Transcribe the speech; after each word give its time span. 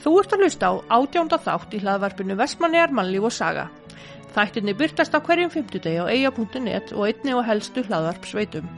Þú 0.00 0.14
ert 0.16 0.32
að 0.32 0.44
hlusta 0.44 0.68
á 0.70 0.72
átjánda 0.96 1.36
þátt 1.44 1.74
í 1.76 1.80
hlaðvarpinu 1.82 2.36
Vestmannegar 2.40 2.92
mannlíf 2.96 3.26
og 3.28 3.34
saga. 3.36 3.66
Þættinni 4.32 4.72
byrtast 4.78 5.12
á 5.12 5.20
hverjum 5.20 5.50
fymtudegi 5.52 6.00
á 6.00 6.08
eia.net 6.08 6.94
og 6.94 7.02
einni 7.04 7.34
og 7.36 7.44
helstu 7.44 7.82
hlaðvarpsveitum. 7.84 8.70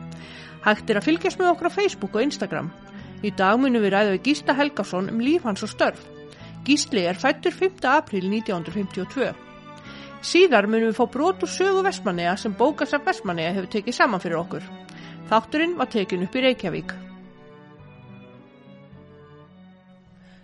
Hægt 0.64 0.91
er 0.91 0.98
að 0.98 1.07
fylgjast 1.07 1.39
með 1.39 1.53
okkur 1.53 1.71
á 1.71 1.77
Facebook 1.77 2.16
og 2.16 2.27
Instagram. 2.27 2.73
Í 3.23 3.30
dag 3.39 3.61
munum 3.61 3.85
við 3.85 3.95
ræða 3.95 4.16
við 4.16 4.27
Gísla 4.27 4.57
Helgason 4.59 5.12
um 5.12 5.23
líf 5.23 5.46
hans 5.46 5.62
og 5.62 5.71
störf. 5.71 6.03
Gísli 6.66 7.07
er 7.07 7.19
fættur 7.19 7.54
5. 7.54 7.79
april 7.93 8.27
1952. 8.27 9.30
Síðar 10.27 10.66
munum 10.66 10.91
við 10.91 10.98
fá 10.98 11.07
brot 11.07 11.46
úr 11.46 11.50
sögu 11.50 11.86
Vestmannega 11.86 12.34
sem 12.39 12.54
bókasaf 12.59 13.07
Vestmannega 13.07 13.54
hefur 13.54 13.73
tekið 13.77 13.98
saman 14.00 14.23
fyrir 14.23 14.43
okkur. 14.43 14.68
Þátturinn 15.30 15.79
var 15.79 15.91
tekin 15.91 16.27
upp 16.27 16.34
í 16.39 16.46
Reykjavík. 16.48 16.95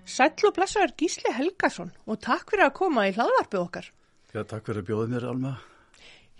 Sæll 0.08 0.48
og 0.48 0.54
blessaður 0.56 0.94
Gísli 0.96 1.32
Helgason 1.36 1.90
og 2.08 2.20
takk 2.24 2.52
fyrir 2.52 2.68
að 2.68 2.76
koma 2.80 3.04
í 3.08 3.14
hlaðvarpið 3.16 3.60
okkar. 3.60 3.88
Já, 4.32 4.40
takk 4.48 4.64
fyrir 4.68 4.82
að 4.82 4.88
bjóða 4.88 5.08
mér, 5.12 5.26
Alma. 5.28 5.52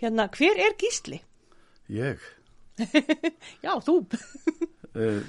Hérna, 0.01 0.25
hver 0.33 0.57
er 0.63 0.75
Gísli? 0.79 1.19
Ég? 1.93 2.21
Já, 3.65 3.73
þú. 3.85 4.01
Eh, 4.97 5.19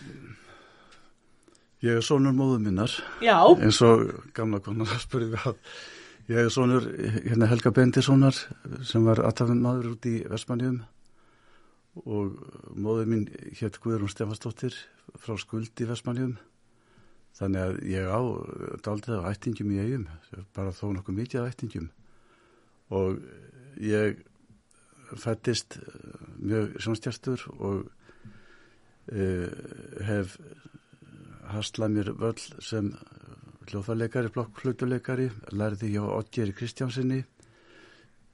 ég 1.84 1.98
er 2.00 2.02
sonur 2.02 2.32
móðu 2.32 2.62
minnar. 2.64 2.94
Já. 3.20 3.36
Eins 3.60 3.76
og 3.84 4.06
gamla 4.34 4.56
konar 4.64 4.88
spurði 5.02 5.34
við 5.34 5.44
að 5.50 5.58
ég 6.32 6.46
er 6.46 6.54
sonur 6.54 6.86
hérna, 7.26 7.50
Helga 7.50 7.68
Bendissonar 7.76 8.38
sem 8.88 9.04
var 9.04 9.20
aðtafn 9.20 9.60
maður 9.60 9.90
út 9.92 10.08
í 10.08 10.14
Vestmannjum 10.32 10.78
og 12.06 12.40
móðu 12.72 13.04
mín 13.12 13.28
hétt 13.60 13.76
Guðrún 13.84 14.10
Stefansdóttir 14.10 14.80
frá 15.20 15.36
skuld 15.44 15.84
í 15.84 15.90
Vestmannjum. 15.92 16.38
Þannig 17.40 17.62
að 17.64 17.78
ég 17.88 18.04
á 18.12 18.20
daldið 18.84 19.22
á 19.24 19.30
ættingum 19.32 19.72
í 19.72 19.80
eigum, 19.80 20.08
bara 20.52 20.74
þó 20.76 20.90
nokkuð 20.92 21.16
mikið 21.22 21.40
á 21.40 21.48
ættingum 21.48 21.88
og 22.90 23.20
ég 23.80 24.18
fættist 25.18 25.78
mjög 26.38 26.76
sjónstjærstur 26.82 27.46
og 27.56 27.88
uh, 29.12 29.48
hef 30.06 30.36
haslað 31.50 31.96
mér 31.96 32.12
völl 32.18 32.44
sem 32.62 32.92
hljóðfarleikari, 33.70 34.30
blokkflutuleikari, 34.34 35.28
lærði 35.54 35.92
hjá 35.94 36.02
Oddgeri 36.02 36.54
Kristjánsinni, 36.56 37.20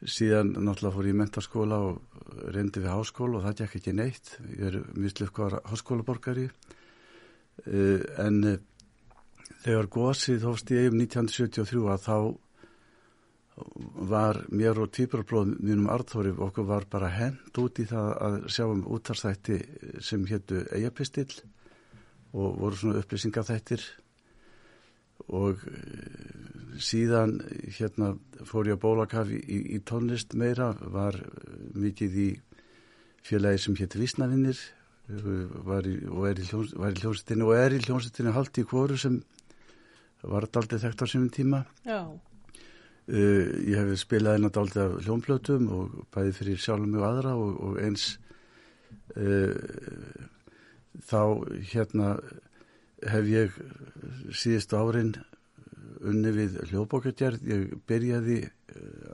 síðan 0.05 0.55
náttúrulega 0.55 0.95
fór 0.95 1.09
ég 1.09 1.17
í 1.17 1.19
mentarskóla 1.21 1.81
og 1.91 2.23
reyndi 2.53 2.83
við 2.85 2.93
háskóla 2.93 3.41
og 3.41 3.47
það 3.47 3.59
gekk 3.63 3.79
ekki 3.81 3.95
neitt, 3.97 4.33
ég 4.57 4.65
er 4.71 4.79
mislufkvar 4.97 5.61
háskólaborgari. 5.69 6.49
Uh, 7.67 8.01
en 8.21 8.43
Þegar 9.65 9.89
gósið 9.93 10.47
hófst 10.49 10.73
í 10.73 10.81
eigum 10.81 11.01
1973 11.05 11.87
að 11.93 12.05
þá 12.07 12.19
var 14.11 14.43
mér 14.53 14.79
og 14.83 14.91
týpurblóðum 14.93 15.57
mínum 15.65 15.87
Arþóri 15.89 16.35
okkur 16.47 16.67
var 16.69 16.85
bara 16.93 17.09
hend 17.09 17.61
út 17.63 17.79
í 17.81 17.87
það 17.89 18.11
að 18.27 18.35
sjáum 18.53 18.83
útarstætti 18.93 19.61
sem 20.05 20.27
héttu 20.29 20.61
eigapistill 20.77 21.31
og 22.37 22.59
voru 22.61 22.77
svona 22.77 23.01
upplýsingathættir 23.01 23.85
og 25.33 25.63
síðan 26.83 27.39
hérna 27.79 28.13
fór 28.45 28.69
ég 28.69 28.77
að 28.77 28.83
bólakaf 28.85 29.33
í, 29.33 29.41
í, 29.41 29.79
tónlist 29.81 30.37
meira, 30.37 30.75
var 30.81 31.17
mikið 31.75 32.19
í 32.21 32.29
félagi 33.27 33.65
sem 33.65 33.79
hétt 33.81 33.97
Vísnavinnir 33.97 34.61
var 35.07 35.87
í, 35.87 35.97
og 36.11 36.27
er 36.31 36.41
í 36.41 36.47
hljómsitinu 36.47 37.47
og 37.47 37.59
er 37.59 37.77
í 37.77 37.83
hljómsitinu 37.85 38.33
haldt 38.35 38.59
í 38.59 38.65
kvoru 38.67 38.99
sem 38.99 39.21
var 40.27 40.49
aldrei 40.49 40.81
þekkt 40.83 41.05
á 41.05 41.07
sínum 41.07 41.31
tíma. 41.31 41.63
Já. 41.87 42.01
Uh, 43.07 43.47
ég 43.63 43.79
hef 43.79 44.01
spilað 44.03 44.41
einn 44.41 44.49
að 44.49 44.59
aldrei 44.65 44.83
af 44.83 44.97
hljómblötum 45.07 45.69
og 45.77 46.01
bæði 46.15 46.33
fyrir 46.41 46.59
sjálfum 46.59 46.97
og 46.99 47.07
aðra 47.07 47.37
og, 47.39 47.61
og 47.69 47.79
eins 47.79 48.09
uh, 49.15 49.55
þá 51.07 51.23
hérna 51.71 52.17
hef 53.07 53.31
ég 53.31 53.55
síðustu 54.35 54.81
árin 54.81 55.15
unni 56.03 56.33
við 56.35 56.59
hljóðbókardjærð. 56.73 57.47
Ég 57.47 57.79
byrjaði 57.87 58.41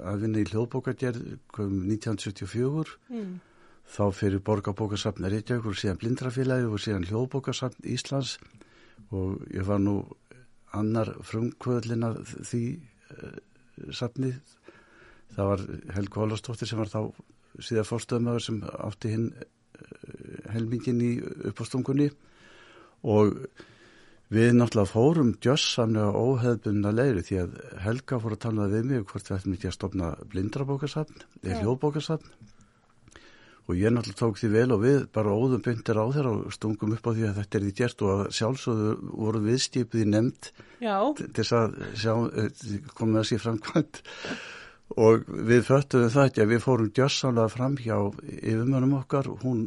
að 0.02 0.24
vinna 0.24 0.40
í 0.40 0.48
hljóðbókardjærð 0.48 1.20
1974 1.52 2.96
mm. 3.12 3.32
Þá 3.88 4.04
fyrir 4.16 4.42
borgarbókarsafn 4.44 5.26
Reykjavík 5.28 5.68
og 5.68 5.78
síðan 5.78 6.00
blindrafélagi 6.00 6.68
og 6.68 6.80
síðan 6.80 7.06
hljóðbókarsafn 7.08 7.88
Íslands. 7.92 8.38
Og 9.12 9.42
ég 9.52 9.66
var 9.68 9.82
nú 9.82 10.00
annar 10.72 11.12
frumkvöðlin 11.26 12.06
að 12.06 12.22
því 12.48 12.62
uh, 13.12 13.34
safnið. 13.92 14.38
Það 15.36 15.50
var 15.50 15.66
Helgu 15.96 16.24
Ólastóttir 16.24 16.70
sem 16.70 16.80
var 16.80 16.92
þá 16.92 17.02
síðan 17.60 17.88
fórstöðumöður 17.88 18.46
sem 18.46 18.62
átti 18.70 19.12
hinn 19.12 19.28
uh, 19.36 19.52
helmingin 20.54 21.02
í 21.04 21.12
uppástungunni. 21.50 22.08
Og 23.02 23.34
við 24.32 24.54
náttúrulega 24.56 24.88
fórum 24.88 25.34
djössamlega 25.42 26.16
óheðbunna 26.16 26.94
leiри 26.94 27.26
því 27.26 27.42
að 27.42 27.58
Helga 27.84 28.20
fór 28.22 28.38
að 28.38 28.44
tala 28.46 28.70
við 28.72 28.88
mig 28.88 29.04
hvort 29.10 29.28
við 29.28 29.36
ættum 29.36 29.56
ekki 29.58 29.68
að 29.68 29.76
stopna 29.76 30.12
blindrabókarsafn 30.32 31.26
eða 31.42 31.60
hljóðbókarsafn 31.60 32.51
og 33.68 33.78
ég 33.78 33.92
náttúrulega 33.94 34.18
tók 34.18 34.40
því 34.40 34.48
vel 34.52 34.74
og 34.74 34.80
við 34.82 35.04
bara 35.14 35.34
óðum 35.36 35.62
byndir 35.62 36.00
á 36.02 36.04
þeirra 36.14 36.32
og 36.34 36.56
stungum 36.56 36.96
upp 36.96 37.06
á 37.06 37.10
því 37.14 37.28
að 37.28 37.36
þetta 37.40 37.58
er 37.58 37.66
því 37.66 37.74
gert 37.78 38.06
og 38.06 38.24
sjálfsögðu 38.38 38.94
voru 39.12 39.44
viðstipið 39.46 40.02
í 40.02 40.08
nefnd 40.14 40.50
til 40.80 41.30
þess 41.38 41.54
að 41.60 41.76
sjá, 41.94 42.14
komið 42.98 43.22
að 43.22 43.28
sé 43.30 43.38
framkvæmt 43.42 44.02
og 44.98 45.24
við 45.28 45.62
föttuðum 45.66 46.12
það 46.12 46.26
ekki 46.28 46.42
að 46.42 46.50
við 46.52 46.62
fórum 46.66 46.90
djössamlega 46.96 47.52
fram 47.52 47.76
hjá 47.80 47.96
yfirmönum 48.42 48.96
okkar, 48.98 49.30
hún 49.42 49.62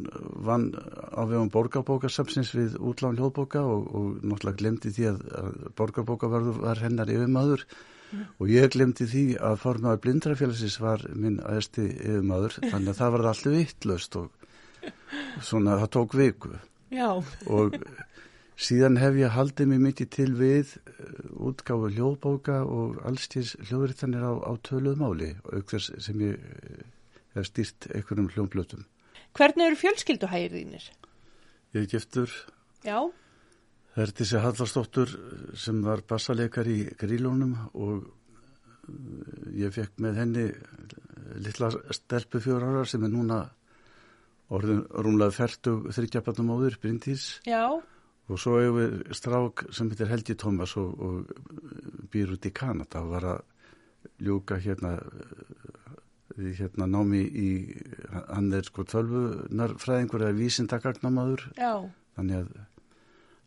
vann 0.46 0.68
á 0.76 1.22
vegum 1.26 1.50
borgarbókarsapsins 1.54 2.52
við 2.54 2.76
útlán 2.78 3.18
hljóðbóka 3.18 3.64
og, 3.64 3.88
og 3.90 4.06
náttúrulega 4.22 4.60
glemdi 4.60 4.92
því 4.94 5.08
að, 5.10 5.20
að 5.40 5.50
borgarbóka 5.78 6.30
var, 6.30 6.82
hennar 6.82 7.10
yfirmöður. 7.10 7.66
Og 8.14 8.50
ég 8.50 8.70
glemdi 8.74 9.06
því 9.10 9.24
að 9.42 9.60
formaður 9.62 10.02
blindrafélagsins 10.04 10.78
var 10.82 11.04
minn 11.14 11.38
aðesti 11.42 11.86
yfirmaður 11.90 12.58
þannig 12.62 12.90
að 12.92 12.98
það 13.00 13.14
var 13.14 13.28
alltaf 13.30 13.56
vittlust 13.56 14.18
og 14.20 14.46
svona 15.44 15.78
það 15.82 15.92
tók 15.96 16.16
viku 16.18 16.52
Já. 16.94 17.08
og 17.50 17.78
síðan 18.56 19.00
hef 19.02 19.18
ég 19.20 19.34
haldið 19.34 19.70
mér 19.72 19.82
mikið 19.88 20.10
til 20.16 20.28
við 20.38 20.74
útgáfu 21.50 21.90
hljóðbóka 21.96 22.62
og 22.64 23.00
allstýrs 23.08 23.56
hljóðrittanir 23.66 24.22
á, 24.22 24.32
á 24.38 24.52
töluð 24.64 25.00
máli 25.02 25.32
auk 25.52 25.74
þess 25.74 25.96
sem 26.06 26.22
ég 26.24 26.38
hef 27.36 27.50
stýrt 27.50 27.90
einhverjum 27.92 28.30
hljóðblötum 28.34 28.86
Hvernig 29.36 29.66
eru 29.66 29.76
fjölskylduhægirðinir? 29.76 30.84
Ég 31.76 31.82
er 31.82 31.90
giftur 31.90 32.32
Já 32.86 33.10
Það 33.96 34.02
er 34.04 34.10
þessi 34.12 34.40
Hallarsdóttur 34.44 35.12
sem 35.56 35.76
var 35.80 36.02
bassaleikar 36.04 36.68
í 36.68 36.82
grílónum 37.00 37.54
og 37.80 38.10
ég 39.56 39.72
fekk 39.72 40.02
með 40.04 40.18
henni 40.20 40.42
litla 41.40 41.70
stelpu 41.96 42.42
fjóra 42.44 42.68
ára 42.74 42.82
sem 42.84 43.06
er 43.08 43.14
núna 43.14 43.38
orðin 44.52 44.82
rúmlega 44.92 45.32
færtug 45.32 45.88
þryggjabarnum 45.96 46.52
áður, 46.52 46.76
Bryndís. 46.82 47.24
Já. 47.48 47.72
Og 48.28 48.42
svo 48.42 48.58
hefur 48.60 48.76
við 48.76 49.16
strák 49.16 49.64
sem 49.72 49.88
heitir 49.88 50.12
Helgi 50.12 50.36
Tómas 50.44 50.76
og, 50.76 50.92
og 51.00 52.06
býr 52.12 52.36
út 52.36 52.44
í 52.44 52.52
Kanada 52.52 53.00
og 53.00 53.16
var 53.16 53.30
að 53.32 53.42
ljúka 54.28 54.60
hérna, 54.60 54.98
hérna 56.36 56.92
námi 56.92 57.24
í, 57.24 57.50
hann 58.12 58.52
er 58.52 58.68
sko 58.68 58.84
tölvunarfræðingur 58.92 60.28
eða 60.28 60.38
vísindagagnamaður. 60.44 61.48
Já. 61.56 61.72
Þannig 62.20 62.44
að 62.44 62.56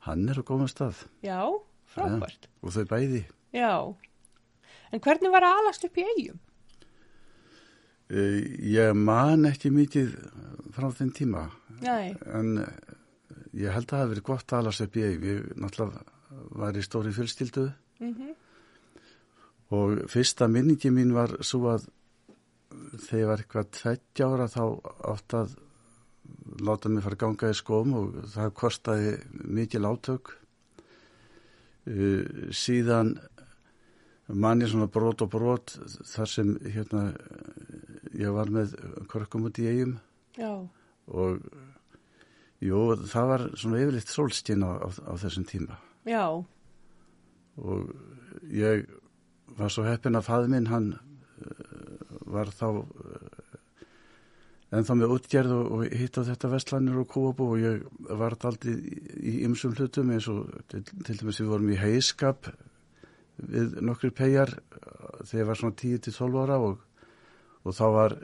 hann 0.07 0.27
er 0.29 0.41
á 0.41 0.43
góðan 0.45 0.71
stað. 0.71 1.05
Já, 1.25 1.41
frábært. 1.89 2.47
Ja, 2.47 2.53
og 2.63 2.75
þau 2.75 2.85
bæði. 2.91 3.23
Já, 3.55 3.73
en 4.93 5.03
hvernig 5.05 5.33
var 5.33 5.47
að 5.47 5.63
alast 5.63 5.87
upp 5.87 5.99
í 5.99 6.05
eigum? 6.05 6.39
Uh, 8.09 8.39
ég 8.65 8.95
man 8.97 9.45
ekki 9.49 9.69
mikið 9.73 10.15
frá 10.73 10.89
þenn 10.97 11.11
tíma. 11.17 11.49
Nei. 11.83 12.15
En 12.25 12.55
ég 13.53 13.73
held 13.73 13.85
að 13.85 13.91
það 13.91 14.01
hefði 14.01 14.13
verið 14.15 14.29
gott 14.31 14.53
að 14.53 14.63
alast 14.63 14.85
upp 14.85 14.97
í 14.97 15.05
eigum. 15.05 15.29
Ég 15.29 15.51
náttúrulega 15.59 16.17
var 16.59 16.77
í 16.77 16.83
stóri 16.85 17.11
fjölstildu 17.13 17.69
mm 17.99 18.13
-hmm. 18.13 18.33
og 19.77 20.09
fyrsta 20.09 20.47
minningi 20.47 20.91
mín 20.93 21.13
var 21.13 21.37
svo 21.43 21.69
að 21.73 21.87
þegar 22.69 23.19
ég 23.19 23.27
var 23.27 23.41
eitthvað 23.41 23.71
20 23.71 24.23
ára 24.25 24.47
þá 24.47 24.63
átt 25.13 25.33
að 25.33 25.55
láta 26.63 26.89
mig 26.91 27.03
fara 27.05 27.17
að 27.17 27.23
ganga 27.23 27.51
í 27.51 27.57
skóm 27.57 27.95
og 27.97 28.19
það 28.33 28.55
kostiði 28.59 29.13
mikið 29.59 29.85
látök 29.85 30.33
uh, 31.89 32.23
síðan 32.55 33.15
mann 34.29 34.61
ég 34.61 34.69
svona 34.69 34.89
brot 34.93 35.23
og 35.25 35.31
brot 35.33 35.73
þar 36.05 36.29
sem 36.29 36.53
hérna 36.69 37.09
ég 38.13 38.29
var 38.35 38.51
með 38.53 38.75
korkum 39.09 39.47
út 39.49 39.59
í 39.61 39.67
eigum 39.69 39.97
Já. 40.37 40.53
og 41.09 41.39
jú, 42.61 42.79
það 43.09 43.31
var 43.33 43.45
svona 43.57 43.81
yfirleitt 43.81 44.13
sólstín 44.13 44.65
á, 44.65 44.71
á, 44.77 44.87
á 44.87 45.13
þessum 45.17 45.47
tíma 45.49 45.79
Já. 46.05 46.25
og 47.57 47.93
ég 48.53 48.85
var 49.57 49.73
svo 49.73 49.87
heppin 49.87 50.19
að 50.19 50.27
faði 50.29 50.53
minn 50.53 50.69
hann 50.69 50.91
var 52.29 52.51
þá 52.53 52.85
en 54.69 54.85
þá 54.85 54.91
með 54.99 55.13
útgerð 55.15 55.53
og, 55.55 55.69
og 55.73 55.95
hitt 55.97 56.19
á 56.21 56.27
þetta 56.27 56.51
vestlanir 56.51 56.99
og 57.01 57.09
kóabú 57.09 57.47
og 57.55 57.61
ég 57.63 57.85
var 58.19 58.35
aldrei 58.45 58.75
í 59.17 59.39
ymsum 59.47 59.73
hlutum 59.77 60.11
eins 60.13 60.29
og 60.29 60.51
til, 60.69 60.83
til 60.85 61.17
dæmis 61.17 61.41
við 61.41 61.51
vorum 61.53 61.71
í 61.73 61.79
heiskap 61.79 62.51
við 63.39 63.79
nokkru 63.85 64.11
pegar 64.13 64.53
þegar 65.23 65.41
ég 65.41 65.49
var 65.49 65.59
svona 65.59 65.79
10-12 65.79 66.39
ára 66.43 66.59
og, 66.61 66.79
og 67.63 67.75
þá 67.75 67.85
var, 67.95 68.17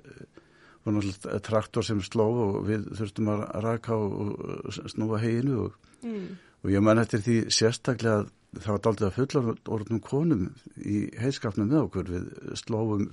var 0.86 1.44
traktor 1.45 1.88
sem 1.88 2.01
sló 2.06 2.27
og 2.45 2.57
við 2.69 2.89
þurftum 3.00 3.31
að 3.33 3.45
raka 3.65 3.97
og, 3.97 4.71
snúa 4.92 5.21
heginu 5.24 5.65
og, 5.65 5.80
mm. 6.06 6.25
og 6.62 6.74
ég 6.75 6.86
man 6.86 7.01
eftir 7.01 7.24
því 7.25 7.39
sérstaklega 7.50 8.25
að 8.25 8.33
það 8.56 8.71
var 8.71 8.89
aldrei 8.92 9.07
að 9.09 9.18
fulla 9.18 9.56
orðnum 9.75 10.03
konum 10.03 10.45
í 10.77 11.00
heiskapnum 11.19 11.71
með 11.71 11.88
okkur 11.88 12.12
við 12.13 12.30
slóum 12.62 13.09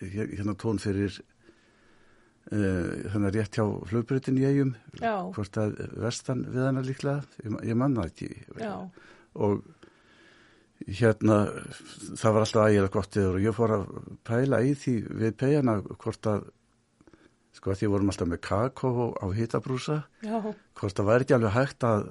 hérna 0.00 0.56
tón 0.58 0.80
fyrir 0.82 1.20
þannig 2.50 3.28
að 3.28 3.36
rétt 3.38 3.56
hjá 3.56 3.64
flugbrytin 3.88 4.40
í 4.40 4.44
eigum 4.44 4.74
hvort 5.00 5.56
að 5.60 5.78
vestan 6.02 6.44
við 6.52 6.66
hana 6.66 6.82
líklega 6.84 7.22
ég, 7.44 7.54
ég 7.70 7.78
manna 7.80 8.04
ekki. 8.10 8.28
Já. 8.60 8.74
og 9.34 9.62
hérna 10.84 11.38
það 12.18 12.34
var 12.34 12.44
alltaf 12.44 12.68
ægilega 12.68 12.92
gott 12.92 13.16
yfir 13.16 13.38
og 13.38 13.46
ég 13.46 13.56
fór 13.56 13.74
að 13.78 13.86
pæla 14.28 14.60
í 14.66 14.74
því 14.76 14.94
við 15.22 15.34
pegina 15.40 15.78
hvort 15.88 16.28
að 16.28 16.46
sko 17.54 17.70
að 17.70 17.80
því 17.80 17.90
vorum 17.92 18.10
alltaf 18.12 18.28
með 18.28 18.40
kakó 18.44 18.92
á 19.14 19.26
hitabrúsa 19.36 19.98
hvort 20.26 21.00
að 21.00 21.08
væri 21.08 21.26
ekki 21.26 21.36
alveg 21.38 21.54
hægt 21.54 21.86
að 21.88 22.08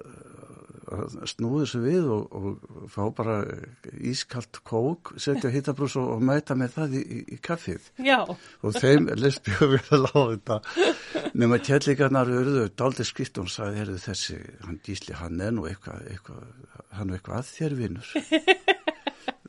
snúði 1.29 1.63
þessu 1.63 1.81
við 1.83 2.09
og, 2.13 2.35
og 2.35 2.89
fá 2.91 3.01
bara 3.15 3.37
ískalt 4.03 4.59
kók, 4.67 5.13
setja 5.21 5.51
hittabrús 5.53 5.95
og, 6.01 6.09
og 6.15 6.25
mæta 6.25 6.57
með 6.59 6.75
það 6.77 6.97
í, 6.99 7.03
í, 7.23 7.39
kaffið. 7.43 7.89
Já. 8.03 8.19
og 8.27 8.77
þeim 8.77 9.09
lesst 9.19 9.47
mjög 9.47 9.75
vel 9.75 9.83
að 9.97 10.05
láta 10.07 10.25
þetta. 10.33 10.57
Nema 11.39 11.59
kjellingarnar 11.63 12.33
auðvitað 12.33 12.75
daldi 12.83 13.07
skrift 13.07 13.39
og 13.39 13.47
hún 13.47 13.55
sagði, 13.55 13.81
herðu 13.81 13.99
þessi 14.03 14.37
hann 14.67 14.79
gísli, 14.85 15.17
hann 15.17 15.41
er 15.43 15.55
nú 15.55 15.67
eitthvað 15.69 16.07
eitthva, 16.11 16.39
hann 16.99 17.09
er 17.09 17.19
eitthvað 17.19 17.39
að 17.39 17.51
þér 17.53 17.77
vinnur 17.79 18.07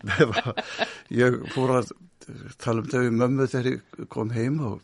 ég 1.22 1.38
fór 1.54 1.78
að 1.78 1.92
tala 2.60 2.82
um 2.82 2.90
þau 2.90 3.04
mömmu 3.12 3.46
þegar 3.50 3.70
ég 3.70 4.08
kom 4.12 4.32
heim 4.34 4.60
og 4.64 4.82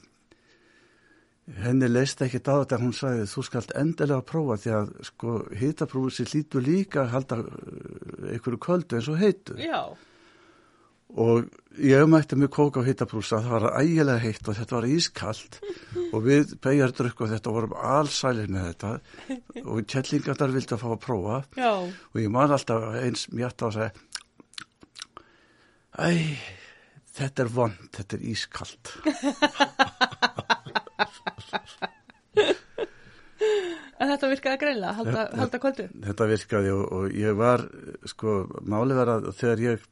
henni 1.58 1.88
leist 1.90 2.20
ekki 2.24 2.40
á 2.46 2.62
þetta 2.62 2.78
hún 2.80 2.92
sagði 2.96 3.26
þú 3.30 3.44
skalt 3.46 3.72
endilega 3.78 4.26
prófa 4.26 4.58
því 4.62 4.74
að 4.76 4.92
sko 5.08 5.34
hitaprúfið 5.60 6.16
sér 6.16 6.30
lítur 6.34 6.64
líka 6.66 7.02
að 7.04 7.12
halda 7.14 7.40
uh, 7.42 7.48
einhverju 8.34 8.60
köldu 8.62 8.98
eins 8.98 9.10
og 9.10 9.18
heitu. 9.20 9.56
Já. 9.60 9.82
og 11.10 11.48
ég 11.82 12.06
mætti 12.06 12.36
mig 12.38 12.52
kóka 12.54 12.84
á 12.84 12.86
hitaprúsa 12.86 13.40
það 13.42 13.54
var 13.56 13.80
ægilega 13.82 14.22
heitt 14.22 14.46
og 14.46 14.58
þetta 14.60 14.76
var 14.76 14.86
ískalt. 14.86 15.58
Og 16.14 16.24
við 16.26 16.56
beigjar 16.62 16.90
drukku 16.94 17.22
og 17.22 17.30
þetta 17.30 17.52
vorum 17.54 17.74
allsælir 17.74 18.48
með 18.50 18.64
þetta. 18.68 18.88
Og 19.62 19.84
kjellingarnar 19.86 20.54
vildi 20.54 20.74
að 20.74 20.80
fá 20.82 20.88
að 20.90 21.02
prófa. 21.04 21.36
Já. 21.54 21.72
og 21.86 22.18
ég 22.18 22.30
man 22.34 22.50
alltaf 22.50 22.88
eins 22.98 23.28
mjögt 23.30 23.62
á 23.62 23.66
að 23.68 23.76
segja 23.78 23.92
æ, 25.98 26.38
þetta 27.18 27.44
er 27.44 27.50
vond, 27.54 27.80
þetta 27.96 28.16
er 28.16 28.26
ískalt 28.30 28.94
En 34.00 34.08
þetta 34.08 34.28
virkaði 34.30 34.60
greinlega, 34.62 34.96
halda, 34.96 35.24
halda 35.36 35.58
kvöldu? 35.60 35.86
Þetta 36.06 36.28
virkaði 36.30 36.70
og, 36.72 36.84
og 36.96 37.16
ég 37.16 37.36
var, 37.36 37.64
sko, 38.08 38.36
máli 38.64 38.96
var 38.96 39.12
að 39.16 39.28
þegar 39.36 39.64
ég 39.64 39.88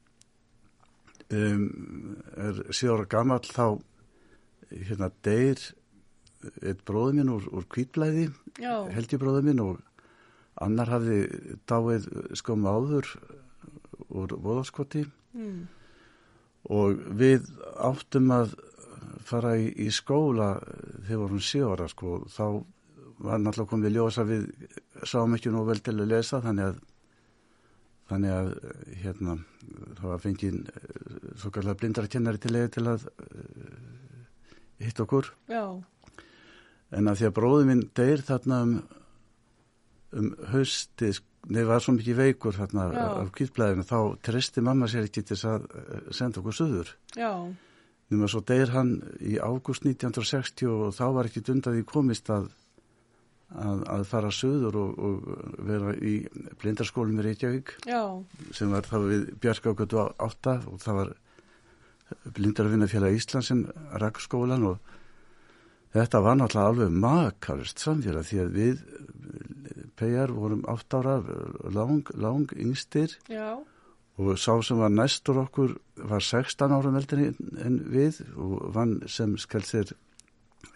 um, 1.37 1.67
er 2.37 2.63
síðan 2.73 3.09
gammal 3.11 3.43
þá 3.45 3.67
hérna 4.71 5.11
deyr 5.25 5.61
eitt 6.63 6.85
bróður 6.87 7.19
minn 7.19 7.33
úr, 7.35 7.49
úr 7.51 7.67
kvítblæði, 7.73 8.29
heldjubróður 8.95 9.47
minn 9.49 9.63
og 9.65 9.81
annar 10.63 10.91
hafði 10.93 11.19
dáið 11.69 12.07
sko 12.39 12.57
máður 12.59 13.11
úr 14.09 14.35
voðaskoti 14.43 15.05
mm. 15.37 15.61
og 16.75 17.03
við 17.19 17.49
áttum 17.77 18.33
að 18.35 18.55
fara 19.29 19.57
í, 19.61 19.69
í 19.87 19.91
skóla 19.93 20.55
þegar 21.09 21.23
vorum 21.25 21.43
sjóra 21.43 21.89
sko, 21.91 22.21
þá 22.31 22.45
var 23.19 23.41
náttúrulega 23.43 23.73
komið 23.73 23.97
ljósa 23.97 24.25
við 24.29 24.47
sáum 25.09 25.35
ekki 25.35 25.51
nú 25.51 25.65
vel 25.67 25.81
til 25.83 25.97
að 25.97 26.11
lesa 26.13 26.41
þannig 26.45 26.71
að 26.71 26.81
þannig 28.09 28.35
að 28.35 28.51
hérna 29.03 29.37
það 29.99 30.07
var 30.07 30.23
fengið 30.23 30.59
svo 31.37 31.53
kallar 31.53 31.79
blindara 31.81 32.11
kennari 32.13 32.41
til 32.41 32.55
leið 32.55 32.69
til 32.79 32.85
að 32.89 33.07
uh, 33.11 33.81
hitta 34.81 35.05
okkur 35.05 35.33
Já. 35.51 35.65
en 36.97 37.11
að 37.11 37.21
því 37.21 37.29
að 37.29 37.37
bróði 37.41 37.69
minn 37.69 37.85
deyr 37.99 38.25
þarna 38.25 38.61
um, 38.65 38.77
um 40.17 40.31
hausti 40.55 41.13
nefn 41.49 41.69
var 41.69 41.85
svo 41.85 41.97
mikið 41.99 42.23
veikur 42.23 42.57
þarna 42.57 42.89
Já. 42.95 43.07
af 43.11 43.33
kýtblæðinu 43.37 43.89
þá 43.91 43.99
tristi 44.31 44.65
mamma 44.65 44.89
sér 44.89 45.11
ekki 45.11 45.27
til 45.29 45.41
að 45.51 45.69
senda 46.15 46.41
okkur 46.41 46.61
söður 46.63 46.95
Já 47.19 47.33
Að 48.09 48.31
svo 48.33 48.41
deyr 48.49 48.71
hann 48.73 48.95
í 49.21 49.37
ágúst 49.37 49.85
1960 49.85 50.71
og 50.73 50.95
þá 50.97 51.05
var 51.13 51.29
ekki 51.29 51.43
dundaði 51.45 51.85
komist 51.89 52.31
að, 52.33 52.47
að, 53.53 53.83
að 53.85 54.05
fara 54.09 54.31
söður 54.33 54.79
og, 54.81 54.95
og 54.97 55.59
vera 55.69 55.93
í 55.93 56.15
blindarskólum 56.63 57.21
í 57.21 57.27
Reykjavík 57.27 57.75
Já. 57.85 58.01
sem 58.57 58.73
var 58.73 58.89
þá 58.89 58.97
við 59.05 59.27
Björgákvöldu 59.45 60.07
átta 60.25 60.57
og 60.73 60.81
það 60.81 61.01
var 61.03 61.15
blindarvinnafélag 62.39 63.19
Ísland 63.19 63.45
sem 63.45 63.65
rakk 64.01 64.25
skólan 64.25 64.65
og 64.71 64.95
þetta 65.93 66.25
var 66.25 66.41
náttúrulega 66.41 66.73
alveg 66.73 67.01
makarist 67.05 67.85
samfélag 67.85 68.25
því 68.31 68.45
að 68.45 68.55
við 68.57 68.85
P.R. 70.01 70.33
vorum 70.33 70.65
átt 70.71 70.97
ára 70.97 71.19
lang, 71.75 72.09
lang 72.17 72.57
yngstir 72.57 73.19
Já 73.29 73.61
og 74.19 74.39
sá 74.39 74.57
sem 74.63 74.79
var 74.79 74.91
næstur 74.91 75.39
okkur 75.45 75.77
var 76.11 76.21
16 76.21 76.73
árum 76.75 76.97
eldri 76.99 77.31
en 77.65 77.81
við 77.93 78.21
og 78.37 78.75
vann 78.75 79.01
sem 79.07 79.37
skell 79.39 79.63
sér 79.67 79.93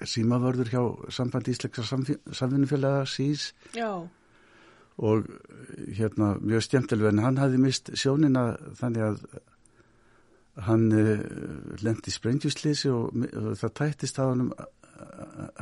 símavörður 0.07 0.71
hjá 0.71 0.83
sambandi 1.11 1.55
ísleiksa 1.55 1.83
samfinnufélaga 1.83 3.07
SÍS. 3.07 3.53
Já. 3.75 4.09
og 4.99 5.25
hérna 5.97 6.37
mjög 6.41 6.63
stjæmtileg 6.63 7.09
en 7.09 7.19
hann 7.25 7.39
hafði 7.41 7.59
mist 7.59 7.91
sjónina 7.97 8.57
þannig 8.77 9.03
að 9.03 9.23
hann 10.67 10.85
uh, 10.93 11.23
lendi 11.81 12.13
sprengjustlýsi 12.13 12.91
og, 12.93 13.17
og 13.17 13.57
það 13.57 13.73
tættist 13.81 14.21
á 14.21 14.29
hann 14.29 14.53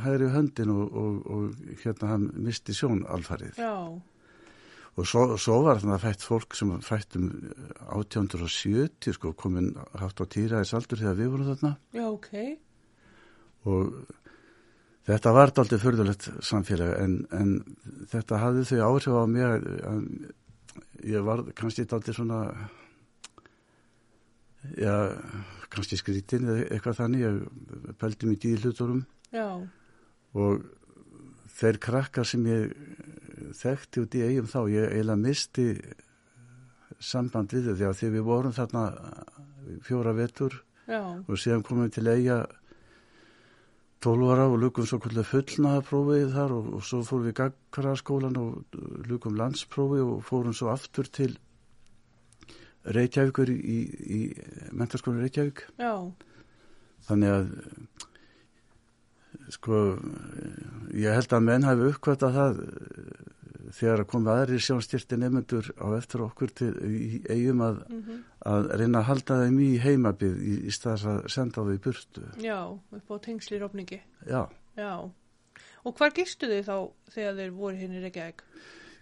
hægri 0.03 0.27
höndin 0.35 0.69
og, 0.69 0.91
og, 0.91 1.31
og 1.31 1.77
hérna 1.83 2.11
hann 2.11 2.29
misti 2.35 2.75
sjón 2.75 3.05
alfarið. 3.07 3.55
Já 3.57 4.01
og 4.99 5.07
svo, 5.07 5.23
svo 5.39 5.61
var 5.65 5.79
þannig 5.79 5.95
að 5.97 6.03
fætt 6.05 6.25
fólk 6.25 6.57
sem 6.57 6.71
fætt 6.83 7.15
um 7.19 7.29
1870 7.95 9.15
sko 9.15 9.31
komin 9.39 9.71
haft 9.99 10.19
á 10.19 10.25
týraðis 10.27 10.73
aldur 10.75 10.99
þegar 10.99 11.19
við 11.19 11.31
vorum 11.31 11.49
þarna. 11.51 11.71
Já, 11.95 12.05
ok. 12.09 12.33
Og 13.71 13.93
þetta 15.07 15.33
var 15.37 15.53
aldrei 15.63 15.79
förðulegt 15.81 16.27
samfélag 16.43 16.93
en, 16.99 17.15
en 17.31 17.55
þetta 18.11 18.41
hafði 18.43 18.67
þau 18.73 18.83
áhrif 18.89 19.15
á 19.15 19.23
mér 19.31 19.55
að 19.55 20.03
ég 21.07 21.25
var 21.27 21.45
kannski 21.57 21.87
aldrei 21.87 22.15
svona 22.15 22.41
já, 24.75 24.93
kannski 25.71 25.97
skrítin 25.99 26.51
eða 26.51 26.67
eitthvað 26.67 26.99
þannig. 26.99 27.25
Ég 27.25 27.97
pældi 28.01 28.33
mikið 28.33 28.57
í 28.57 28.61
hluturum 28.65 29.01
Já. 29.31 29.47
Og 30.35 30.63
þeir 31.55 31.79
krakkar 31.83 32.27
sem 32.27 32.43
ég 32.49 32.73
þekkti 33.57 34.05
út 34.05 34.17
í 34.17 34.23
eigum 34.27 34.49
þá, 34.49 34.59
ég 34.71 34.89
eiginlega 34.91 35.21
misti 35.21 35.67
samband 37.01 37.53
við 37.53 37.71
þau 37.71 37.93
því 37.93 38.07
að 38.07 38.15
við 38.15 38.25
vorum 38.27 38.55
þarna 38.55 38.83
fjóra 39.85 40.13
vetur 40.17 40.57
Já. 40.87 41.01
og 41.01 41.37
síðan 41.39 41.63
komum 41.65 41.87
við 41.87 41.95
til 41.97 42.07
eiga 42.11 42.37
12 44.01 44.31
ára 44.33 44.47
og 44.49 44.57
lukum 44.61 44.87
svo 44.89 44.97
fullnaða 45.01 45.83
prófið 45.85 46.31
þar 46.33 46.55
og, 46.55 46.69
og 46.77 46.85
svo 46.85 47.03
fórum 47.05 47.27
við 47.29 47.37
gagkvaraskólan 47.37 48.37
og 48.41 48.77
lukum 49.09 49.37
landsprófið 49.37 50.05
og 50.07 50.23
fórum 50.25 50.55
svo 50.57 50.71
aftur 50.73 51.05
til 51.05 51.35
Reykjavíkur 52.81 53.51
í, 53.53 53.79
í, 54.17 54.21
mentarskóla 54.73 55.21
Reykjavík 55.21 55.67
Já. 55.77 55.93
þannig 57.09 57.35
að 57.35 57.51
sko 59.53 59.83
ég 60.97 61.13
held 61.13 61.35
að 61.37 61.45
menn 61.45 61.67
hafi 61.67 61.91
uppkvæmt 61.91 62.25
að 62.25 62.39
það 62.39 62.63
þegar 63.75 64.03
að 64.03 64.09
koma 64.11 64.35
aðri 64.35 64.59
sjónstyrti 64.63 65.17
nefnendur 65.19 65.71
á 65.79 65.87
eftir 65.97 66.23
okkur 66.25 66.53
til, 66.55 66.71
í 66.85 67.21
eigum 67.29 67.63
að, 67.65 67.81
mm 67.87 68.01
-hmm. 68.01 68.19
að 68.51 68.69
reyna 68.81 68.99
að 68.99 69.07
halda 69.09 69.39
þeim 69.43 69.59
í 69.59 69.71
heimabið 69.83 70.41
í, 70.41 70.55
í 70.67 70.71
staðs 70.75 71.05
að 71.05 71.19
senda 71.35 71.65
þau 71.65 71.73
í 71.73 71.81
burtu. 71.85 72.25
Já, 72.41 72.59
upp 72.69 73.11
á 73.11 73.15
tengslirófningi. 73.27 74.01
Já. 74.27 74.43
Já. 74.77 75.11
Og 75.83 75.95
hvar 75.97 76.13
gistu 76.13 76.47
þau 76.47 76.61
þá 76.63 76.77
þegar 77.15 77.35
þeir 77.35 77.51
voru 77.51 77.77
hinn 77.77 77.95
í 77.95 78.03
Reykjavík? 78.03 78.43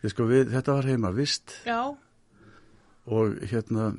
Ég 0.04 0.14
sko 0.14 0.30
við, 0.30 0.52
þetta 0.54 0.74
var 0.74 0.86
heima 0.86 1.12
vist. 1.12 1.56
Já. 1.66 1.96
og 3.10 3.40
hérna 3.50 3.96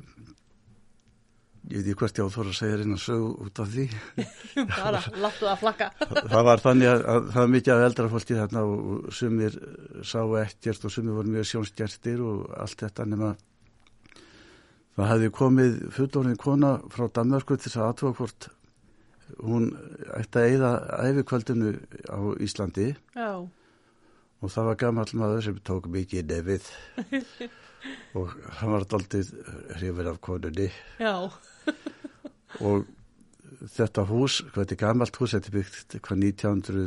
ég 1.69 1.77
veit 1.77 1.85
ekki 1.91 1.99
hvert 2.01 2.19
ég 2.19 2.25
á 2.25 2.33
þóra 2.33 2.51
að 2.51 2.57
segja 2.57 2.79
reyna 2.79 2.97
sög 3.01 3.43
út 3.45 3.61
af 3.61 3.69
því. 3.71 3.85
Bara, 4.71 5.01
láttu 5.21 5.45
það 5.45 5.61
flakka. 5.61 5.89
það 6.01 6.47
var 6.47 6.63
þannig 6.65 6.91
að, 6.91 7.03
að 7.13 7.29
það 7.29 7.39
var 7.41 7.53
mikið 7.55 7.73
af 7.75 7.85
eldra 7.85 8.09
fólki 8.15 8.39
þarna 8.39 8.63
og, 8.65 9.05
sumir 9.13 9.59
sá 10.01 10.19
ekkert 10.41 10.87
og 10.87 10.95
sumir 10.95 11.17
voru 11.19 11.35
mjög 11.35 11.49
sjónstjertir 11.51 12.25
og 12.25 12.49
allt 12.57 12.85
þetta 12.85 13.07
nema 13.11 13.31
það 14.97 15.13
hefði 15.13 15.31
komið 15.37 15.77
fullorinn 15.95 16.41
kona 16.41 16.73
frá 16.91 17.07
Danmörku 17.13 17.55
til 17.57 17.69
þess 17.69 17.79
að 17.79 17.87
aðtóa 17.91 18.17
hvort 18.19 18.49
hún 19.39 19.71
ætti 20.17 20.41
að 20.41 20.49
eigða 20.49 20.71
æfikvöldinu 21.07 21.73
á 22.11 22.19
Íslandi. 22.43 22.91
Já, 23.15 23.31
og 24.41 24.49
það 24.49 24.67
var 24.71 24.79
gammal 24.81 25.07
maður 25.17 25.45
sem 25.45 25.59
tók 25.65 25.87
mikið 25.91 26.31
nefið. 26.33 26.69
Og 28.17 28.33
hann 28.59 28.73
var 28.75 28.83
daldið 28.85 29.31
hrifin 29.79 30.09
af 30.11 30.19
konunni. 30.21 30.67
Já, 31.01 31.31
og 32.61 32.85
þetta 33.71 34.05
hús, 34.09 34.39
hvað 34.51 34.63
þetta 34.63 34.75
er 34.77 34.81
gammalt 34.83 35.17
hús, 35.21 35.33
þetta 35.35 35.51
er 35.51 35.57
byggt 35.59 35.97
hvað 36.01 36.23
1900, 36.25 36.85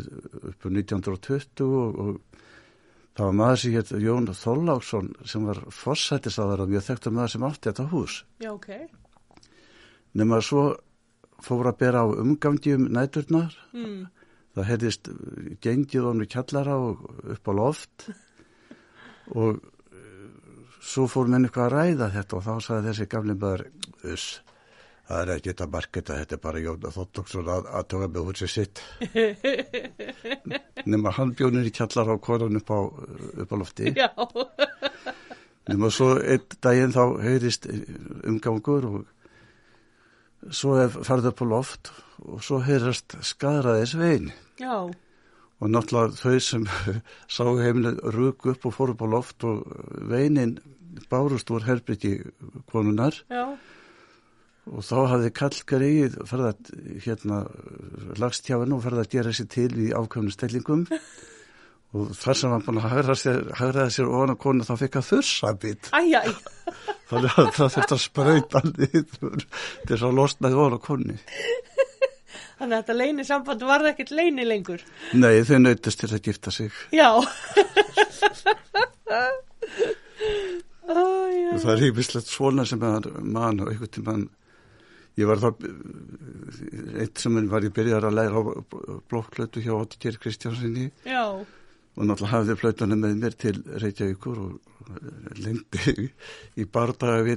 upp 0.50 0.66
á 0.66 0.69
1920 0.71 1.66
og, 1.66 1.99
og 2.04 2.40
það 3.14 3.28
var 3.28 3.37
maður 3.38 3.61
sem 3.62 3.76
hétt 3.76 3.93
Jón 4.02 4.26
Þorláksson 4.35 5.12
sem 5.31 5.45
var 5.47 5.61
fossættisáðar 5.71 6.64
og 6.64 6.73
mjög 6.73 6.87
þekktur 6.88 7.14
maður 7.14 7.35
sem 7.37 7.47
átti 7.47 7.71
þetta 7.71 7.87
hús. 7.93 8.16
já, 8.43 8.50
ok. 8.50 8.69
Nefn 10.14 10.35
að 10.37 10.45
svo 10.47 10.64
fór 11.45 11.69
að 11.71 11.78
bera 11.83 12.02
á 12.02 12.07
umgangi 12.11 12.75
um 12.78 12.88
næturnar, 12.95 13.54
Mm. 13.75 14.07
það 14.54 14.69
heitist 14.71 15.09
gengið 15.61 16.04
honum 16.07 16.23
í 16.26 16.31
kjallara 16.31 16.76
og 16.78 17.00
upp 17.35 17.49
á 17.50 17.52
loft 17.59 18.09
og 19.35 19.59
svo 20.85 21.07
fór 21.11 21.26
menn 21.33 21.47
eitthvað 21.49 21.66
að 21.66 21.75
ræða 21.75 22.09
þetta 22.14 22.37
og 22.38 22.45
þá 22.45 22.54
sagði 22.62 22.88
þessi 22.90 23.07
gamli 23.11 23.35
maður, 23.40 23.64
uss, 24.12 24.26
það 25.08 25.20
er 25.20 25.32
ekki 25.34 25.52
þetta 25.52 25.70
marketa, 25.75 26.18
þetta 26.23 26.37
er 26.37 26.42
bara 26.44 26.62
Jón 26.64 26.84
Þorláksson 26.84 27.50
að, 27.54 27.70
að 27.78 27.88
tóka 27.92 28.11
með 28.14 28.28
húsið 28.30 28.52
sitt. 28.54 28.84
nema 30.92 31.14
hann 31.16 31.34
bjónir 31.38 31.68
í 31.68 31.75
kjallar 31.75 32.12
á 32.12 32.16
konun 32.23 32.61
upp 32.61 32.73
á, 32.73 32.80
upp 33.44 33.52
á 33.52 33.56
lofti. 33.61 33.92
Já, 33.96 34.11
nema 35.68 35.90
svo 35.92 36.14
einn 36.20 36.58
daginn 36.64 36.94
þá 36.94 37.04
heyrist 37.25 37.68
umgangur 38.28 38.88
og 38.90 39.04
svo 40.52 40.76
er 40.82 40.92
farið 40.92 41.30
upp 41.30 41.40
á 41.40 41.46
loft 41.49 41.90
og 42.25 42.42
svo 42.44 42.61
heyrast 42.64 43.16
skadraðis 43.25 43.94
veginn 43.96 44.30
já, 44.61 44.84
og 44.84 45.70
náttúrulega 45.70 46.18
þau 46.20 46.40
sem 46.44 46.66
sá 47.34 47.44
heimlega 47.44 48.12
rúk 48.14 48.49
upp 48.52 48.68
og 48.68 48.76
fór 48.76 48.94
upp 48.94 49.04
á 49.04 49.08
loft 49.08 49.46
og 49.49 49.64
veginn 50.11 50.58
bárust 51.11 51.50
úr 51.50 51.64
herbyggi 51.66 52.18
konunar 52.70 53.16
já, 53.32 53.56
og 54.71 54.85
þá 54.87 54.97
hafði 55.12 55.30
kallgarið 55.38 56.18
farið 56.28 56.49
að 56.50 56.73
hérna 57.04 57.42
lagst 58.21 58.49
hjá 58.49 58.56
henn 58.56 58.75
og 58.76 58.83
farið 58.85 59.02
að 59.04 59.12
gera 59.16 59.35
sér 59.37 59.49
til 59.52 59.71
í 59.76 59.90
ákveðnum 59.92 60.35
stellingum. 60.35 60.87
Og 61.94 62.11
þar 62.18 62.38
sem 62.40 62.50
hann 62.50 62.64
búin 62.66 62.80
að 62.80 62.88
hagraða 62.90 63.21
sér, 63.21 63.42
hagraða 63.54 63.92
sér 63.94 64.09
ofan 64.11 64.35
á 64.35 64.37
konu 64.42 64.66
þá 64.66 64.75
fekk 64.80 64.97
að 64.99 65.11
þursa 65.12 65.52
bit 65.62 65.90
æj, 65.94 66.16
æj, 66.18 66.33
þannig 67.11 67.37
að 67.38 67.50
það 67.54 67.75
þurfti 67.76 67.94
að 67.94 68.02
sprauta 68.02 68.62
niður 68.66 69.44
til 69.44 69.92
þess 69.92 70.06
að 70.09 70.16
losnaði 70.18 70.59
ofan 70.59 70.75
á 70.75 70.80
konni 70.88 71.18
þannig 72.59 72.75
að 72.75 72.80
þetta 72.80 72.97
leini 72.99 73.26
samband 73.28 73.64
varði 73.68 73.90
ekkert 73.92 74.12
leini 74.14 74.44
lengur. 74.47 74.83
Nei, 75.14 75.42
þau 75.47 75.59
nautist 75.61 76.00
til 76.00 76.11
að 76.11 76.25
gifta 76.28 76.54
sig. 76.54 76.71
Já. 76.94 77.11
Og 80.85 81.61
það 81.62 81.73
er 81.73 81.83
hýpislegt 81.87 82.28
svona 82.28 82.64
sem 82.68 82.80
mann 82.83 83.62
og 83.62 83.71
einhvern 83.71 83.92
tímann 83.94 84.25
ég 85.21 85.28
var 85.30 85.42
þá 85.42 85.50
eitt 87.02 87.21
sem 87.23 87.37
var 87.50 87.66
ég 87.66 87.75
byrjar 87.75 88.09
að 88.09 88.16
læra 88.18 88.40
á 88.40 88.42
blokklötu 89.11 89.62
hjá 89.64 89.75
Kristjánsinni 90.21 90.90
já, 91.06 91.25
og 91.94 92.09
náttúrulega 92.09 92.33
hafði 92.33 92.56
flautunum 92.59 93.02
með 93.04 93.21
mér 93.23 93.37
til 93.38 93.54
Reykjavíkur 93.83 94.40
og 94.42 94.75
lengdi 95.38 95.94
í, 96.59 96.66
bardaga 96.66 97.37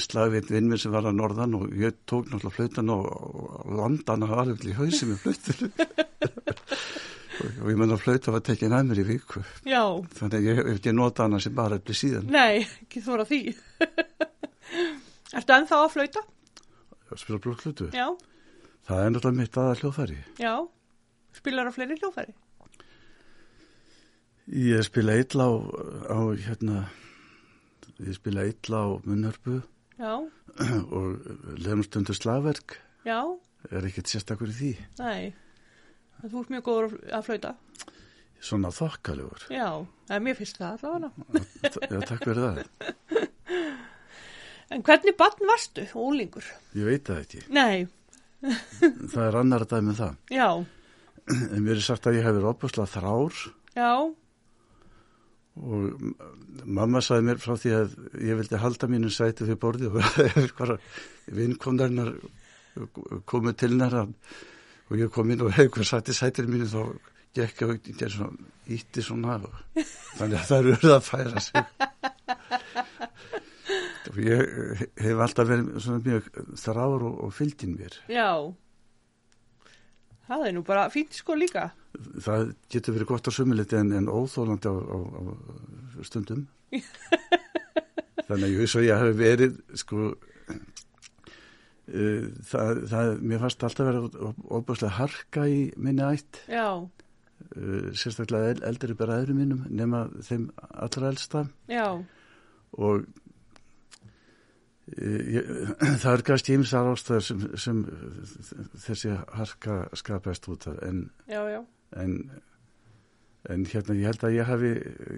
slagvinn 0.00 0.48
vinnmir 0.48 0.80
sem 0.80 0.94
var 0.94 1.08
að 1.10 1.18
norðan 1.20 1.58
og 1.58 1.76
ég 1.76 2.00
tók 2.08 2.30
náttúrulega 2.30 2.56
flautan 2.56 2.94
og, 2.94 3.04
landana 3.76 4.30
alveg 4.42 4.64
í 4.72 4.76
hausi 4.78 5.10
með 5.10 5.22
flautunum 5.26 5.72
og, 7.40 7.70
ég 7.70 7.76
menna 7.76 7.98
að 7.98 8.04
flauta 8.06 8.34
var 8.34 8.44
tekin 8.48 8.74
að 8.76 8.90
mér 8.90 9.02
í 9.02 9.06
viku. 9.12 9.44
Já, 9.68 9.84
þannig 10.16 10.48
ég 10.48 10.60
hef 10.60 10.74
ekki 10.74 10.96
notað 10.96 11.28
hana 11.28 11.44
sem 11.44 11.54
bara 11.56 11.80
eftir 11.80 12.00
síðan. 12.00 12.32
Nei, 12.32 12.64
ekki 12.84 13.04
þóra 13.04 13.28
því. 13.28 13.42
Ertu 15.36 15.56
ennþá 15.56 15.84
að 15.84 15.92
flauta? 15.94 16.24
Að 17.10 17.22
spila 17.24 17.40
blokklötu 17.44 17.88
Já, 17.94 18.06
það 18.88 19.02
er 19.04 19.10
náttúrulega 19.14 19.40
mitt 19.42 19.58
aða 19.60 19.78
hljóðfæri 19.80 20.18
já. 20.40 20.54
Spilar 21.40 21.68
á 21.70 21.72
fleiri 21.74 21.98
hljófæri? 22.00 22.34
ég 24.50 24.82
spila 24.86 25.14
illa 25.20 25.46
á, 25.46 25.52
á 26.10 26.18
hérna 26.42 26.78
ég 28.02 28.16
spila 28.18 28.46
illa 28.50 28.80
á 28.82 28.88
munnhörpu 29.06 29.60
Já, 30.00 30.16
og 30.96 31.20
lefum 31.60 31.82
stundu 31.86 32.14
slagverk 32.16 32.78
já, 33.06 33.20
er 33.70 33.86
ekkert 33.90 34.08
sérstakur 34.10 34.48
í 34.50 34.56
því 34.56 34.70
nei. 35.02 35.30
Þú 36.20 36.40
ert 36.42 36.50
mjög 36.52 36.64
góður 36.66 36.94
að 37.16 37.26
flauta. 37.28 37.52
svona 38.40 38.70
þokkalegur 38.72 39.46
Já, 39.52 39.68
mér 40.20 40.36
fyrst 40.38 40.58
það 40.60 40.84
allavega. 40.88 41.44
já, 41.62 42.00
takk 42.08 42.24
fyrir 42.24 42.42
það 42.42 42.64
En 44.70 44.84
hvernig 44.86 45.16
barn 45.18 45.48
varstu, 45.50 45.86
ólingur? 45.98 46.46
ég 46.78 46.86
veit 46.86 47.08
það 47.08 47.22
ekki, 47.24 47.40
Nei, 47.54 47.88
það 49.12 49.24
er 49.26 49.38
annar 49.42 49.66
að 49.66 49.72
dæmi 49.74 49.92
um 49.92 49.98
það. 49.98 50.18
Já, 50.32 50.48
en 51.50 51.64
mér 51.64 51.76
er 51.76 51.86
sagt 51.86 52.06
að 52.06 52.20
ég 52.20 52.28
hefur 52.28 52.50
opaslega 52.52 52.92
þrár. 52.94 53.40
Já, 53.74 53.92
og 55.60 56.14
mamma 56.64 57.02
sagði 57.04 57.26
mér 57.26 57.40
frá 57.42 57.56
því 57.58 57.72
að 57.76 57.96
ég 58.22 58.38
vildi 58.38 58.60
halda 58.62 58.88
mínu 58.90 59.10
sæti 59.12 59.44
fyrir 59.44 59.60
borði 59.60 59.90
og 59.90 60.78
vinkondarinnar 61.40 62.14
komu 63.28 63.52
til 63.58 63.76
næra 63.76 64.06
og 64.06 64.98
ég 64.98 65.10
kom 65.12 65.30
inn 65.30 65.42
og 65.44 65.54
hefði 65.56 65.86
sæti 65.86 66.14
sætir 66.16 66.48
mínu 66.50 66.68
þá 66.70 66.82
gekk 67.36 67.62
ég 67.62 67.72
og 67.74 67.90
gerði 67.90 68.14
svona 68.16 68.48
ítti 68.70 69.04
svona 69.04 69.36
og 69.38 69.52
þannig 70.18 70.38
að 70.38 70.48
það 70.48 70.70
eru 70.72 70.94
að 70.94 71.04
færa 71.06 71.44
sig 71.44 71.62
ég 74.18 74.80
hef 75.00 75.20
alltaf 75.22 75.48
verið 75.48 75.78
svona 75.82 76.02
mjög 76.04 76.28
þráður 76.58 77.06
og, 77.08 77.14
og 77.26 77.34
fylgdinn 77.36 77.76
mér. 77.78 77.98
Já. 78.10 78.30
Það 80.30 80.46
er 80.46 80.52
nú 80.54 80.62
bara 80.66 80.88
fínt 80.94 81.14
sko 81.18 81.34
líka. 81.34 81.70
það 82.22 82.52
getur 82.70 82.94
verið 82.94 83.08
gott 83.10 83.28
á 83.28 83.30
sumiliti 83.34 83.76
en, 83.76 83.92
en 83.98 84.08
óþólandi 84.08 84.70
á, 84.70 84.74
á, 84.78 84.98
á 85.10 85.22
stundum. 86.06 86.46
Þannig 88.30 88.46
að 88.46 88.54
ég 88.54 88.74
ég 88.86 89.00
hef 89.02 89.16
verið 89.18 89.56
sko 89.80 89.98
uh, 91.90 92.24
það, 92.46 92.82
það 92.92 93.06
mér 93.26 93.42
fannst 93.42 93.66
alltaf 93.66 93.90
verið 93.90 94.04
óbúslega 94.46 94.98
harka 95.00 95.42
í 95.50 95.60
minni 95.76 96.04
ætt. 96.06 96.44
Já, 96.46 96.68
uh, 96.78 97.90
sérstaklega 97.90 98.54
el, 98.54 98.62
eldri 98.70 98.94
bara 98.98 99.18
öðrum 99.24 99.42
mínum 99.42 99.60
nema 99.66 100.06
þeim 100.22 100.44
allra 100.70 101.10
elsta. 101.10 101.40
Já, 101.70 101.88
og 102.78 103.10
það 104.90 106.12
er 106.12 106.22
kannski 106.26 106.56
ímsar 106.58 106.88
ástæður 106.90 107.26
sem, 107.26 107.42
sem 107.60 107.82
þessi 108.86 109.16
harka 109.36 109.82
skapast 109.98 110.48
út 110.50 110.66
af 110.70 110.80
en 110.86 111.04
en, 111.96 112.16
en 113.50 113.66
hérna 113.66 113.96
ég 113.98 114.10
held 114.10 114.24
að 114.26 114.36
ég 114.36 114.48
hefði, 114.50 114.72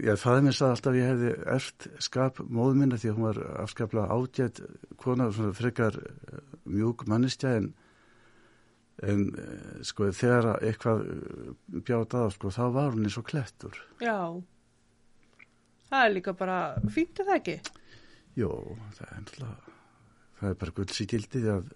ég 0.06 0.20
fæði 0.20 0.44
mér 0.46 0.58
sagði 0.58 0.76
alltaf 0.76 0.92
að 0.92 0.98
ég 1.00 1.10
hefði 1.12 1.32
erft 1.56 1.88
skap 2.06 2.42
móðu 2.48 2.78
minna 2.80 3.00
því 3.00 3.10
að 3.10 3.18
hún 3.18 3.28
var 3.28 3.40
afskaplega 3.64 4.18
ágætt 4.18 4.62
kona, 5.00 5.30
svona 5.32 5.56
frekar 5.58 5.98
eh, 5.98 6.38
mjúk 6.68 7.06
mannistja 7.10 7.56
en, 7.60 7.68
en 9.02 9.26
eh, 9.32 9.82
sko 9.88 10.12
þegar 10.12 10.54
að 10.54 10.70
eitthvað 10.70 11.04
bjátt 11.82 12.18
að 12.20 12.32
sko 12.36 12.54
þá 12.54 12.64
var 12.78 12.96
hún 12.96 13.06
eins 13.08 13.20
og 13.20 13.28
klettur. 13.28 13.84
já. 14.00 14.18
Það 15.92 16.06
er 16.06 16.12
líka 16.14 16.32
bara 16.32 16.58
fínt 16.88 17.18
er 17.20 17.26
það 17.28 17.38
ekki? 17.42 17.81
Jó, 18.38 18.50
það 18.96 19.06
er 19.06 19.16
náttúrulega, 19.20 19.78
það 20.40 20.50
er 20.50 20.60
bara 20.62 20.76
gulls 20.78 21.00
í 21.02 21.08
gildið 21.10 21.48
að 21.52 21.70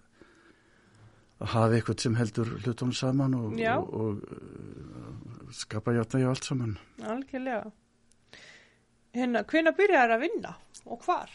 að 1.37 1.51
hafa 1.53 1.77
eitthvað 1.77 1.99
sem 2.01 2.15
heldur 2.17 2.53
hlutum 2.63 2.93
saman 2.97 3.35
og, 3.37 3.57
og, 3.61 3.89
og 3.93 4.21
uh, 4.33 5.49
skapa 5.53 5.93
hjáta 5.93 6.21
hjá 6.21 6.31
allt 6.31 6.47
saman. 6.47 6.77
Algjörlega. 7.05 7.69
Hérna, 9.17 9.43
hvenær 9.49 9.75
byrjar 9.77 10.13
að 10.15 10.23
vinna 10.25 10.53
og 10.85 11.03
hvar? 11.05 11.31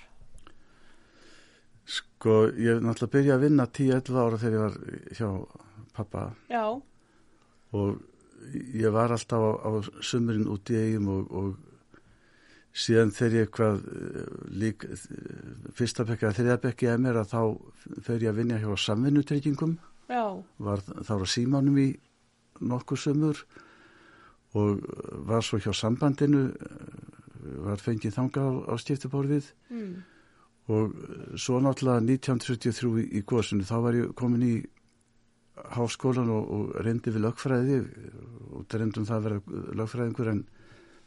Sko, 1.83 2.47
ég 2.55 2.83
náttúrulega 2.83 3.15
byrjaði 3.17 3.37
að 3.37 3.45
vinna 3.47 3.67
10-11 3.67 4.23
ára 4.23 4.41
þegar 4.43 4.57
ég 4.57 4.65
var 4.65 4.77
hjá 5.19 5.31
pappa 5.93 6.23
Já, 6.51 6.65
og 7.77 8.03
ég 8.53 8.95
var 8.95 9.15
alltaf 9.15 9.43
á, 9.43 9.51
á 9.67 9.71
sumurinn 10.03 10.51
út 10.51 10.71
í 10.73 10.79
eigum 10.79 11.11
og, 11.13 11.35
og 11.35 11.72
síðan 12.73 13.13
þegar 13.13 13.39
ég 13.39 13.51
hvað 13.53 13.83
eh, 13.93 14.37
lík, 14.63 14.87
fyrsta 15.77 16.07
bekki 16.09 16.29
að 16.29 16.39
þriða 16.41 16.61
bekki 16.63 16.89
að 16.93 17.03
mér 17.05 17.21
að 17.23 17.35
þá 17.35 17.43
fer 18.07 18.25
ég 18.25 18.33
að 18.33 18.41
vinja 18.41 18.61
hjá 18.63 18.71
samvinnutryggingum. 18.87 19.77
Var 20.63 20.85
þá 20.89 21.15
á 21.21 21.27
símanum 21.29 21.79
í 21.81 21.91
nokkuð 22.63 23.03
sömur 23.07 23.43
og 24.59 24.83
var 25.29 25.45
svo 25.45 25.61
hjá 25.63 25.73
sambandinu 25.75 26.51
var 27.65 27.81
fengið 27.83 28.17
þanga 28.17 28.45
á, 28.45 28.51
á 28.71 28.75
stiftuborðið 28.79 29.49
mm. 29.73 29.95
og 30.73 30.93
svo 31.41 31.59
náttúrulega 31.65 32.05
1973 32.05 32.93
í, 33.03 33.07
í 33.19 33.23
góðsunu 33.27 33.67
þá 33.67 33.77
var 33.87 33.99
ég 33.99 34.13
komin 34.19 34.45
í 34.47 34.55
háskólan 35.77 36.31
og, 36.33 36.53
og 36.53 36.77
reyndi 36.85 37.13
við 37.13 37.27
lögfræði 37.27 37.81
og 38.53 38.77
reyndum 38.77 39.09
það 39.09 39.19
að 39.19 39.27
vera 39.27 39.65
lögfræðingur 39.81 40.33
en 40.33 40.45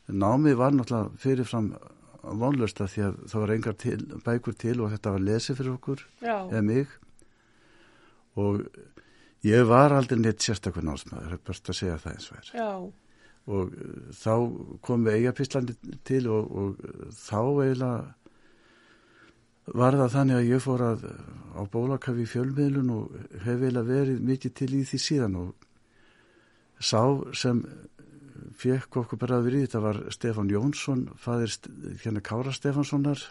námið 0.07 0.57
var 0.59 0.75
náttúrulega 0.75 1.21
fyrirfram 1.21 1.69
vonlöst 2.25 2.81
að 2.81 2.91
því 2.93 3.05
að 3.05 3.15
það 3.29 3.41
var 3.43 3.53
engar 3.55 3.77
til, 3.81 3.97
bækur 4.25 4.57
til 4.57 4.75
og 4.81 4.91
þetta 4.93 5.15
var 5.15 5.25
lesið 5.29 5.59
fyrir 5.59 5.74
okkur 5.75 6.03
já, 6.21 6.35
eða 6.50 6.62
mig. 6.65 6.93
Og 8.41 8.65
ég 9.45 9.65
var 9.69 9.95
aldrei 9.95 10.19
neitt 10.19 10.43
sérstaklega 10.43 10.89
námsmaður, 10.89 11.39
best 11.45 11.69
að 11.69 11.79
segja 11.79 12.01
það 12.01 12.15
eins 12.15 12.29
og 12.31 12.39
er. 12.39 12.51
Já, 12.57 12.69
og 13.45 13.74
uh, 13.77 13.97
þá 14.17 14.33
kom 14.85 15.05
við 15.05 15.19
eigapislandi 15.19 15.75
til 16.07 16.24
og, 16.33 16.50
og 16.50 16.85
uh, 16.85 17.09
þá 17.13 17.41
eiginlega 17.41 17.97
var 19.75 19.97
það 19.97 20.13
þannig 20.13 20.39
að 20.39 20.50
ég 20.50 20.62
fór 20.62 20.83
að 20.85 21.05
á 21.57 21.62
bólakafi 21.74 22.25
í 22.25 22.29
fjölmiðlun 22.29 22.91
og 22.93 23.13
hef 23.45 23.62
eiginlega 23.62 23.89
verið 23.89 24.25
mikið 24.25 24.55
til 24.59 24.71
í 24.77 24.81
því 24.85 25.00
síðan 25.01 25.38
og 25.41 25.53
sá 26.77 27.01
sem 27.38 27.63
fekk 28.59 28.97
okkur 29.01 29.19
bara 29.21 29.39
að 29.39 29.50
verið, 29.50 29.65
þetta 29.67 29.81
var 29.83 29.97
Stefán 30.15 30.51
Jónsson, 30.51 31.03
fadir 31.19 31.53
hérna 32.03 32.21
Kára 32.25 32.53
Stefanssonar, 32.55 33.21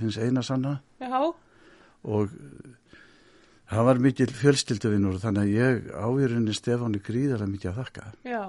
hins 0.00 0.18
eina 0.18 0.42
sanna 0.42 0.78
já, 1.00 1.20
og 2.08 2.32
uh, 2.32 2.72
hann 3.72 3.86
var 3.86 4.00
mikil 4.02 4.30
fjölskylduvinnur 4.32 5.20
þannig 5.22 5.46
að 5.46 5.54
ég 5.54 5.88
áýrunni 5.94 6.56
Stefáni 6.56 7.00
gríðarlega 7.04 7.52
mikið 7.54 7.70
að 7.72 7.80
þakka. 7.82 8.10
já. 8.26 8.42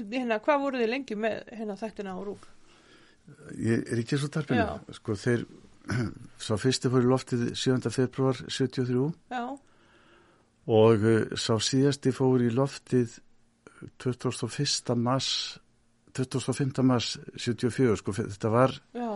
Hérna, 0.00 0.38
hvað 0.40 0.60
voru 0.62 0.78
þið 0.80 0.88
lengi 0.94 1.16
með 1.18 1.40
hérna 1.58 1.74
þættina 1.76 2.12
á 2.14 2.18
rúf? 2.24 2.44
Ég 3.58 3.82
er 3.90 4.00
ekki 4.00 4.16
svo 4.18 4.30
tarpinu, 4.32 4.62
Já. 4.62 4.94
sko 4.96 5.14
þeir, 5.18 5.42
sá 6.46 6.54
fyrsti 6.58 6.90
fór 6.90 7.04
í 7.04 7.10
loftið 7.10 7.42
7. 7.58 7.90
februar 7.94 8.38
73 8.46 9.10
Já, 9.34 9.42
og 10.70 11.04
uh, 11.04 11.34
sá 11.34 11.58
síðasti 11.62 12.14
fór 12.14 12.42
í 12.46 12.50
loftið 12.54 13.18
21. 14.02 14.96
mars, 14.96 15.58
25. 16.16 16.82
mars 16.84 17.14
74, 17.36 17.96
sko 18.00 18.12
þetta 18.16 18.50
var 18.52 18.74
já, 18.96 19.10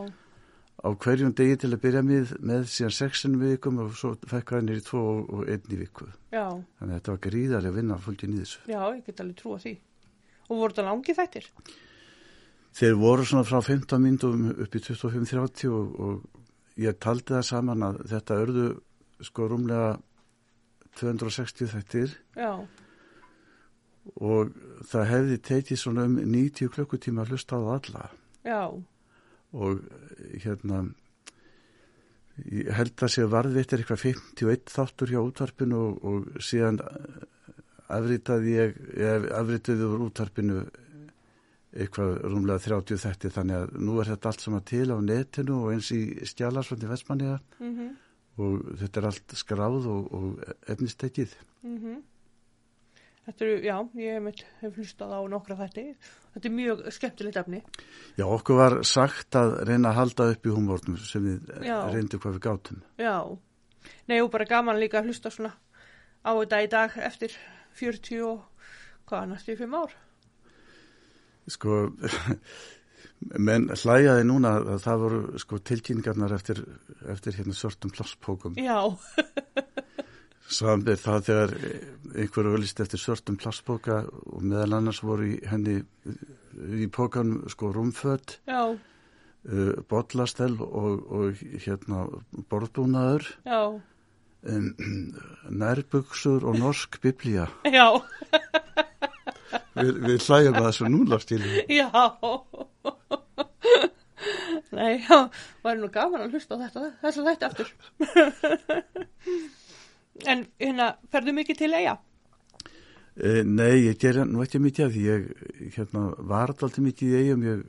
á 0.85 0.88
hverjum 1.00 1.33
degi 1.37 1.56
til 1.62 1.73
að 1.73 1.80
byrja 1.85 2.02
með, 2.04 2.35
með 2.44 2.66
síðan 2.73 2.94
sexinu 2.99 3.40
vikum 3.40 3.78
og 3.85 3.94
svo 3.99 4.14
fekk 4.28 4.54
hann 4.56 4.68
í 4.73 4.78
tvo 4.85 5.00
og, 5.14 5.33
og 5.38 5.49
einn 5.49 5.73
í 5.73 5.80
viku. 5.80 6.09
já, 6.33 6.47
Þannig 6.78 6.90
að 6.90 6.94
þetta 6.99 7.14
var 7.14 7.23
gríðarlega 7.28 7.76
vinna 7.78 7.99
fólkið 8.04 8.35
í 8.35 8.38
þessu. 8.42 8.61
já, 8.68 8.80
ég 8.97 9.02
get 9.06 9.21
alveg 9.25 9.37
trúa 9.40 9.59
því. 9.62 9.75
Og 10.44 10.59
voru 10.61 10.75
þetta 10.75 10.87
langi 10.90 11.14
þættir? 11.16 11.47
Þeir 12.75 12.97
voru 12.99 13.25
svona 13.25 13.47
frá 13.47 13.61
15 13.62 14.02
myndum 14.02 14.49
upp 14.50 14.75
í 14.75 14.80
25-30 14.83 15.68
og, 15.71 16.00
og 16.00 16.80
ég 16.83 16.97
taldi 16.99 17.33
það 17.37 17.44
saman 17.49 17.85
að 17.87 18.00
þetta 18.11 18.38
örðu 18.42 18.64
sko 19.25 19.47
rúmlega 19.49 19.92
260 20.99 21.71
þættir 21.71 22.12
Já, 22.38 22.50
og 24.14 24.52
það 24.88 25.08
hefði 25.12 25.38
tekið 25.49 25.80
svona 25.80 26.04
um 26.08 26.18
90 26.20 26.73
klukkutíma 26.75 27.25
að 27.25 27.34
hlusta 27.34 27.61
á 27.61 27.62
alla. 27.76 28.04
Já, 28.44 28.62
og 29.54 29.80
hérna 30.42 30.84
ég 32.50 32.70
held 32.75 33.02
að 33.06 33.12
sé 33.14 33.26
varðvittir 33.30 33.82
eitthvað 33.82 34.06
51 34.10 34.73
þáttur 34.75 35.12
hjá 35.12 35.21
útvarpinu 35.23 35.80
og, 35.80 36.00
og 36.04 36.43
síðan 36.43 36.80
afritaði 37.95 38.56
ég, 38.56 38.80
ég 38.99 39.28
afritaði 39.38 39.86
úr 39.86 40.08
útvarpinu 40.08 40.64
eitthvað 41.75 42.17
rúmlega 42.30 42.62
30 42.62 43.02
þætti 43.02 43.30
þannig 43.34 43.60
að 43.60 43.76
nú 43.82 43.99
er 43.99 44.10
þetta 44.12 44.30
allt 44.30 44.45
saman 44.45 44.67
til 44.67 44.86
á 44.95 44.99
netinu 45.02 45.60
og 45.64 45.73
eins 45.75 45.90
í 45.95 46.02
stjálarsvöndi 46.30 46.90
Vestmanniða 46.90 47.38
mhm, 47.58 47.88
og 48.43 48.69
þetta 48.80 49.00
er 49.00 49.08
allt 49.10 49.36
skráð 49.38 49.88
og, 49.90 50.12
og 50.14 50.71
efnistekið. 50.75 51.38
mhm. 51.67 52.02
Þetta 53.25 53.45
eru, 53.47 53.56
já, 53.65 53.75
ég 53.97 54.19
hef, 54.19 54.43
hef 54.60 54.76
hlustað 54.76 55.15
á 55.17 55.21
nokkra 55.32 55.56
þætti. 55.56 55.84
Þetta 56.34 56.49
er 56.50 56.54
mjög 56.58 56.82
skemmtilegt 56.93 57.39
efni. 57.41 57.60
Já, 58.19 58.25
okkur 58.26 58.58
var 58.58 58.76
sagt 58.84 59.39
að 59.41 59.54
reyna 59.69 59.95
að 59.95 59.99
halda 60.00 60.26
upp 60.34 60.49
í 60.49 60.52
humornum 60.52 60.99
sem 61.00 61.25
við 61.25 61.52
Já. 61.65 61.78
reyndum 61.95 62.21
hvað 62.21 62.37
við 62.37 62.45
gátum. 62.45 62.82
Já, 63.00 63.17
nei 64.13 64.19
og 64.21 64.28
bara 64.34 64.49
gaman 64.50 64.80
líka 64.82 65.00
að 65.00 65.08
hlusta 65.08 65.32
svona 65.32 65.54
á 66.21 66.30
þetta 66.37 66.63
í 66.65 66.71
dag 66.76 66.99
eftir 67.08 67.37
40 67.80 68.25
og 68.28 68.69
hvað 69.08 69.28
næstu 69.32 69.56
í 69.56 69.60
5 69.63 69.78
ár. 69.80 69.97
Sko, 71.54 71.80
menn 73.47 73.71
hlæjaði 73.73 74.28
núna 74.28 74.56
að 74.60 74.84
það 74.84 75.02
voru 75.06 75.23
sko 75.41 75.60
tilkynningarnar 75.71 76.37
eftir, 76.37 76.60
eftir 77.13 77.41
hérna 77.41 77.56
svörtum 77.56 77.93
plásspókum. 77.95 78.60
Já, 78.60 78.84
Samir 80.54 80.99
það 81.00 81.23
þegar 81.28 81.52
einhverju 82.14 82.52
öllist 82.58 82.80
eftir 82.84 83.00
svörtum 83.02 83.36
plásspóka 83.40 83.97
og 84.06 84.43
meðal 84.45 84.76
annars 84.78 85.00
voru 85.02 85.26
í 85.32 85.38
henni 85.50 85.80
í 86.78 86.86
pókan 86.95 87.32
sko 87.50 87.73
rúmföt, 87.75 88.36
já, 88.47 88.60
uh, 88.71 89.73
bollastell 89.90 90.54
og, 90.62 91.02
og 91.10 91.43
hérna 91.64 92.04
borðbúnaður, 92.52 93.26
já, 93.49 93.60
um, 94.54 94.69
nærbuksur 95.64 96.47
og 96.47 96.60
norsk 96.62 97.00
biblía. 97.02 97.49
já, 97.67 97.88
Vi, 99.75 99.88
við 100.06 100.23
hlæjum 100.23 100.54
að 100.60 100.67
þessu 100.69 100.86
núna 100.90 101.17
stílu. 101.23 101.50
já. 101.67 101.90
Nei, 104.75 104.99
já, 105.06 105.19
væri 105.62 105.78
nú 105.82 105.88
gaman 105.95 106.25
að 106.25 106.34
hlusta 106.34 106.54
á 106.58 106.62
þetta, 106.62 106.80
þess 107.02 107.19
að 107.21 107.28
þetta 107.30 107.50
aftur. 107.50 107.69
en 110.23 110.47
hérna, 110.61 110.95
ferðu 111.13 111.37
mikið 111.41 111.63
til 111.63 111.73
eiga? 111.75 111.99
E, 113.15 113.43
nei, 113.47 113.87
ég 113.87 113.99
ger 114.00 114.25
nú 114.27 114.43
ekki 114.43 114.61
mikið 114.63 114.87
af 114.87 114.95
því. 114.95 115.05
Ég 115.11 115.77
hérna, 115.79 116.07
var 116.19 116.55
alltaf 116.55 116.81
mikið 116.83 117.13
í 117.13 117.21
eigum 117.23 117.45
ég, 117.47 117.65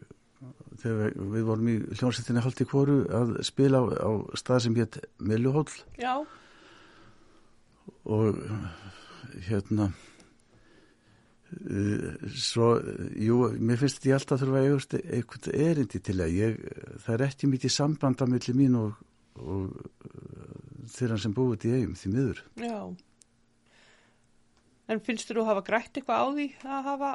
þegar 0.82 1.14
við, 1.16 1.44
vorum 1.48 1.70
í 1.70 1.76
hljónsettinni 1.98 2.44
haldi 2.44 2.68
kvoru 2.70 2.98
að 3.20 3.36
spila 3.48 3.82
á, 3.82 3.86
á 4.02 4.12
stað 4.38 4.66
sem 4.66 4.76
hétt 4.80 4.98
Milluhóll 5.24 5.72
Já, 6.02 6.26
og 8.06 8.42
hérna 9.48 9.90
e, 11.52 11.82
svo, 12.36 12.76
jú, 13.22 13.42
mér 13.58 13.82
finnst 13.82 14.08
ég 14.10 14.18
alltaf 14.18 14.42
þurfa 14.44 14.62
að 14.62 14.70
eigast 14.70 14.98
eitthvað 15.00 15.52
erindi 15.70 16.02
til 16.04 16.20
að 16.22 16.38
ég, 16.38 16.62
það 17.06 17.14
er 17.18 17.28
ekki 17.30 17.52
mikið 17.52 17.76
samband 17.78 18.22
á 18.22 18.26
milli 18.30 18.58
mín 18.58 18.80
og, 18.82 19.00
og 19.42 19.70
þeirra 20.92 21.18
sem 21.22 21.34
búið 21.36 21.68
í 21.70 21.74
eigum 21.80 21.96
því 22.00 22.12
miður. 22.14 22.42
já. 22.62 22.80
En 24.86 25.00
finnst 25.02 25.32
þú 25.32 25.42
að 25.42 25.50
hafa 25.50 25.64
grætt 25.66 25.98
eitthvað 25.98 26.22
á 26.22 26.28
því 26.36 26.48
að 26.62 26.90
hafa 26.92 27.12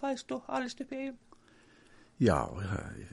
fæðst 0.00 0.32
og 0.32 0.46
alist 0.48 0.80
upp 0.80 0.92
í 0.94 1.00
eigum? 1.02 1.18
Já, 2.24 2.38
ég, 2.64 3.10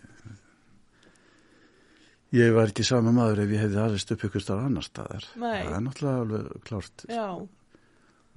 ég 2.38 2.54
var 2.56 2.72
ekki 2.72 2.86
sama 2.88 3.12
maður 3.16 3.42
ef 3.44 3.52
ég 3.52 3.66
hefði 3.66 3.82
aðeins 3.82 4.08
upp 4.16 4.24
ykkur 4.30 4.46
starf 4.46 4.68
annar 4.70 4.86
staðar. 4.88 5.28
Nei. 5.36 5.66
Það 5.66 5.76
er 5.76 5.84
náttúrulega 5.88 6.22
alveg 6.26 6.64
klárt. 6.70 7.06
Já, 7.12 7.28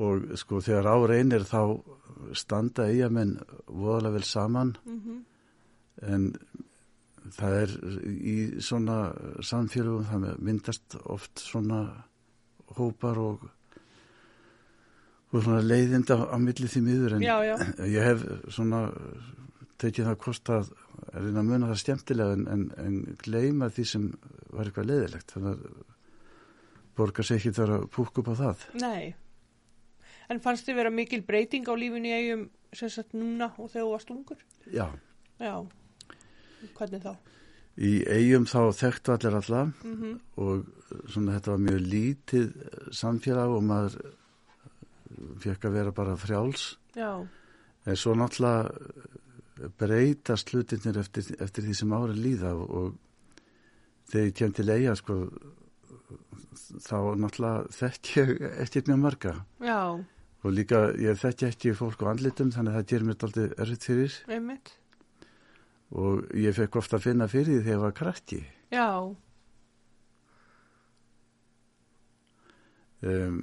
Og 0.02 0.24
sko 0.40 0.58
þegar 0.58 0.88
á 0.90 0.96
reynir 1.06 1.44
þá 1.46 1.60
standa 2.34 2.88
eigamenn 2.90 3.36
voðalega 3.70 4.16
vel 4.16 4.26
saman 4.26 4.72
mhm, 4.82 5.20
en 6.02 6.24
það 7.32 7.56
er 7.62 7.74
í 8.12 8.36
svona 8.62 8.98
samfélagum 9.44 10.08
það 10.10 10.26
myndast 10.44 10.96
oft 11.04 11.40
svona 11.42 11.80
hópar 12.76 13.20
og, 13.22 13.46
og 15.32 15.38
svona 15.38 15.62
leiðinda 15.64 16.18
á 16.28 16.36
milli 16.40 16.68
því 16.70 16.84
miður 16.84 17.16
en 17.16 17.24
já, 17.24 17.36
já, 17.46 17.54
ég 17.88 18.08
hef 18.10 18.26
svona 18.52 18.86
tekið 19.80 20.10
það 20.10 20.20
kost 20.22 20.52
að 20.52 20.70
reyna 21.14 21.42
að 21.42 21.50
muna 21.50 21.70
það 21.72 21.82
skemmtilega 21.82 22.36
en, 22.38 22.46
en, 22.54 22.64
en 22.84 23.00
gleyma 23.24 23.70
því 23.74 23.86
sem 23.90 24.06
var 24.52 24.68
eitthvað 24.68 24.90
leiðilegt 24.92 25.34
þannig 25.34 25.54
að 25.54 25.82
borga 26.94 27.24
sér 27.26 27.40
ekki 27.40 27.54
þar 27.56 27.72
að 27.74 27.86
púka 27.90 28.22
upp 28.22 28.28
á 28.30 28.34
það. 28.38 28.66
Nei. 28.78 29.14
En 30.30 30.38
fannst 30.40 30.68
þið 30.68 30.78
vera 30.78 30.92
mikil 30.94 31.24
breyting 31.26 31.66
á 31.66 31.74
lífinu 31.76 32.08
í 32.08 32.14
eigum 32.14 32.44
sem 32.74 32.90
sagt 32.90 33.16
núna 33.18 33.50
og 33.58 33.72
þegar 33.72 33.82
þú 33.82 33.90
varst 33.90 34.12
ungur? 34.14 34.44
Já, 34.70 34.86
Já, 35.42 35.66
hvernig 36.78 37.02
þá? 37.04 37.14
í 37.74 37.94
eigum 38.06 38.44
þá 38.46 38.70
þekktu 38.78 39.14
allir 39.14 39.36
alla 39.40 39.62
Mm 39.82 40.18
og 40.38 40.66
svona 41.10 41.34
þetta 41.34 41.50
var 41.50 41.62
mjög 41.64 41.80
lítið 41.90 42.52
samfélag 42.94 43.50
og 43.50 43.64
maður 43.66 43.96
fekk 45.42 45.66
að 45.66 45.74
vera 45.74 45.92
bara 45.94 46.14
frjáls. 46.18 46.76
Já, 46.94 47.26
en 47.86 47.98
svo 47.98 48.14
náttúrulega 48.18 49.70
breytast 49.78 50.50
hlutinir 50.50 50.98
eftir, 50.98 51.26
eftir 51.42 51.66
því 51.66 51.74
sem 51.74 51.94
árið 51.94 52.22
líða 52.22 52.54
og, 52.54 52.94
þegar 54.10 54.26
ég 54.26 54.38
kem 54.38 54.54
til 54.54 54.68
eiga 54.70 54.94
sko 54.98 55.18
þá 56.84 56.98
náttúrulega 57.18 57.74
þekk 57.78 58.14
ég 58.16 58.32
eftir 58.66 58.86
mjög 58.86 59.02
marga. 59.02 59.34
Já, 59.62 59.82
og 60.44 60.52
líka 60.52 60.86
ég 61.00 61.18
þekki 61.18 61.50
ekki 61.50 61.76
fólk 61.78 62.06
á 62.06 62.12
andlitum 62.12 62.54
þannig 62.54 62.74
að 62.74 62.78
það 62.78 62.90
gerir 62.92 63.08
mér 63.08 63.28
aldrei 63.28 63.46
erfitt 63.64 63.90
fyrir. 63.90 64.18
Einmitt. 64.28 64.74
Og 65.94 66.24
ég 66.38 66.56
fekk 66.56 66.80
ofta 66.80 66.98
að 66.98 67.06
finna 67.08 67.28
fyrir 67.30 67.52
því 67.52 67.60
þegar 67.62 67.76
ég 67.76 67.84
var 67.84 67.96
krakki. 67.98 68.40
Já, 68.74 68.88
um, 73.04 73.38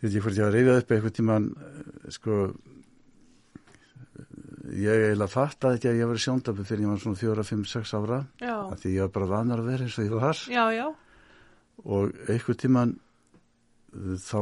veit 0.00 0.12
ég 0.12 0.18
ég 0.18 0.24
var 0.24 0.38
að 0.46 0.56
reyða 0.56 0.78
upp 0.80 0.94
eitthvað 0.94 1.16
tíman 1.18 1.50
sko 2.12 2.40
ég 4.74 5.06
eiginlega 5.10 5.30
fattaði 5.30 5.78
ekki 5.78 5.90
að 5.90 6.00
ég 6.00 6.10
var 6.10 6.20
sjóndabbi 6.24 6.66
fyrir 6.66 6.86
ég 6.86 6.92
var 6.92 7.00
svona 7.02 7.20
fjóra, 7.20 7.46
fimm, 7.46 7.64
sex 7.68 7.94
ára. 7.96 8.20
Já, 8.40 8.56
af 8.70 8.80
því 8.80 8.94
ég 8.96 9.06
var 9.06 9.16
bara 9.18 9.32
vanar 9.32 9.62
að 9.62 9.72
vera 9.72 9.88
eins 9.88 9.98
og 9.98 10.06
ég 10.08 10.14
var. 10.22 10.44
Já, 10.48 10.64
já, 10.72 10.86
og 11.84 12.14
einhver 12.30 12.56
tíman 12.60 12.94
þá 13.94 14.38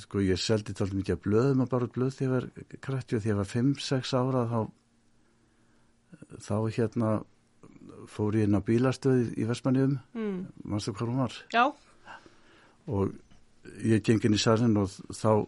sko 0.00 0.22
ég 0.24 0.40
seldi 0.40 0.74
talt 0.76 0.94
mikið 0.96 1.16
að 1.16 1.24
blöðum 1.24 1.64
að 1.64 1.72
bara 1.74 1.88
blöð 1.94 2.14
þegar 2.16 2.46
ég 2.48 2.62
var 2.70 2.80
krætti 2.86 3.16
og 3.16 3.24
þegar 3.24 3.32
ég 3.32 3.40
var 3.40 3.50
5-6 3.50 4.14
ára 4.18 4.44
þá 4.50 4.60
þá 6.38 6.56
hérna 6.76 7.12
fór 8.10 8.38
ég 8.38 8.48
inn 8.48 8.58
á 8.58 8.62
bílastöði 8.64 9.30
í 9.40 9.46
Vestmanniðum, 9.48 9.96
mm. 10.16 10.36
mannstu 10.64 10.94
hvað 10.96 11.12
hún 11.12 11.22
var? 11.24 11.38
Já, 11.52 11.64
og 12.90 13.16
ég 13.84 14.04
geng 14.06 14.24
inn 14.24 14.36
í 14.36 14.40
sarinn 14.40 14.78
og 14.80 14.92
þá 15.12 15.46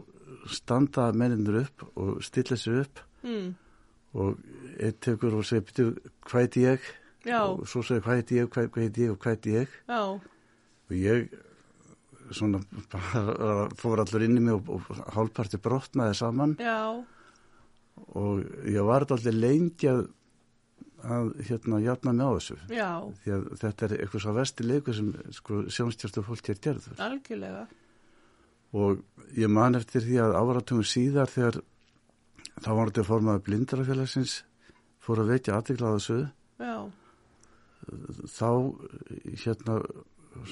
standa 0.50 1.10
menninur 1.16 1.62
upp 1.62 1.86
og 1.94 2.22
stilla 2.26 2.58
sér 2.58 2.82
upp. 2.84 3.04
Mm. 3.22 3.52
og 4.18 4.40
einn 4.82 4.96
tekur 5.00 5.38
og 5.38 5.46
segir, 5.46 5.62
byrju, 5.68 6.10
hvað 6.26 6.42
heit 6.42 6.56
ég? 6.60 6.88
já, 7.24 7.38
og 7.46 7.62
svo 7.70 7.84
segir, 7.86 8.02
hvað 8.04 8.18
heit 8.18 8.32
ég, 8.34 8.48
hvað, 8.50 8.74
heit 8.82 8.98
ég 8.98 9.12
og 9.14 9.20
hvað 9.22 9.36
heit 9.36 9.46
ég? 9.48 9.76
já, 9.88 10.00
og 10.02 10.96
ég 10.98 11.36
svona 12.32 12.60
bara 12.92 13.68
fór 13.78 14.02
allur 14.02 14.24
inn 14.26 14.36
í 14.40 14.42
mig 14.42 14.56
og, 14.56 14.68
og 14.68 15.00
hálfparti 15.14 15.60
brotnaði 15.62 16.18
saman. 16.18 16.56
Já, 16.60 16.98
og 18.16 18.42
ég 18.68 18.88
var 18.88 19.06
alltaf 19.06 19.24
lengi 19.32 19.90
að, 21.02 21.32
hérna 21.48 21.80
játna 21.82 22.12
mig 22.14 22.26
á 22.26 22.32
þessu. 22.36 22.56
Já, 22.72 22.90
því 23.22 23.34
að 23.36 23.44
þetta 23.62 23.86
er 23.86 23.94
eitthvað 23.98 24.24
svo 24.24 24.34
vesti 24.38 24.66
leiku 24.66 24.94
sem 24.96 25.10
sko 25.38 25.60
sjónstjárstu 25.72 26.24
fólk 26.26 26.50
er 26.52 26.60
gerður 26.66 27.02
algjörlega. 27.06 27.66
og 28.72 29.02
ég 29.36 29.52
man 29.52 29.78
eftir 29.78 30.06
því 30.06 30.20
að 30.24 30.38
áratugum 30.40 30.86
síðar 30.86 31.30
þegar 31.32 31.60
þá 32.62 32.70
var 32.72 32.92
þetta 32.92 33.06
formaður 33.08 33.46
blindarafélagsins 33.48 34.36
fór 35.02 35.22
að 35.24 35.32
veitja 35.34 35.56
aðtikla 35.58 35.92
á 35.92 35.96
þessu. 35.96 36.18
Já, 36.62 36.76
þá 38.30 38.50
hérna 39.42 39.80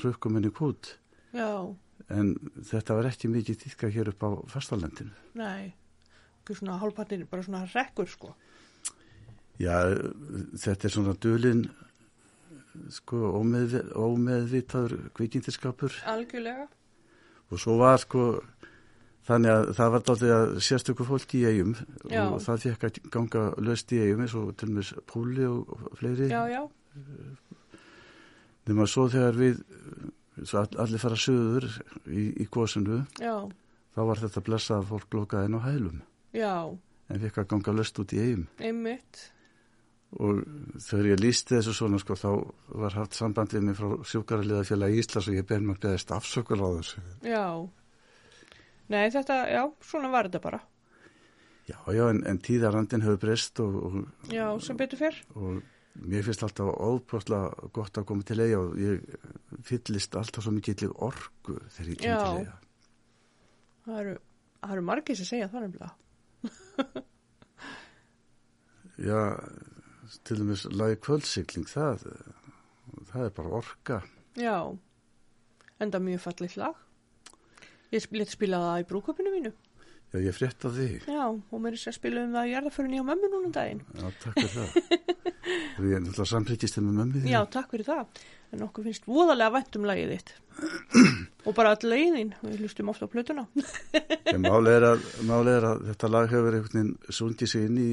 sökkum 0.00 0.36
henni 0.36 0.50
kút. 0.50 0.96
Já, 1.30 1.70
en 2.10 2.34
þetta 2.66 2.96
var 2.98 3.08
ekki 3.10 3.30
mikið 3.30 3.60
týtka 3.64 3.90
hér 3.92 4.10
upp 4.10 4.24
á 4.26 4.30
fastalendinu 4.50 5.12
nei, 5.38 5.70
ekki 6.42 6.56
svona 6.58 6.78
hálfpartin, 6.80 7.26
bara 7.30 7.44
svona 7.46 7.62
rekkur, 7.70 8.08
sko. 8.10 8.32
Já, 9.60 9.76
þetta 10.56 10.88
er 10.88 10.94
svona 10.94 11.14
dölin 11.20 11.66
sko 12.94 13.32
ómeðvi, 13.40 13.82
ómeðvitaður 13.98 15.10
kvikindiskapur 15.16 15.96
Algjörlega. 16.08 16.68
og 17.50 17.60
svo 17.60 17.76
var 17.80 17.98
sko 18.00 18.24
þannig 19.28 19.52
að 19.52 19.72
það 19.78 19.92
var 19.94 20.04
dálítið 20.06 20.34
að 20.36 20.52
sérstöku 20.64 21.06
fólk 21.06 21.34
í 21.38 21.42
eigum 21.48 21.74
Já. 22.08 22.22
og 22.26 22.38
það 22.44 22.66
fekk 22.66 22.86
að 22.88 23.00
ganga 23.16 23.42
löst 23.62 23.92
í 23.94 24.00
eigum 24.04 24.22
eins 24.24 24.36
og 24.38 24.52
til 24.58 24.70
og 24.70 24.76
með 24.78 24.92
púli 25.10 25.48
og, 25.48 25.74
fleiri. 25.98 26.30
Já, 26.30 26.62
nema 28.70 28.86
svo 28.90 29.08
þegar 29.12 29.38
við 29.38 29.60
svo 30.44 30.62
all, 30.62 30.70
allir 30.84 31.02
fara 31.02 31.18
söður 31.18 31.66
í, 32.06 32.30
í 32.40 32.46
gósinu 32.50 33.02
já, 33.20 33.34
þá 33.94 34.00
var 34.08 34.22
þetta 34.22 34.44
blessað 34.46 34.78
að 34.80 34.88
fólk 34.94 35.18
lokaði 35.18 35.50
inn 35.50 35.58
á 35.58 35.66
hælum. 35.66 36.00
Já, 36.32 36.54
en 37.10 37.22
fekk 37.26 37.42
að 37.42 37.50
ganga 37.54 37.76
löst 37.76 38.00
út 38.02 38.14
í 38.16 38.22
eigum 38.24 38.48
einmitt. 38.62 39.26
Og 40.18 40.40
þegar 40.82 41.06
ég 41.12 41.20
lísti 41.22 41.54
þessu 41.54 41.74
svona 41.76 41.98
sko 42.02 42.16
þá 42.18 42.30
var 42.82 42.96
haft 42.98 43.14
samband 43.14 43.52
við 43.54 43.62
mig 43.68 43.76
frá 43.78 43.92
sjúkaraliða 44.10 44.64
félagi 44.66 44.98
Íslands 45.04 45.28
og 45.30 45.36
ég 45.38 45.46
ber 45.46 45.60
mér 45.62 45.78
beðist 45.82 46.10
afsökul 46.16 46.58
á 46.58 46.68
þessu 46.80 47.02
Já. 47.22 47.44
Nei, 48.90 49.04
þetta, 49.14 49.36
já, 49.54 49.62
svona 49.86 50.08
var 50.10 50.26
þetta 50.26 50.40
bara. 50.42 50.58
já 51.70 51.76
já 51.94 52.08
en, 52.10 52.24
en 52.26 52.38
tíðarandin 52.42 53.04
hefur 53.06 53.20
breyst 53.22 53.60
og, 53.62 53.76
og, 53.86 54.00
Já, 54.34 54.48
sem 54.66 54.76
betur 54.80 54.98
fyrr. 54.98 55.20
og 55.38 55.60
mér 56.00 56.24
finnst 56.26 56.42
alltaf 56.42 56.72
óprostlega 56.74 57.70
gott 57.76 57.98
að 58.00 58.08
koma 58.08 58.26
til 58.26 58.40
eiga 58.42 58.58
og 58.64 58.74
ég 58.82 59.04
fyllist 59.66 60.16
alltaf 60.18 60.42
svo 60.42 60.50
mikið 60.56 60.80
til 60.82 60.90
orgu 60.96 61.60
þegar 61.76 61.92
ég 61.92 62.02
kemur 62.02 62.24
til 62.26 62.42
eiga 62.42 62.58
Það 63.86 64.00
eru, 64.02 64.16
það 64.60 64.74
eru 64.74 64.82
margir 64.90 65.16
sem 65.18 65.26
segja 65.30 65.46
það 65.50 65.62
nefnilega. 65.68 65.94
já 69.08 69.20
til 70.24 70.40
dæmis 70.40 70.66
lagi 70.74 70.98
kvöldsikling 71.04 71.68
það 71.70 72.06
það 73.12 73.24
er 73.26 73.34
bara 73.36 73.56
orga 73.60 74.00
Já, 74.38 74.56
enda 75.82 75.98
mjög 75.98 76.20
fallið 76.22 76.54
lag. 76.60 76.76
Ég 77.90 78.06
lét 78.14 78.30
spila 78.30 78.60
það 78.62 78.82
í 78.84 78.86
brúköpinu 78.90 79.32
mínu. 79.34 79.52
já 80.10 80.18
ég 80.26 80.34
frétt 80.34 80.64
af 80.66 80.74
því 80.74 80.88
Já, 81.06 81.26
og 81.30 81.58
mér 81.62 81.74
er 81.74 81.78
sér 81.78 81.92
að 81.92 81.98
spila 81.98 82.22
um 82.26 82.32
það 82.34 82.46
í 82.48 82.52
jarðaförinni 82.54 82.98
á 82.98 83.04
mömmu 83.06 83.28
núna 83.30 83.46
um 83.46 83.52
daginn. 83.54 83.82
já 83.94 84.08
takk 84.22 84.34
fyrir 84.38 84.54
það 84.56 84.70
og 85.78 85.84
ég 85.86 85.94
er 85.96 86.02
náttúrulega 86.02 86.30
samfélgist 86.32 86.78
með 86.80 86.96
mömmu 86.98 87.22
því 87.22 87.30
Já, 87.30 87.40
takk 87.50 87.70
fyrir 87.74 87.86
það. 87.86 88.22
En 88.50 88.64
okkur 88.66 88.86
finnst 88.88 89.06
voðalega 89.06 89.54
vænt 89.54 89.76
um 89.78 89.84
lagið 89.86 90.14
þitt. 90.16 90.32
og 91.46 91.54
bara 91.54 91.74
all 91.76 91.90
lagið 91.92 92.34
við 92.42 92.64
hlustum 92.64 92.90
ofta 92.90 93.06
á 93.06 93.12
plötuna. 93.12 93.44
Er, 94.26 94.86
að, 94.90 95.04
málið 95.26 95.52
er 95.54 95.68
að 95.70 95.84
þetta 95.90 96.10
lag 96.10 96.30
hefur 96.34 96.56
einhvern 96.58 96.74
veginn 96.74 97.14
sungið 97.20 97.52
sig 97.52 97.68
inn 97.68 97.78
í, 97.78 97.90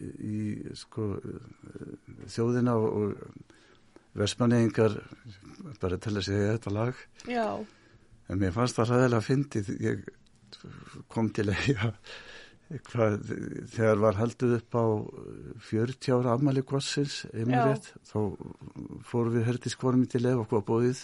í 0.00 0.40
sko, 0.78 1.12
þjóðina 2.30 2.76
og, 2.80 3.20
versmanningar 4.18 4.96
bara 5.82 6.00
til 6.02 6.16
að 6.16 6.26
segja 6.26 6.56
þetta 6.56 6.74
lag. 6.74 7.04
Já, 7.30 7.46
En 8.30 8.38
mér 8.38 8.52
fannst 8.54 8.76
það 8.78 8.92
ræðilega 8.92 9.26
fyndið. 9.26 9.70
Ég 9.82 10.02
kom 11.10 11.30
til 11.34 11.48
að 11.50 11.64
hvað, 12.86 13.16
þegar 13.72 14.02
var 14.04 14.18
haldið 14.20 14.52
upp 14.60 14.76
á 14.78 14.86
40 15.70 16.12
ára 16.14 16.34
afmæli 16.36 16.62
rétt, 17.66 17.88
þá 18.06 18.18
fórum 19.06 19.34
við 19.34 19.48
hertis 19.48 19.74
hvormi 19.80 20.06
til 20.10 20.22
eða 20.22 20.44
okkur 20.44 20.62
á 20.62 20.68
bóðið 20.70 21.02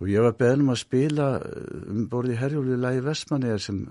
og 0.00 0.08
ég 0.08 0.24
var 0.24 0.36
beðin 0.38 0.64
um 0.64 0.72
að 0.72 0.80
spila 0.84 1.26
um 1.90 2.06
borði 2.12 2.38
herjúli 2.40 2.78
lagi 2.80 3.02
Vestmanniðar 3.04 3.64
sem 3.64 3.82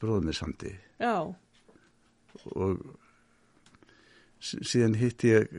bróðum 0.00 0.30
mér 0.30 0.38
sandi 0.38 0.72
já, 0.96 1.14
og 2.52 2.74
síðan 4.42 4.96
hitti 4.98 5.26
ég 5.30 5.44
eh, 5.50 5.52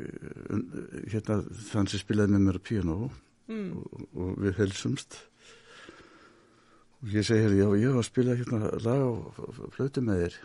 hérna 1.13 1.35
þann 1.69 1.87
sem 1.91 1.99
spilaði 2.01 2.29
með 2.35 2.41
mér 2.47 2.59
á 2.59 2.67
piano 2.67 2.97
mm, 3.47 3.69
og, 3.77 3.85
og 4.13 4.29
við 4.43 4.53
helsumst 4.59 5.11
og 7.03 7.11
ég 7.11 7.23
segi 7.27 7.43
hérna, 7.43 7.59
já, 7.59 7.67
ég 7.81 7.89
var 7.91 7.99
að 7.99 8.05
spila 8.07 8.33
hérna 8.39 8.59
lag 8.85 9.01
á 9.03 9.11
flötu 9.75 9.99
með 10.07 10.17
þér. 10.21 10.35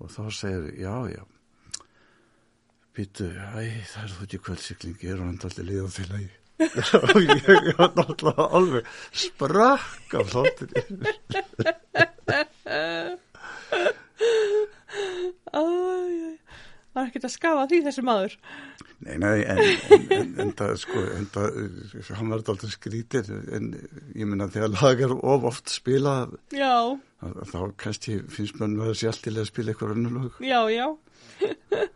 Og 0.00 0.06
þá 0.10 0.24
segir, 0.34 0.64
já, 0.80 0.96
já. 1.12 1.22
Býtu, 2.96 3.26
æ, 3.30 3.62
það 3.86 4.02
er 4.02 4.10
þú 4.16 4.22
ekki 4.26 4.38
kvöldsikling, 4.48 4.96
ég 5.04 5.10
er 5.14 5.20
allir 5.22 5.66
liða 5.68 5.86
á 5.86 5.88
því 5.94 6.04
lagi 6.10 6.32
og 7.14 7.22
ég 7.24 7.40
var 7.78 7.90
náttúrulega 7.96 8.44
alveg 8.58 8.84
sprakk 9.16 10.10
af 10.20 10.26
þáttir 10.34 10.70
það 15.50 17.00
er 17.00 17.08
ekkert 17.08 17.26
að 17.28 17.34
skafa 17.36 17.66
því 17.70 17.80
þessi 17.86 18.04
maður. 18.06 18.34
Nei, 19.00 19.14
nei, 19.16 19.36
en, 19.48 19.60
en, 19.64 20.02
en, 20.12 20.32
en 20.44 20.50
það, 20.58 20.72
sko, 20.82 21.02
en 21.16 21.28
það, 21.32 21.54
hann 22.18 22.32
var 22.34 22.42
alltaf 22.42 22.74
skrítir, 22.74 23.30
en 23.56 23.70
ég 24.12 24.28
minna 24.28 24.48
þegar 24.52 24.74
lag 24.74 25.00
er 25.06 25.14
of 25.16 25.46
oft 25.48 25.72
spilað, 25.72 26.34
Já, 26.52 26.68
að- 27.24 27.38
að 27.40 27.54
þá 27.54 27.60
kannski 27.80 28.18
finnst 28.28 28.58
mann 28.60 28.76
að 28.76 28.90
það 28.90 28.98
sé 29.00 29.08
alltilega 29.12 29.46
að 29.46 29.50
spila 29.54 29.72
eitthvað 29.72 29.94
önnulög. 29.96 30.36
já, 30.44 30.60
já, 30.74 30.86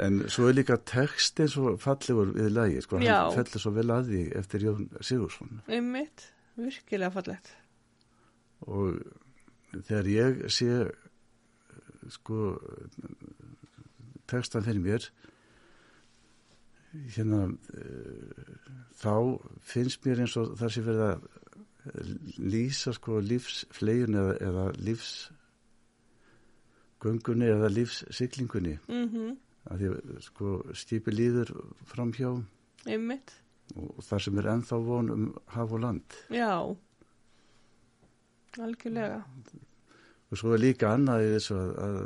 En 0.00 0.20
svo 0.30 0.46
er 0.48 0.54
líka 0.54 0.76
text 0.86 1.40
eins 1.42 1.56
og 1.58 1.74
fallegur 1.82 2.28
við 2.36 2.52
lagi, 2.54 2.80
sko, 2.86 3.00
Já. 3.02 3.16
hann 3.26 3.34
fellur 3.36 3.60
svo 3.64 3.72
vel 3.74 3.88
að 3.90 4.06
því 4.12 4.20
eftir 4.38 4.62
Jón 4.68 4.84
Sigursson. 5.04 5.56
einmitt, 5.68 6.28
virkilega 6.56 7.10
fallegt. 7.12 7.50
Og 8.70 9.00
þegar 9.74 10.08
ég 10.14 10.38
sé, 10.54 10.70
sko, 12.08 12.58
textan 14.30 14.66
fyrir 14.66 14.82
mér, 14.84 15.02
hérna, 17.16 17.40
eh, 17.74 18.30
þá 19.00 19.14
finnst 19.60 20.00
mér 20.06 20.18
eins 20.24 20.34
og 20.40 20.46
það 20.60 20.70
sé 20.74 20.80
verið 20.86 21.04
að 21.08 21.18
lýsa, 22.38 22.90
sko, 22.96 23.12
lífsflegjun 23.24 24.18
eða, 24.20 24.34
eða 24.48 24.64
lífsgöngunni 24.88 27.46
eða 27.54 27.68
lífssiklingunni. 27.76 28.74
Mm 28.88 29.30
að 29.68 29.82
því 29.82 30.20
sko 30.24 30.52
skipi 30.76 31.14
líður 31.14 31.52
framhjá. 31.90 32.32
Einmitt, 32.88 33.34
og 33.76 34.00
þar 34.06 34.24
sem 34.24 34.38
er 34.40 34.50
ennþá 34.54 34.78
von 34.86 35.12
um 35.14 35.26
haf 35.54 35.74
og 35.76 35.82
land. 35.84 36.16
Já, 36.32 36.54
algjörlega, 38.58 39.20
og 40.30 40.38
svo 40.38 40.54
er 40.54 40.62
líka 40.62 40.92
annað 40.94 41.26
í 41.26 41.30
þessu 41.36 41.56
að, 41.58 41.70
að 41.86 42.02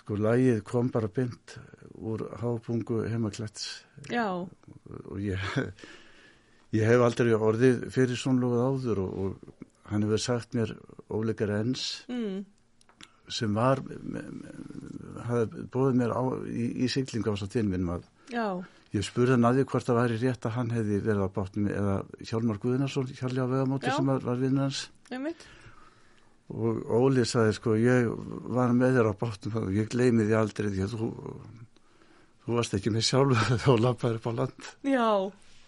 sko 0.00 0.18
lægið 0.20 0.58
kom 0.68 0.90
bara 0.92 1.08
bynd 1.12 1.56
úr 1.96 2.26
hábungu 2.42 3.04
heimaklæts 3.08 3.68
og 5.08 5.22
ég, 5.24 5.40
ég 6.76 6.84
hef 6.84 7.06
aldrei 7.06 7.32
orðið 7.34 7.88
fyrir 7.94 8.20
svonlóð 8.20 8.60
áður 8.66 9.02
og, 9.06 9.16
og 9.24 9.64
hann 9.90 10.04
hefur 10.04 10.22
sagt 10.22 10.54
mér 10.58 10.74
óleikar 11.08 11.54
ens 11.56 12.04
mm, 12.10 12.44
sem 13.32 13.56
var 13.56 13.82
hafði 15.26 15.66
bóðið 15.72 16.00
mér 16.02 16.14
á, 16.14 16.22
í, 16.46 16.70
í 16.84 16.90
siglinga 16.92 17.32
á 17.32 17.34
þess 17.34 17.48
að 17.48 17.54
tilminnum 17.56 17.94
að 17.96 18.08
já, 18.34 18.46
ég 18.94 19.06
spurði 19.06 19.36
hann 19.36 19.48
að 19.48 19.60
því 19.60 19.68
hvort 19.72 19.88
það 19.88 20.00
væri 20.02 20.20
rétt 20.22 20.48
að 20.48 20.56
hann 20.58 20.72
hefði 20.74 21.02
verið 21.08 21.26
á 21.26 21.36
bátnum 21.38 21.70
eða 21.72 21.96
Hjálmar 22.20 22.60
Guðnarsson 22.62 23.12
Hjalli 23.14 23.42
á 23.42 23.46
vegamóti 23.48 23.92
sem 23.94 24.12
var, 24.12 24.26
var 24.26 24.42
einmitt, 25.16 25.46
og 26.56 26.78
Óli 26.96 27.24
sagði 27.28 27.54
sko 27.58 27.74
ég 27.76 28.06
var 28.56 28.72
með 28.76 28.98
þér 28.98 29.10
á 29.12 29.20
bátnum 29.20 29.56
og 29.60 29.72
ég 29.76 29.90
gleymi 29.92 30.24
því 30.28 30.36
aldrei 30.38 30.70
því 30.72 30.84
að 30.86 30.94
þú 30.96 31.08
þú 32.46 32.54
varst 32.56 32.76
ekki 32.78 32.92
með 32.94 33.04
sjálf 33.08 33.48
þá 33.64 33.70
lappaði 33.82 34.20
upp 34.20 34.28
á 34.30 34.32
land. 34.40 34.70
Já, 34.86 35.08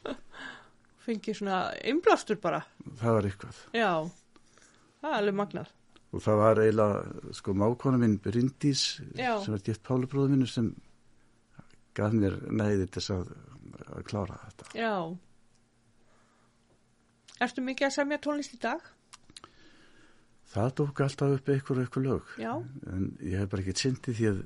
fengið 1.06 1.40
svona 1.40 1.58
innblástur 1.90 2.38
bara, 2.42 2.62
það 3.00 3.16
var 3.18 3.28
eitthvað. 3.30 3.60
Já, 3.76 3.92
það 5.02 5.10
er 5.10 5.18
alveg 5.20 5.38
magnað, 5.42 5.72
og 6.12 6.24
það 6.24 6.42
var 6.42 6.62
eiginlega 6.64 7.32
sko 7.40 7.56
mákona 7.58 8.00
minn 8.00 8.18
Bryndís 8.24 8.84
Já. 9.18 9.32
sem 9.44 9.56
var 9.56 9.64
gift 9.66 9.82
Pálubróðu 9.86 10.36
mínu 10.36 10.48
sem 10.48 10.70
gaf 11.98 12.14
mér 12.14 12.38
næði 12.54 12.86
til 12.86 13.00
þess 13.00 13.14
að, 13.16 13.32
að 13.98 14.04
klára 14.08 14.38
þetta. 14.46 14.70
Já. 14.78 14.94
Ertu 17.42 17.62
mikið 17.62 17.86
að 17.88 17.94
semja 17.94 18.18
tónlist 18.22 18.54
í 18.54 18.60
dag? 18.62 18.86
Það 20.58 20.76
tók 20.80 21.02
alltaf 21.06 21.34
upp 21.38 21.50
eitthvað 21.54 21.82
eitthvað 21.84 22.06
lög. 22.08 22.36
Já, 22.42 22.52
en 22.92 23.08
ég 23.24 23.40
hef 23.42 23.50
bara 23.54 23.64
ekki 23.64 23.76
syndi 23.82 24.14
því 24.18 24.30
að 24.32 24.44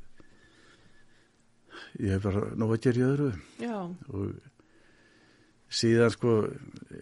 ég 2.03 2.15
hef 2.17 2.25
bara 2.29 2.47
nóg 2.61 2.77
að 2.77 2.83
gera 2.87 3.03
í 3.03 3.07
öðru. 3.09 3.29
Já, 3.63 3.77
og 4.13 4.49
síðan 5.73 6.13
sko 6.13 6.37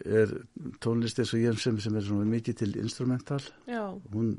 er 0.07 0.35
tónlist 0.83 1.18
eins 1.18 1.35
og 1.35 1.42
ég 1.42 1.62
sem, 1.62 1.79
sem 1.83 1.96
er 1.99 2.07
svona 2.07 2.27
mikið 2.31 2.61
til 2.62 2.73
instrumental. 2.83 3.42
Já, 3.66 3.85
hún 4.14 4.37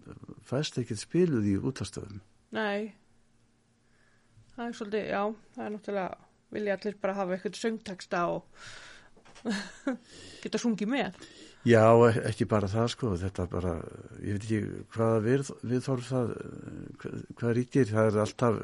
fæst 0.47 0.79
ekkert 0.79 1.03
spiluð 1.03 1.49
í 1.51 1.57
útastöðum 1.59 2.21
nei, 2.55 2.91
það 4.55 4.65
er 4.65 4.77
svolítið, 4.77 5.05
já, 5.07 5.21
það 5.55 5.65
er 5.65 5.75
náttúrulega, 5.75 6.29
vilja 6.51 6.77
allir 6.77 6.97
bara 7.03 7.17
hafa 7.19 7.37
eitthvað 7.37 7.59
söngteksta 7.61 8.23
og 8.33 8.65
geta 10.43 10.61
sungið 10.61 10.91
með. 10.91 11.21
Já, 11.67 11.85
ekki 12.25 12.47
bara 12.49 12.65
það 12.69 12.87
sko, 12.89 13.11
þetta 13.21 13.43
bara, 13.51 13.75
ég 14.25 14.37
veit 14.37 14.45
ekki 14.47 14.61
hvaða 14.95 15.17
við, 15.21 15.49
viðþorf 15.69 16.07
það, 16.07 16.31
eh, 16.41 17.19
hvað, 17.37 17.51
ríkir, 17.59 17.91
það 17.91 18.09
er 18.09 18.17
alltaf 18.23 18.57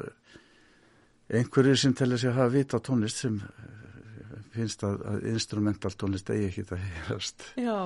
einhverjir 1.38 1.78
sem 1.78 1.94
telja 1.94 2.18
sig 2.18 2.32
að 2.32 2.40
hafa 2.40 2.54
vit 2.56 2.74
á 2.74 2.78
tónlist 2.88 3.22
sem 3.22 3.36
eh, 3.38 4.32
finnst 4.56 4.82
að, 4.88 5.04
að 5.12 5.28
instrumental 5.30 5.92
tónlist 5.94 6.34
eigi 6.34 6.48
ekki 6.48 6.66
að 6.74 6.82
heyrast. 6.88 7.46
Já, 7.54 7.78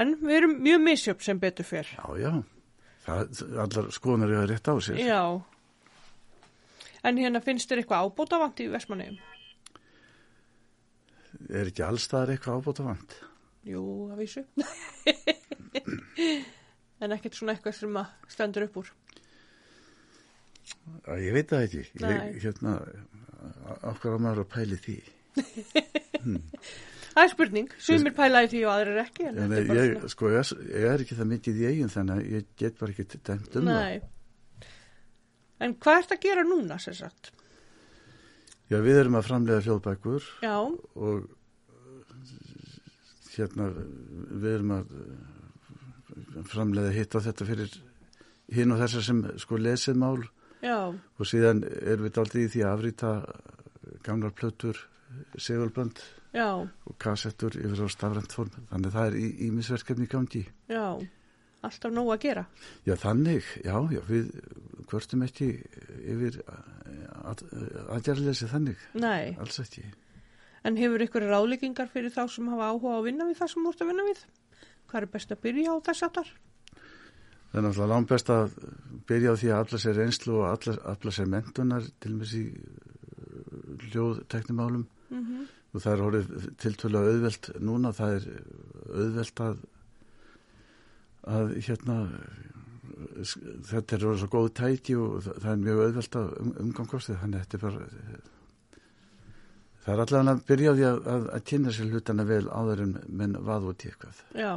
en 0.00 0.16
við 0.22 0.38
erum 0.38 0.56
mjög 0.64 0.82
misjöfn 0.88 1.28
sem 1.28 1.44
betur 1.44 1.68
fyrr. 1.68 1.92
Já, 1.92 2.08
já, 2.24 2.32
það, 3.04 3.38
allar 3.66 3.92
skoðunar 3.98 4.36
eru 4.38 4.48
rétt 4.54 4.72
á 4.72 4.74
sér. 4.80 5.04
Já, 5.04 5.22
en 7.04 7.20
hérna 7.20 7.44
finnst 7.44 7.68
þér 7.68 7.84
eitthvað 7.84 8.08
ábótavant 8.08 8.64
í 8.64 8.72
Vestmanneum? 8.72 9.20
Er 11.52 11.68
ekki 11.68 11.84
allstaðar 11.84 12.32
eitthvað 12.32 12.64
ábótavant? 12.64 13.20
Jú, 13.66 13.82
að 14.14 14.20
vísu. 14.22 14.42
en 17.02 17.14
ekkert 17.16 17.36
svona 17.36 17.56
eitthvað 17.56 17.76
sem 17.80 17.98
að 18.00 18.12
stendur 18.32 18.66
upp 18.68 18.78
úr. 18.82 18.92
Að 21.06 21.22
ég 21.26 21.34
veit 21.36 21.50
það 21.50 21.64
ekki, 21.66 21.82
ég, 22.02 22.38
hérna, 22.44 22.76
okkar 23.92 24.16
á 24.16 24.18
maður 24.22 24.44
að 24.44 24.52
pæli 24.54 24.78
því. 24.82 24.96
Það 27.16 27.22
er 27.24 27.30
spurning, 27.32 27.70
sumir 27.80 28.12
pælaði 28.12 28.48
því 28.52 28.58
og 28.66 28.72
aðrir 28.74 28.98
ekki. 29.00 29.24
En 29.30 29.38
En 29.40 29.52
er 29.56 29.62
bara 29.70 29.84
ég, 29.86 29.92
svona- 29.94 30.10
sko, 30.12 30.30
ég, 30.34 30.50
ég 30.68 30.86
er 30.90 31.04
ekki 31.04 31.16
það 31.16 31.28
mikið 31.30 31.60
í 31.62 31.66
eigin 31.70 31.92
þannig 31.94 32.18
að 32.18 32.26
ég 32.34 32.50
get 32.60 32.74
bara 32.80 32.92
ekki 32.92 33.20
dæmt 33.24 33.56
um 33.56 33.70
það. 33.70 33.78
Nei. 33.86 34.66
En 35.64 35.74
hvað 35.80 36.00
ert 36.02 36.12
að 36.12 36.20
gera 36.26 36.44
núna, 36.44 36.76
sér 36.82 36.98
sagt? 36.98 37.30
Já, 38.68 38.76
við 38.84 38.98
erum 39.00 39.16
að 39.16 39.24
framlega 39.30 39.62
hljóðbækur 39.64 40.26
Já, 40.44 40.56
og 40.60 41.28
hérna 43.40 43.68
við 43.74 44.48
erum 44.54 44.74
að 44.76 44.94
uh, 45.00 46.42
framlega 46.50 46.94
hitta 46.94 47.22
þetta 47.24 47.48
fyrir 47.48 47.78
hinn 48.56 48.74
og 48.74 48.82
þessar 48.82 49.06
sem 49.08 49.22
sko 49.42 49.58
lesið 49.58 49.98
mál 50.00 50.20
já, 50.62 50.78
og 50.94 51.26
síðan 51.26 51.64
erum 51.66 52.06
við 52.06 52.20
aldrei 52.22 52.44
í 52.44 52.52
því 52.52 52.62
að 52.64 52.76
afrita 52.76 53.10
gamlar 54.06 54.32
plötur, 54.36 54.78
segulband 55.38 56.00
já, 56.34 56.48
og 56.62 56.96
kassettur 57.02 57.56
yfir 57.58 57.84
á 57.84 57.88
stafrænt 57.90 58.34
form. 58.34 58.54
Þannig 58.70 58.90
að 58.90 58.96
það 58.98 59.06
er 59.10 59.44
ímisverkefni 59.50 60.08
gangi. 60.10 60.46
já. 60.70 60.88
Alltaf 61.66 61.90
nóg 61.90 62.12
að 62.12 62.20
gera. 62.22 62.42
Já, 62.86 62.92
þannig, 63.00 63.46
já, 63.64 63.74
já, 63.90 64.00
við 64.06 64.26
kvörstum 64.86 65.24
ekki 65.26 65.48
yfir 66.04 66.36
aðgerðleysi 67.96 68.48
þannig, 68.50 68.82
Nei, 69.02 69.34
alls 69.42 69.58
ekki. 69.64 69.82
En 70.66 70.80
hefur 70.80 71.04
ykkur 71.06 71.28
ráðleggingar 71.30 71.92
fyrir 71.92 72.14
þá 72.14 72.24
sem 72.32 72.50
hafa 72.52 72.72
áhuga 72.72 72.96
á 72.96 72.98
að 72.98 73.06
vinna 73.08 73.28
við 73.28 73.40
það 73.40 73.52
sem 73.52 73.66
þú 73.66 73.72
ert 73.72 73.84
að 73.84 73.92
vinna 73.92 74.08
við? 74.08 74.24
Hvað 74.86 75.00
er 75.00 75.08
best 75.14 75.34
að 75.34 75.42
byrja 75.46 75.72
á 75.72 75.76
þess 75.88 76.06
aftar? 76.08 76.32
Það 77.46 77.60
er 77.60 77.66
náttúrulega 77.66 77.92
langt 77.94 78.10
best 78.12 78.32
að 78.34 78.56
byrja 79.06 79.34
á 79.34 79.38
því 79.40 79.52
að 79.52 79.60
afla 79.64 79.82
sér 79.82 80.00
reynslu 80.00 80.38
og 80.40 80.48
afla, 80.50 80.76
afla 80.92 81.14
sér 81.14 81.30
mentunar 81.30 81.86
til 82.02 82.12
og 82.14 82.18
með 82.20 82.32
sí 82.32 82.44
hljóðteknimálum 83.86 84.86
Mm 85.06 85.46
og 85.76 85.82
það 85.84 85.92
er 85.92 86.02
horið 86.06 86.28
tiltölulega 86.62 87.12
auðvelt 87.12 87.48
núna, 87.60 87.92
það 87.96 88.14
er 88.16 88.28
auðvelt 88.96 89.42
að 89.44 89.64
að 91.26 91.52
hérna 91.66 91.96
þetta 93.66 93.96
er 93.96 94.06
orðið 94.06 94.22
svo 94.22 94.28
góð 94.30 94.48
tæki 94.56 94.94
og 94.96 95.16
það 95.26 95.50
er 95.50 95.62
mjög 95.64 95.82
auðvelt 95.82 96.18
að 96.20 96.30
um, 96.40 96.52
umgangast 96.64 97.10
því, 97.10 97.16
þannig 97.22 97.40
að 97.40 97.44
þetta 97.44 97.58
er 97.58 97.64
bara 97.66 98.22
það 99.86 99.92
er 99.94 100.02
allavega 100.04 100.34
að 100.34 100.42
byrja 100.50 100.72
á 100.72 100.76
því 100.76 100.88
að, 100.90 100.98
að, 101.14 101.28
að 101.36 101.46
kynna 101.52 101.76
sér 101.76 101.92
hlutana 101.94 102.26
vel 102.28 102.42
áður 102.50 102.82
en 102.86 102.96
menn 103.08 103.38
vað 103.38 103.70
í 103.70 103.76
eitthvað. 103.92 104.24
Já. 104.34 104.52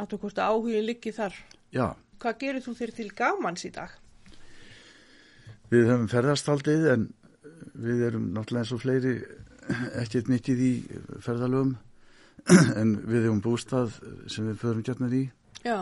Áttu 0.00 0.18
hvort 0.18 0.40
að 0.40 0.56
áhugin 0.56 0.88
liggi 0.88 1.12
þar. 1.14 1.36
Já, 1.74 1.86
Hvað 2.24 2.38
gerir 2.40 2.62
þú 2.64 2.72
þér 2.78 2.90
til 2.96 3.10
gamans 3.12 3.64
í 3.66 3.70
dag? 3.74 3.90
Við 5.68 5.88
höfum 5.90 6.06
ferðast 6.08 6.46
aldrei 6.48 6.76
en 6.92 7.08
við 7.74 8.04
erum 8.06 8.30
náttúrulega 8.32 8.62
eins 8.62 8.72
og 8.72 8.80
fleiri 8.80 9.14
ekkert 10.00 10.30
mikið 10.32 10.62
í 10.64 10.70
ferðalögum 11.24 11.74
en 12.80 12.94
við 13.04 13.26
hefum 13.26 13.42
bústað 13.44 13.98
sem 14.30 14.48
við 14.48 14.60
förum 14.62 14.84
gætnar 14.86 15.16
í 15.16 15.22
Já, 15.64 15.78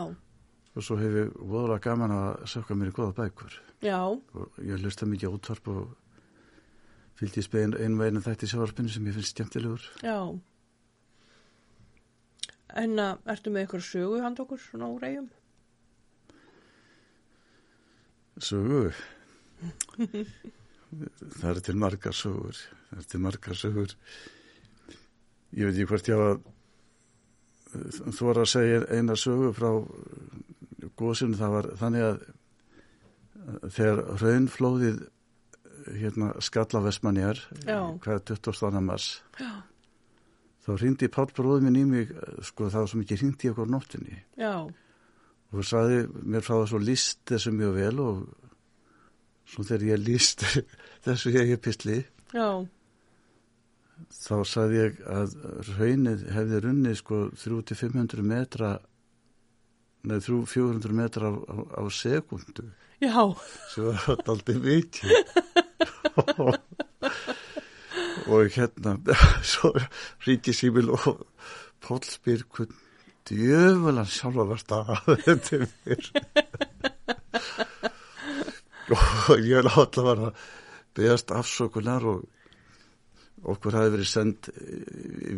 og 0.73 0.83
svo 0.85 0.97
hefur 0.99 1.31
voðalega 1.39 1.83
gaman 1.87 2.15
að 2.15 2.45
sökka 2.53 2.77
mér 2.79 2.91
í 2.91 2.95
goða 2.95 3.15
bækur 3.17 3.57
já, 3.83 3.99
og 4.03 4.61
ég 4.63 4.83
hlusta 4.83 5.07
mikið 5.09 5.31
á 5.31 5.35
útvarp 5.35 5.71
og 5.73 5.81
fylgdi 7.19 7.43
í 7.43 7.45
spegin 7.45 7.77
einu 7.77 7.99
veginn 8.01 8.23
þætti 8.25 8.49
sjávarpinu 8.51 8.91
sem 8.91 9.07
ég 9.07 9.17
finnst 9.17 9.35
skemmtilegur. 9.35 9.85
já. 10.03 10.17
En 12.73 12.97
uh, 12.97 13.17
ertu 13.29 13.51
með 13.53 13.67
ykkur 13.67 13.83
sögu 13.85 14.21
hand 14.23 14.39
okkur 14.41 14.61
svona 14.61 14.89
úr 14.89 15.03
eigum? 15.05 15.27
Sögu. 18.41 18.87
það 21.37 21.49
er 21.51 21.61
til 21.67 21.77
margar 21.77 22.17
sögur. 22.17 22.57
Það 22.89 23.03
er 23.03 23.09
til 23.11 23.21
margar 23.21 23.59
sögur. 23.59 23.93
Ég 25.53 25.69
veit 25.69 25.77
ekki 25.77 25.89
hvort 25.91 26.09
ég 26.09 26.17
hafa 26.17 26.53
þú 27.73 28.29
var 28.29 28.41
að 28.41 28.51
segja 28.51 28.81
eina 28.93 29.15
sögu 29.17 29.51
frá 29.53 29.69
góðsunu. 30.97 31.37
Það 31.37 31.55
var 31.57 31.69
þannig 31.81 32.07
að 32.07 32.23
þegar 33.75 34.01
raunflóðið 34.21 35.01
hérna 35.87 36.31
skalla 36.43 36.81
vestmannjar, 36.85 37.39
Já. 37.67 37.79
hvað 38.03 38.15
er 38.15 38.25
22. 38.31 38.81
mars, 38.83 39.07
Já, 39.39 39.51
þá 40.63 40.71
hrindi 40.79 41.09
Pál 41.11 41.27
bróði 41.35 41.65
minn 41.65 41.79
í 41.81 41.83
mig, 41.87 42.13
sko 42.45 42.69
það 42.71 42.85
var 42.85 42.91
svo 42.91 43.01
mikið 43.01 43.23
hrindi 43.23 43.49
í 43.49 43.51
okkur 43.51 43.71
nóttinni 43.73 44.21
já, 44.39 44.53
og 44.63 45.57
þú 45.57 45.65
sagði 45.67 45.97
mér 46.23 46.45
frá 46.45 46.55
þessu 46.61 46.79
líst 46.83 47.19
þessu 47.29 47.51
mjög 47.55 47.75
vel 47.79 47.97
og 48.03 48.21
svo 49.53 49.65
þegar 49.67 49.89
ég 49.89 50.05
líst 50.05 50.45
þessu 51.05 51.33
ég 51.35 51.59
pistli 51.63 51.99
já, 52.31 52.47
þá 54.23 54.35
sagði 54.47 54.79
ég 54.85 55.03
að 55.03 55.35
raunnið 55.75 56.25
hefði 56.37 56.63
runnið 56.67 56.97
sko 57.01 57.19
300-500 57.43 58.23
metra 58.31 58.71
neð 60.07 60.25
þrjú 60.25 60.39
400 60.51 60.95
metrar 60.95 61.35
á, 61.35 61.55
á, 61.79 61.83
sekundu 61.91 62.69
Já, 63.03 63.19
sem 63.73 63.89
var 63.91 64.21
aldrei 64.31 64.55
mikið 64.63 65.11
og, 68.31 68.41
hérna 68.55 68.91
svo 69.51 69.73
ríti 70.27 70.51
símil 70.55 70.87
og 70.95 71.27
Póll 71.83 72.05
spyr 72.07 72.41
hvern 72.47 72.71
djöfulan 73.27 74.07
sjálfa 74.07 74.43
var 74.47 74.59
staða 74.61 74.95
þetta 75.25 75.53
mér 75.63 76.03
og 79.33 79.43
ég 79.43 79.65
láta 79.65 80.03
að 80.03 80.07
vera 80.07 80.29
beðast 80.95 81.33
afsökunar 81.35 82.03
og 82.07 82.23
okkur 83.43 83.75
hafi 83.75 83.91
verið 83.95 84.09
send 84.09 84.49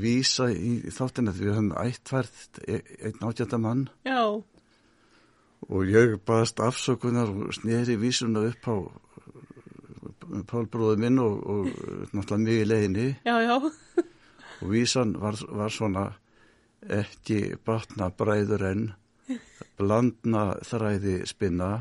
vísa 0.01 0.49
í 0.53 0.91
þáttina 0.93 1.33
því 1.33 1.45
við 1.45 1.55
höfum 1.55 1.71
ættvært 1.81 2.59
e, 2.67 2.81
einn 3.07 3.25
átjönda 3.25 3.59
mann. 3.61 3.87
Já, 4.05 4.21
og 5.65 5.89
ég 5.89 6.19
baðast 6.27 6.61
afsökunar 6.61 7.31
og 7.33 7.55
sneri 7.57 7.97
vísuna 7.97 8.45
upp 8.51 8.69
á 8.69 8.75
Pálbróðu 10.49 10.99
minn 11.01 11.21
og, 11.21 11.39
og 11.45 11.65
náttúrulega 12.11 12.43
mig 12.43 12.61
í 12.61 12.67
leiðinni. 12.69 13.07
Já, 13.27 13.35
já, 13.45 13.55
og 14.61 14.69
vísan 14.71 15.15
var, 15.21 15.39
var 15.49 15.73
svona 15.73 16.05
ekki 16.85 17.55
batna 17.65 18.11
bræður 18.13 18.65
en 18.69 18.85
blandna 19.79 20.47
þræði 20.65 21.19
spinna 21.29 21.71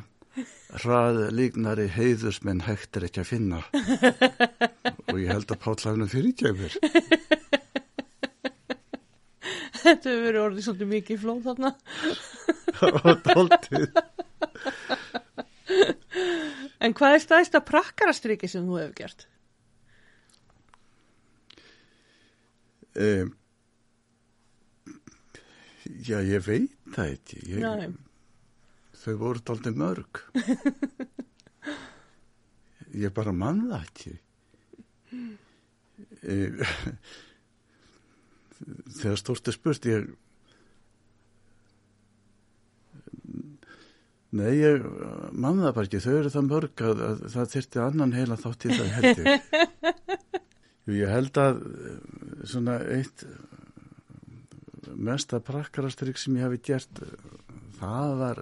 hrað 0.83 1.21
líknari 1.37 1.87
heiðusmenn 1.95 2.65
hægt 2.67 2.97
er 2.99 3.07
ekki 3.09 3.23
að 3.23 3.31
finna. 3.31 3.61
Og 5.13 5.21
ég 5.21 5.31
held 5.31 5.53
að 5.53 5.61
Páll 5.63 5.79
hafnum 5.85 6.11
fyrir 6.11 6.35
kemur 6.39 6.73
þetta 9.85 10.09
hefur 10.09 10.25
verið 10.25 10.41
orðið 10.43 10.67
svolítið 10.67 10.91
mikið 10.91 11.21
flóð 11.23 11.41
þarna. 11.49 11.71
og 12.99 13.15
dóltið 13.29 13.85
En 16.85 16.93
hvað 16.97 17.15
er 17.17 17.23
staðist 17.25 17.55
að 17.57 17.65
prakkarastriki 17.71 18.49
sem 18.51 18.67
þú 18.69 18.75
hefur 18.83 18.97
gert? 18.99 19.21
um, 22.95 23.33
Já, 26.05 26.19
ég 26.25 26.41
veit 26.47 26.71
það 26.95 27.11
ekki 27.15 27.39
ég, 27.51 27.59
Nei. 27.65 27.89
þau 29.03 29.15
voru 29.21 29.41
dóltið 29.45 29.75
mörg 29.81 30.13
ég 33.05 33.13
bara 33.17 33.33
mann 33.37 33.61
það 33.69 33.83
ekki 33.83 34.15
um, 35.13 35.35
þegar 39.01 39.19
stórt 39.21 39.51
er 39.53 39.57
spurt 39.59 39.85
ég 39.91 40.01
Nei, 44.35 44.51
ég 44.59 44.83
mann 45.31 45.61
það 45.63 45.75
bara 45.77 45.87
ekki, 45.87 46.03
þau 46.03 46.15
eru 46.19 46.31
það 46.35 46.47
mörg 46.49 46.81
að, 46.83 47.03
að 47.07 47.21
það 47.37 47.53
þyrti 47.53 47.83
annan 47.85 48.15
heila 48.17 48.39
þátt 48.41 48.65
í 48.67 48.79
það 48.79 48.89
held 48.97 49.21
ég. 49.23 49.45
Ég 50.85 51.09
held 51.09 51.39
að 51.41 51.61
eh, 51.65 51.93
svona 52.45 52.75
eitt 52.93 53.23
eh, 53.25 54.91
mesta 55.01 55.39
prakkarastrygg 55.41 56.19
sem 56.21 56.37
ég 56.37 56.45
hafi 56.45 56.59
gert, 56.67 57.01
eh, 57.01 57.63
það 57.79 58.17
var 58.21 58.41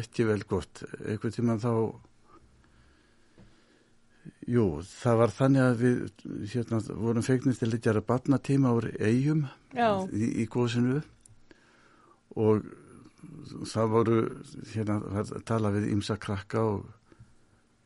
ekki 0.00 0.26
vel 0.26 0.40
gott. 0.50 0.82
Eitthvað 1.04 1.36
tíma 1.36 1.54
þá, 1.62 1.70
jú, 4.50 4.64
það 4.90 5.20
var 5.22 5.34
þannig 5.36 5.66
að 5.68 5.84
við 5.84 6.02
hérna, 6.56 6.80
vorum 7.04 7.28
fegnist 7.28 7.62
til 7.62 7.70
að 7.70 7.84
gera 7.86 8.02
barnatíma 8.10 8.74
úr 8.74 8.88
eigum 8.98 9.46
í, 10.10 10.32
í 10.42 10.48
góðsinu 10.50 10.98
og 12.34 12.66
það 13.72 13.90
voru 13.92 14.16
hérna 14.74 15.00
að 15.22 15.32
tala 15.48 15.72
við 15.74 15.88
ímsa 15.94 16.16
krakka 16.20 16.62
og, 16.66 16.86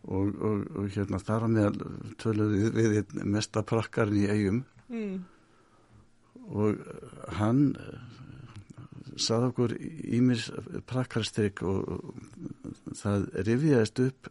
og, 0.05 0.31
og, 0.40 0.62
og 0.81 0.88
hérna 0.94 1.20
þar 1.22 1.46
að 1.48 1.55
meðal 1.57 1.90
töluðu 2.22 2.70
við, 2.76 2.88
við 2.96 3.24
mesta 3.37 3.62
prakkarinn 3.66 4.22
í 4.24 4.29
eigum 4.31 4.62
Mm. 4.90 5.20
og 6.50 6.81
hann 7.38 7.61
sað 9.22 9.44
okkur 9.53 9.74
ímis 9.79 10.48
prakkarstyrk 10.90 11.62
og, 11.62 12.09
það 12.98 13.29
rifjaðist 13.46 14.00
upp 14.03 14.31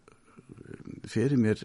fyrir 1.07 1.39
mér 1.39 1.63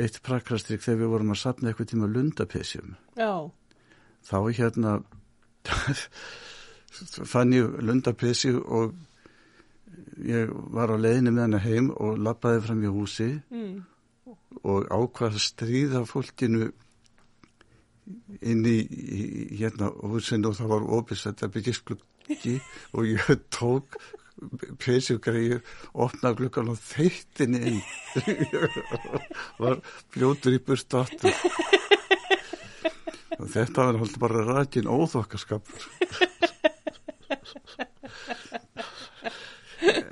eitt 0.00 0.16
prakkarstyrk 0.24 0.80
þegar 0.80 1.02
við 1.02 1.12
vorum 1.12 1.34
að 1.34 1.42
sapna 1.42 1.68
eitthvað 1.74 1.90
tíma 1.92 2.08
lundapesjum 2.08 2.94
Já, 3.20 3.52
þá 4.24 4.36
hérna 4.56 4.96
fann 6.90 7.54
ég 7.54 7.78
lundapesju 7.84 8.60
og 8.66 8.94
ég 10.26 10.50
var 10.74 10.92
á 10.92 10.96
leiðinu 11.00 11.32
með 11.32 11.46
hana 11.46 11.62
heim 11.64 11.90
og 11.96 12.20
lappaði 12.20 12.62
fram 12.66 12.84
í 12.84 12.92
húsi 12.92 13.30
mm. 13.50 13.74
og 14.62 14.90
ákvað 14.90 15.38
að 15.38 15.44
stríða 15.46 16.04
fólkinu 16.08 16.70
inn 18.40 18.64
í, 18.66 18.78
í 18.82 19.20
hérna 19.60 19.92
húsinu 20.02 20.50
og 20.50 20.58
það 20.58 20.72
var 20.74 20.88
opis 20.98 21.26
þetta 21.28 21.50
byggisklukki 21.54 22.56
og 22.96 23.06
ég 23.06 23.30
tók 23.54 24.00
pesjugreið, 24.80 25.58
opnaði 25.92 26.38
glukkan 26.38 26.70
og 26.72 26.78
þeittin 26.80 27.58
inn. 27.58 27.82
Var 29.60 29.82
fljótur 30.14 30.56
í 30.56 30.62
burtu 30.64 31.02
aftur. 31.02 31.36
Og 33.40 33.48
þetta 33.48 33.86
var 33.86 33.96
alltaf 33.96 34.20
bara 34.20 34.42
rækin 34.44 34.88
óþokkaskapur 34.90 35.86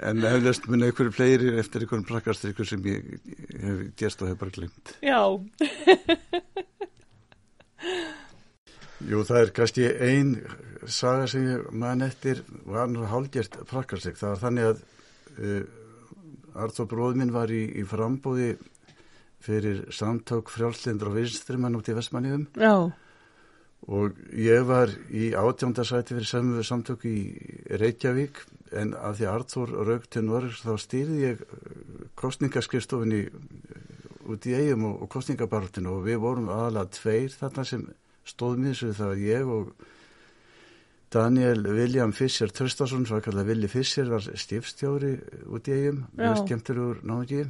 en 0.09 0.25
eflust 0.31 0.69
mun 0.71 0.85
einhverju 0.87 1.13
fleiri 1.15 1.49
eftir 1.61 1.85
einhverjum 1.85 2.07
prakkastrykkur 2.09 2.67
sem 2.69 2.81
ég 2.89 3.01
hef 3.63 3.77
gert 4.01 4.23
og 4.23 4.31
hef 4.33 4.39
bara 4.41 4.55
glimt 4.55 4.85
já, 5.05 5.21
Jú, 9.09 9.23
það 9.23 9.41
er 9.41 9.51
kannski 9.55 9.85
ein 9.87 10.31
saga 10.91 11.29
sem 11.31 11.45
ég 11.47 11.69
man 11.71 12.03
eftir 12.03 12.43
var 12.67 12.89
nú 12.91 13.07
hálgjert 13.07 13.61
prakkarstryk 13.71 14.19
það 14.19 14.33
var 14.33 14.41
þannig 14.43 14.65
að 14.73 14.81
uh, 15.39 15.63
Arþór 16.59 16.89
bróð 16.91 17.21
minn 17.21 17.31
var 17.31 17.53
í, 17.55 17.63
í 17.79 17.85
frambúði 17.87 18.57
fyrir 19.45 19.85
samtök 19.95 20.51
frjálslindur 20.51 21.13
og 21.13 21.21
vinstrimann 21.21 21.79
út 21.79 21.89
í 21.89 21.95
Vestmanniðum 21.95 22.49
já, 22.59 22.91
og 23.89 24.19
ég 24.37 24.67
var 24.69 24.93
í 25.09 25.31
átjóndarsæti 25.33 26.17
fyrir 26.17 26.29
samu 26.29 26.63
samtök 26.65 27.07
í 27.09 27.19
Reykjavík 27.81 28.43
en 28.77 28.93
að 28.93 29.21
því 29.21 29.29
Arþór 29.33 29.75
rauk 29.89 30.09
til 30.13 30.27
Norris 30.27 30.61
þá 30.61 30.75
stýrði 30.83 31.21
ég 31.23 31.45
kostningaskristofinni 32.21 33.23
út 34.29 34.49
í 34.49 34.57
eigum 34.59 34.91
og, 34.91 35.05
og 35.05 35.13
kostningabartinu 35.15 35.95
og 35.97 36.05
við 36.05 36.21
vorum 36.21 36.51
aðalega 36.53 36.93
tveir 36.99 37.33
þarna 37.33 37.65
sem 37.65 37.87
þessu. 38.29 38.93
Það 38.93 39.09
var 39.09 39.23
ég 39.25 39.53
og 39.55 39.71
Daniel 41.09 41.65
William 41.65 42.13
Fischer 42.13 42.53
Tröstason, 42.53 43.07
svo 43.09 43.17
að 43.17 43.31
kalla 43.31 43.47
Willi 43.49 43.69
Fischer 43.73 44.11
var 44.13 44.21
stifstjóri 44.21 45.15
út 45.49 45.69
í 45.69 45.79
eigum 45.79 46.03
Já. 46.13 46.21
mjög 46.21 46.43
skemmtilegur 46.43 47.01
náðugi 47.09 47.47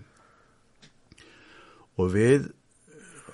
og 1.98 2.12
við 2.14 2.52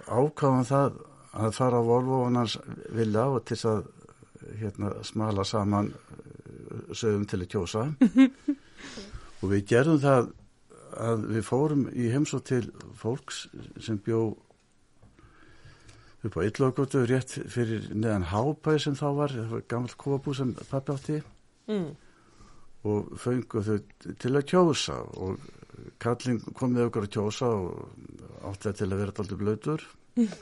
ákváðum 0.08 0.64
það 0.64 0.96
að 1.34 1.56
fara 1.56 1.80
á 1.82 1.84
Volvo 1.84 2.22
og 2.24 2.32
hans 2.36 2.56
vilja 2.94 3.26
og 3.30 3.44
til 3.48 3.58
að 3.70 3.82
hérna, 4.60 4.92
smala 5.06 5.44
saman 5.44 5.90
uh, 5.90 6.94
sögum 6.94 7.26
til 7.28 7.42
að 7.42 7.50
kjósa. 7.54 7.84
Og 9.42 9.50
við 9.50 9.66
gerðum 9.74 10.00
það 10.00 10.30
að 11.04 11.24
við 11.34 11.44
fórum 11.44 11.84
í 11.90 12.08
heimsó 12.12 12.38
til 12.44 12.62
fólks 12.96 13.44
sem 13.82 13.98
bjó 14.00 14.20
upp 16.24 16.38
á 16.38 16.46
Illókutu 16.46 17.02
rétt 17.04 17.34
fyrir 17.52 17.90
neðan 17.92 18.28
Hábæ 18.30 18.78
sem 18.80 18.96
þá 18.96 19.08
var, 19.18 19.34
það 19.34 19.50
var 19.50 19.66
gammal 19.68 19.98
kofabú 20.00 20.36
sem 20.36 20.54
pappi 20.70 20.94
átti. 20.94 21.20
Mm. 21.68 21.94
og 22.84 23.14
fengu 23.16 23.62
þau 23.64 23.78
til 24.20 24.30
að 24.36 24.42
kjósa 24.50 24.98
og 25.16 25.38
kallin 26.02 26.42
kom 26.52 26.74
með 26.74 26.90
okkur 26.90 27.06
að 27.06 27.14
kjósa 27.14 27.48
og 27.48 28.50
átti 28.50 28.66
það 28.66 28.76
til 28.80 28.88
að 28.88 28.98
vera 29.00 29.14
alltaf 29.14 29.38
blöytur 29.40 29.86
og 30.20 30.34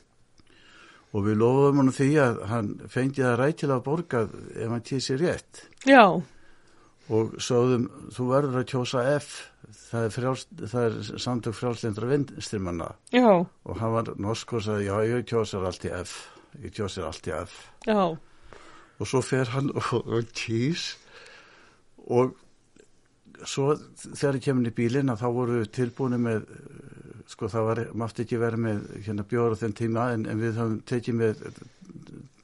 við 1.27 1.41
lofum 1.43 1.81
hann 1.83 1.93
því 1.93 2.11
að 2.25 2.39
hann 2.49 2.69
fengi 2.89 3.21
það 3.21 3.39
rætilega 3.41 3.85
borgað 3.85 4.37
ef 4.57 4.71
hann 4.73 4.87
tísi 4.87 5.17
rétt. 5.21 5.65
Já, 5.85 6.05
og 7.13 7.35
sögðum 7.43 7.89
þú 8.15 8.29
verður 8.31 8.61
að 8.63 8.69
kjósa 8.73 9.07
F. 9.17 9.33
Það 9.93 10.05
er, 10.07 10.13
frjáls, 10.15 10.45
það 10.73 10.85
er 10.87 11.19
samtök 11.21 11.57
frjálslindra 11.57 12.09
vinstrimanna. 12.11 12.91
Já, 13.13 13.29
og 13.45 13.81
hann 13.81 13.95
var 13.95 14.13
norsk 14.21 14.55
og 14.57 14.65
sagði 14.65 14.89
já 14.89 14.95
ég 15.11 15.27
kjósar 15.29 15.67
allt 15.69 15.85
í 15.89 15.93
F. 15.99 16.15
Ég 16.63 16.75
kjósar 16.77 17.09
allt 17.09 17.29
í 17.29 17.35
F. 17.37 17.59
Já, 17.89 18.03
og 18.99 19.09
svo 19.09 19.23
fer 19.25 19.53
hann 19.53 19.69
og, 19.79 19.93
og 20.01 20.33
kýs. 20.37 20.95
Og 22.09 22.33
svo 23.49 23.75
þegar 24.01 24.39
ég 24.39 24.47
kemur 24.47 24.71
í 24.71 24.77
bílinn 24.77 25.13
að 25.13 25.25
þá 25.25 25.29
voru 25.37 25.63
tilbúinu 25.69 26.21
með 26.23 26.49
sko 27.31 27.49
það 27.53 27.69
var, 27.69 27.81
mátti 28.03 28.25
ekki 28.25 28.41
vera 28.41 28.59
með 28.61 28.85
hérna 29.07 29.27
bjóra 29.29 29.59
þenn 29.61 29.77
tíma 29.79 30.11
en, 30.15 30.27
en 30.31 30.41
við 30.43 30.59
höfum 30.61 30.79
tekið 30.89 31.19
með 31.19 31.43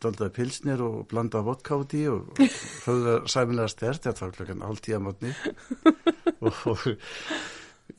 daldaði 0.02 0.34
pilsnir 0.36 0.82
og 0.84 0.98
blandaði 1.10 1.56
í 1.98 2.04
og 2.12 2.42
höfðu 2.86 3.14
sæmilega 3.30 3.72
stert, 3.72 4.04
þetta 4.06 4.24
var 4.24 4.34
klokkan 4.36 4.66
hálf 4.66 4.82
tíu 4.84 4.98
að 4.98 5.06
mótni 5.08 5.32
og, 6.46 6.60
og 6.70 6.86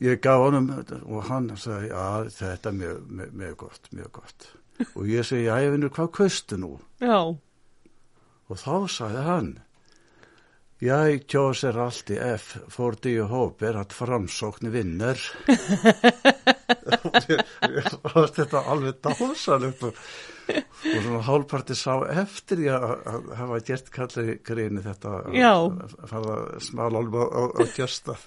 ég 0.00 0.22
gaf 0.24 0.46
honum 0.46 0.70
og 0.78 1.28
hann 1.28 1.50
sagði, 1.60 1.92
já 1.92 2.30
þetta 2.38 2.72
er 2.72 2.80
mjög, 2.80 3.04
mjög, 3.10 3.36
mjög 3.42 3.56
gott, 3.64 3.92
mjög 3.92 4.12
gott 4.20 4.50
og 4.94 5.10
ég 5.10 5.26
segi, 5.28 5.48
já 5.48 5.58
ég 5.60 5.74
finnur 5.74 5.92
hvað 5.92 6.12
kaustu 6.16 6.56
nú? 6.60 6.70
Já. 7.02 7.18
Og 8.50 8.58
þá 8.58 8.74
sagði 8.90 9.24
hann, 9.26 9.50
Jeg 10.80 11.26
kjóser 11.28 11.76
alltid 11.76 12.16
F 12.24 12.54
for 12.72 12.96
de 13.04 13.18
håper 13.28 13.76
at 13.76 13.92
framsókn 13.92 14.70
vinner. 14.72 15.20
og 18.14 18.30
þetta 18.38 18.62
alveg 18.64 18.96
dásalegt 19.04 19.84
og, 19.84 19.98
og 20.48 21.02
svona 21.04 21.20
hálparti 21.26 21.76
sá 21.76 22.00
eftir 22.22 22.64
ég 22.64 22.88
að 22.88 23.28
hafa 23.42 23.60
gert 23.68 23.92
kallir 23.92 24.38
gríni 24.40 24.80
þetta 24.86 25.18
að 25.20 25.84
fara 26.14 26.38
á, 27.28 27.42
á 27.60 27.62
gjösta. 27.76 28.16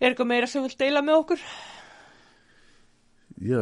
Er 0.00 0.14
eitthvað 0.14 0.30
meira 0.30 0.48
sem 0.48 0.64
vil 0.64 0.72
deila 0.80 1.04
með 1.04 1.18
okkur? 1.20 1.40
Já, 3.40 3.60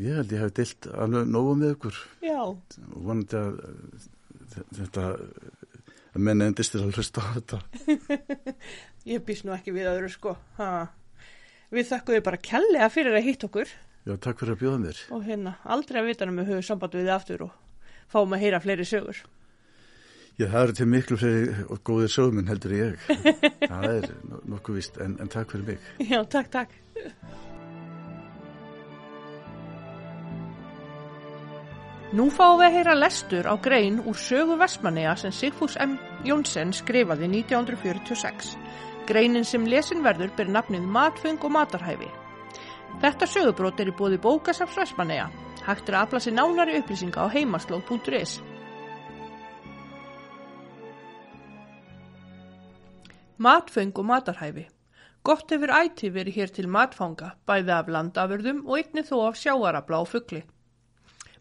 ég 0.00 0.14
held 0.16 0.30
ég 0.32 0.40
hef 0.40 0.52
dilt 0.56 0.86
alveg 0.96 1.26
nógu 1.28 1.56
með 1.60 1.74
ykkur 1.74 1.96
Já. 2.24 2.38
og 2.40 3.02
vonandi 3.04 3.36
að 3.36 3.58
þetta 4.78 5.02
að 6.10 6.22
menn 6.26 6.42
endist 6.42 6.72
til 6.74 6.80
að 6.82 6.96
hlusta 6.96 7.22
á 7.22 7.28
þetta. 7.36 7.58
Ég 9.10 9.22
býst 9.24 9.44
nú 9.46 9.52
ekki 9.54 9.72
við 9.76 9.86
öðru 9.92 10.08
sko. 10.12 10.32
Ha. 10.58 10.70
Við 11.70 11.86
þakkum 11.92 12.16
við 12.16 12.24
bara 12.26 12.40
kellega 12.42 12.88
fyrir 12.90 13.14
að 13.20 13.28
hitt 13.28 13.44
okkur 13.46 13.68
Já, 14.08 14.14
takk 14.16 14.40
fyrir 14.40 14.56
að 14.56 14.62
bjóða 14.64 14.80
mér. 14.86 15.02
og 15.14 15.22
hérna 15.28 15.52
aldrei 15.70 16.00
að 16.00 16.08
vita 16.08 16.26
um 16.26 16.40
við 16.40 16.48
höfum 16.50 16.64
samband 16.66 16.96
við 16.96 17.04
þið 17.06 17.14
aftur 17.14 17.44
og 17.46 17.52
fáum 18.10 18.32
að 18.34 18.42
heyra 18.46 18.60
fleiri 18.64 18.86
sögur. 18.88 19.20
Já, 20.40 20.46
það 20.48 20.62
eru 20.64 20.76
til 20.80 20.88
miklu 20.88 21.18
fleiri 21.20 21.66
og 21.68 21.82
góðir 21.84 22.10
söguminn 22.16 22.48
heldur 22.50 22.74
ég. 22.78 23.06
það 23.70 23.86
er 23.92 24.08
no- 24.24 24.42
nokkuð 24.56 24.80
vist, 24.80 24.96
en, 25.04 25.18
en 25.20 25.28
takk 25.30 25.52
fyrir 25.52 25.68
mig. 25.74 25.86
Já, 26.08 26.24
takk, 26.32 26.50
takk. 26.56 26.74
Nú 32.10 32.24
fáum 32.34 32.56
við 32.58 32.64
að 32.66 32.72
heyra 32.74 32.94
lestur 32.98 33.46
á 33.46 33.54
grein 33.62 34.00
úr 34.02 34.16
sögu 34.18 34.56
Vestmanneja 34.58 35.12
sem 35.20 35.30
Sigfús 35.30 35.76
M. 35.78 35.92
Jónsson 36.26 36.72
skrifaði 36.74 37.28
1946. 37.30 38.56
Greinin 39.06 39.46
sem 39.46 39.68
lesin 39.70 40.02
verður 40.02 40.32
ber 40.34 40.50
nafnið 40.50 40.88
Matfeng 40.90 41.38
og 41.46 41.54
Matarhæfi. 41.54 42.10
Þetta 42.98 43.30
sögubrót 43.30 43.78
er 43.78 43.92
í 43.92 43.94
bóði 43.94 44.18
bókasafs 44.26 44.80
Vestmanneja. 44.82 45.28
Hægt 45.62 45.86
er 45.86 46.00
að 46.00 46.08
afla 46.08 46.24
sér 46.24 46.34
nánari 46.34 46.80
upplýsinga 46.82 47.22
á 47.22 47.30
heimaslóð.is. 47.30 48.40
Matfeng 53.38 53.94
og 53.94 54.10
matarhæfi. 54.10 54.66
Gott 55.22 55.52
hefur 55.54 55.78
æti 55.78 56.10
verið 56.10 56.42
hér 56.42 56.58
til 56.58 56.66
matfanga, 56.66 57.36
bæði 57.46 57.78
af 57.78 57.88
landafurðum 57.88 58.64
og 58.66 58.80
einni 58.82 59.06
þó 59.06 59.28
af 59.28 59.38
sjáarabla 59.38 60.02
og 60.02 60.10
fuggli. 60.10 60.42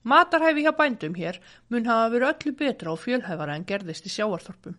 Matarhæfi 0.03 0.63
hjá 0.63 0.71
bændum 0.77 1.15
hér 1.15 1.39
mun 1.69 1.85
hafa 1.85 2.11
verið 2.13 2.29
öllu 2.33 2.55
betra 2.61 2.91
og 2.93 3.01
fjölhæfara 3.03 3.55
en 3.55 3.65
gerðist 3.67 4.07
í 4.07 4.13
sjáarþorpum. 4.13 4.77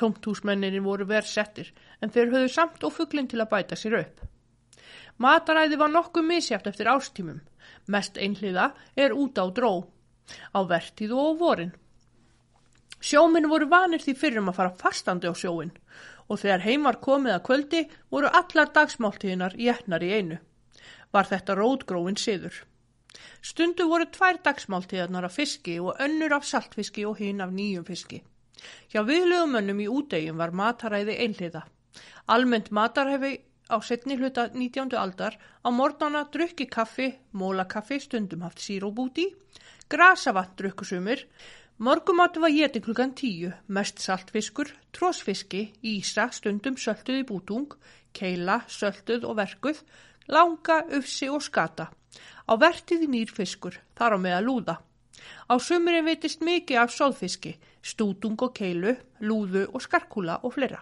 Tómthúsmenninni 0.00 0.80
voru 0.80 1.04
verð 1.04 1.28
settir 1.28 1.72
en 2.00 2.12
þeir 2.14 2.32
höfðu 2.32 2.52
samt 2.54 2.84
og 2.84 2.94
fugglinn 2.96 3.28
til 3.28 3.40
að 3.42 3.50
bæta 3.52 3.76
sér 3.76 3.98
upp. 4.00 4.22
Mataræði 5.20 5.76
var 5.76 5.92
nokkuð 5.92 6.24
misjæft 6.24 6.70
eftir 6.70 6.88
ástímum. 6.88 7.42
Mest 7.86 8.16
einhliða 8.16 8.70
er 8.96 9.12
út 9.12 9.36
á 9.36 9.44
dró, 9.52 9.72
á 10.56 10.60
vertíð 10.64 11.12
og 11.12 11.20
á 11.20 11.32
vorin. 11.42 11.74
Sjóminn 13.00 13.48
voru 13.48 13.68
vanir 13.68 14.00
því 14.00 14.14
fyrir 14.16 14.40
að 14.40 14.56
fara 14.56 14.76
fastandi 14.80 15.28
á 15.28 15.34
sjóin 15.36 15.72
og 16.30 16.40
þegar 16.40 16.64
heim 16.64 16.84
var 16.88 17.00
komið 17.04 17.36
að 17.36 17.44
kvöldi 17.48 17.80
voru 18.08 18.32
allar 18.40 18.72
dagsmáltíðinar 18.72 19.56
jætnar 19.58 20.04
í 20.06 20.12
einu. 20.16 20.38
Var 21.12 21.26
þetta 21.26 21.56
rótgróin 21.58 22.16
siður. 22.16 22.54
Stundu 23.42 23.86
voru 23.90 24.06
tvær 24.12 24.38
dagsmáltíðarnar 24.44 25.26
af 25.28 25.36
fiski 25.38 25.78
og 25.80 26.00
önnur 26.04 26.34
af 26.36 26.46
saltfiski 26.46 27.06
og 27.08 27.18
hinn 27.18 27.40
af 27.44 27.52
nýjum 27.54 27.86
fiski. 27.88 28.22
Hjá 28.92 29.02
viðlögumönnum 29.08 29.80
í 29.84 29.88
útegjum 29.88 30.40
var 30.40 30.52
mataræði 30.60 31.16
einliða. 31.24 31.62
Almennt 32.34 32.70
mataræði 32.70 33.32
á 33.70 33.76
setni 33.86 34.16
hluta 34.18 34.48
19. 34.52 34.92
aldar 35.04 35.38
á 35.64 35.68
morgnana 35.70 36.24
drukki 36.34 36.66
kaffi, 36.76 37.08
mólakaffi, 37.32 38.00
stundum 38.02 38.44
haft 38.46 38.60
síróp 38.64 38.98
út 39.04 39.18
í, 39.22 39.26
grasavatt 39.90 40.56
drukkusumir, 40.58 41.24
morgumatu 41.78 42.42
var 42.44 42.54
geti 42.54 42.82
klukkan 42.84 43.14
tíu, 43.14 43.52
mest 43.68 44.02
saltfiskur, 44.04 44.70
trósfiski, 44.92 45.70
ísa, 45.94 46.28
stundum 46.36 46.76
sölduð 46.76 47.22
í 47.22 47.26
bútung, 47.30 47.70
keila, 48.12 48.60
sölduð 48.68 49.26
og 49.30 49.38
verkuð, 49.40 49.82
langa, 50.30 50.82
ufsi 50.98 51.28
og 51.28 51.42
skata. 51.44 51.90
Á 52.50 52.52
vertið 52.58 53.06
nýr 53.10 53.30
fiskur, 53.34 53.76
þar 53.98 54.16
á 54.16 54.18
með 54.18 54.36
að 54.38 54.46
lúða. 54.48 54.76
Á 55.50 55.54
sumurinn 55.58 56.06
veitist 56.06 56.42
mikið 56.46 56.82
af 56.82 56.94
sóðfiski, 56.94 57.56
stútung 57.82 58.38
og 58.40 58.54
keilu, 58.56 58.96
lúðu 59.20 59.66
og 59.74 59.84
skarkúla 59.84 60.40
og 60.42 60.54
fleira. 60.56 60.80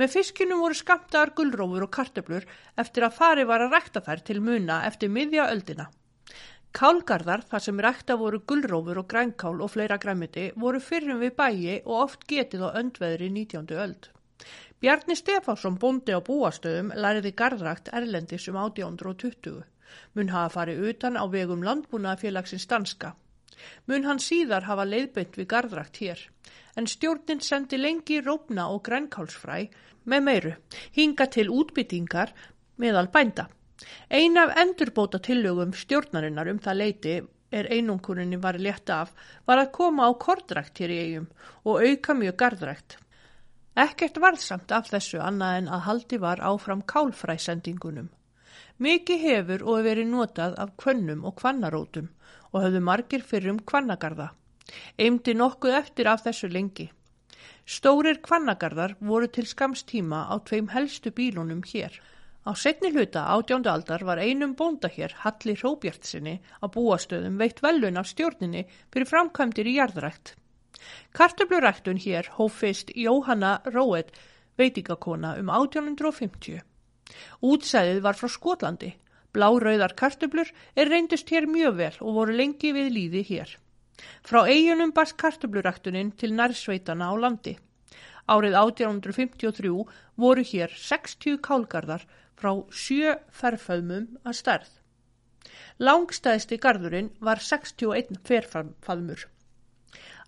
Með 0.00 0.16
fiskinum 0.16 0.62
voru 0.64 0.76
skamtaðar 0.76 1.34
gullrófur 1.38 1.86
og 1.86 1.92
kartöblur 1.94 2.46
eftir 2.82 3.06
að 3.06 3.18
fari 3.18 3.44
var 3.48 3.62
að 3.62 3.76
rækta 3.76 4.02
þær 4.06 4.24
til 4.26 4.40
muna 4.42 4.80
eftir 4.88 5.12
miðja 5.12 5.50
öldina. 5.54 5.86
Kálgarðar, 6.72 7.44
þar 7.50 7.62
sem 7.66 7.80
rækta 7.84 8.16
voru 8.16 8.40
gullrófur 8.48 9.02
og 9.02 9.08
grænkál 9.12 9.60
og 9.60 9.70
fleira 9.74 9.98
græmiti, 10.00 10.48
voru 10.56 10.80
fyrrum 10.80 11.20
við 11.20 11.36
bæi 11.36 11.78
og 11.84 11.96
oft 12.06 12.26
getið 12.26 12.64
á 12.64 12.68
öndveðri 12.80 13.28
19. 13.28 13.68
öld. 13.76 14.08
Bjarni 14.82 15.14
Stefánsson 15.14 15.76
bóndi 15.78 16.10
á 16.10 16.18
búastöðum 16.26 16.88
læriði 16.98 17.30
garðrækt 17.38 17.90
erlendis 17.94 18.48
um 18.50 18.56
1820. 18.58 19.60
Mun 20.18 20.30
hafa 20.34 20.50
farið 20.54 20.80
utan 20.88 21.14
á 21.14 21.22
vegum 21.30 21.60
landbúnaðafélagsins 21.62 22.66
danska. 22.72 23.12
Mun 23.86 24.08
hann 24.08 24.18
síðar 24.24 24.66
hafa 24.66 24.82
leiðbynd 24.88 25.38
við 25.38 25.46
garðrækt 25.52 26.00
hér, 26.02 26.24
en 26.74 26.90
stjórnin 26.90 27.44
sendi 27.48 27.78
lengi 27.78 28.18
rópna 28.26 28.64
og 28.74 28.82
grænkálsfræ 28.88 29.60
með 30.02 30.26
meiru, 30.28 30.52
hinga 30.98 31.28
til 31.30 31.46
útbyttingar 31.60 32.34
meðal 32.82 33.06
bænda. 33.14 33.46
Ein 34.10 34.34
af 34.42 34.56
endurbóta 34.64 35.22
tillögum 35.22 35.76
stjórnarinnar 35.78 36.50
um 36.50 36.58
það 36.58 36.80
leiti 36.80 37.14
er 37.52 37.70
einunkurinni 37.70 38.42
var 38.42 38.58
létt 38.58 38.90
af, 38.90 39.14
var 39.46 39.62
að 39.62 39.72
koma 39.78 40.10
á 40.10 40.12
kordrækt 40.26 40.82
hér 40.82 40.96
í 40.98 41.00
eigum 41.06 41.30
og 41.62 41.86
auka 41.86 42.18
mjög 42.18 42.38
garðrækt. 42.42 43.01
Ekkert 43.72 44.18
varðsamt 44.20 44.72
af 44.76 44.90
þessu 44.92 45.18
annað 45.24 45.58
en 45.58 45.68
að 45.72 45.84
haldi 45.86 46.16
var 46.20 46.40
áfram 46.44 46.82
kálfræsendingunum. 46.92 48.10
Mikið 48.84 49.22
hefur 49.24 49.62
og 49.64 49.86
verið 49.86 50.10
notað 50.10 50.58
af 50.60 50.74
kvönnum 50.82 51.22
og 51.24 51.38
kvannarótum 51.40 52.10
og 52.52 52.58
höfðu 52.66 52.82
margir 52.84 53.24
fyrir 53.24 53.54
um 53.54 53.60
kvannagarða. 53.64 54.26
Eimdi 55.00 55.32
nokkuð 55.32 55.78
eftir 55.78 56.10
af 56.12 56.20
þessu 56.26 56.50
lengi. 56.52 56.90
Stórir 57.64 58.20
kvannagarðar 58.20 58.96
voru 59.00 59.30
til 59.32 59.48
skamstíma 59.48 60.20
á 60.28 60.36
tveim 60.44 60.68
helstu 60.74 61.08
bílunum 61.08 61.64
hér. 61.64 61.96
Á 62.44 62.52
setni 62.52 62.92
hluta 62.92 63.24
átjóndu 63.32 63.72
aldar 63.72 64.04
var 64.04 64.20
einum 64.20 64.52
bónda 64.58 64.90
hér, 64.92 65.16
Halli 65.24 65.56
Hróbjartsinni, 65.56 66.40
á 66.60 66.66
búastöðum 66.68 67.40
veitt 67.40 67.62
velun 67.64 67.96
af 67.96 68.10
stjórninni 68.12 68.66
fyrir 68.92 69.08
framkvæmdir 69.08 69.70
í 69.70 69.78
jarðrækt. 69.78 70.36
Kartöfluræktun 71.12 72.00
hér 72.00 72.28
hóf 72.38 72.58
fyrst 72.62 72.92
Jóhanna 72.96 73.60
Róet, 73.64 74.12
veitingakona 74.58 75.34
um 75.40 75.50
1850. 75.50 76.62
Útsæðið 77.42 78.00
var 78.06 78.18
frá 78.18 78.28
Skotlandi. 78.28 78.92
Blárauðar 79.32 79.94
kartöflur 79.96 80.50
er 80.76 80.90
reyndust 80.92 81.30
hér 81.32 81.46
mjög 81.48 81.76
vel 81.80 81.94
og 82.04 82.16
voru 82.18 82.36
lengi 82.36 82.72
við 82.76 82.90
líði 82.96 83.22
hér. 83.30 83.52
Frá 84.26 84.44
eigunum 84.48 84.92
barst 84.96 85.16
kartöfluræktunin 85.20 86.12
til 86.20 86.34
nærsveitana 86.36 87.08
á 87.08 87.14
landi. 87.16 87.56
Árið 88.28 88.58
1853 88.60 89.72
voru 90.24 90.44
hér 90.52 90.76
60 90.76 91.40
kálgarðar 91.46 92.06
frá 92.38 92.52
sjö 92.70 93.16
ferföðmum 93.40 94.08
að 94.24 94.38
stærð. 94.40 94.70
Langstæðsti 95.82 96.58
garðurinn 96.62 97.10
var 97.18 97.40
61 97.42 98.20
ferföðmur. 98.28 99.26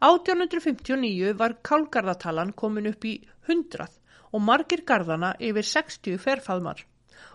1859 0.00 1.34
var 1.38 1.58
kálgarðatalan 1.62 2.52
komin 2.58 2.90
upp 2.90 3.04
í 3.06 3.14
100 3.46 3.86
og 4.34 4.42
margir 4.42 4.82
garðana 4.86 5.34
yfir 5.38 5.66
60 5.70 6.18
ferföðmar 6.18 6.82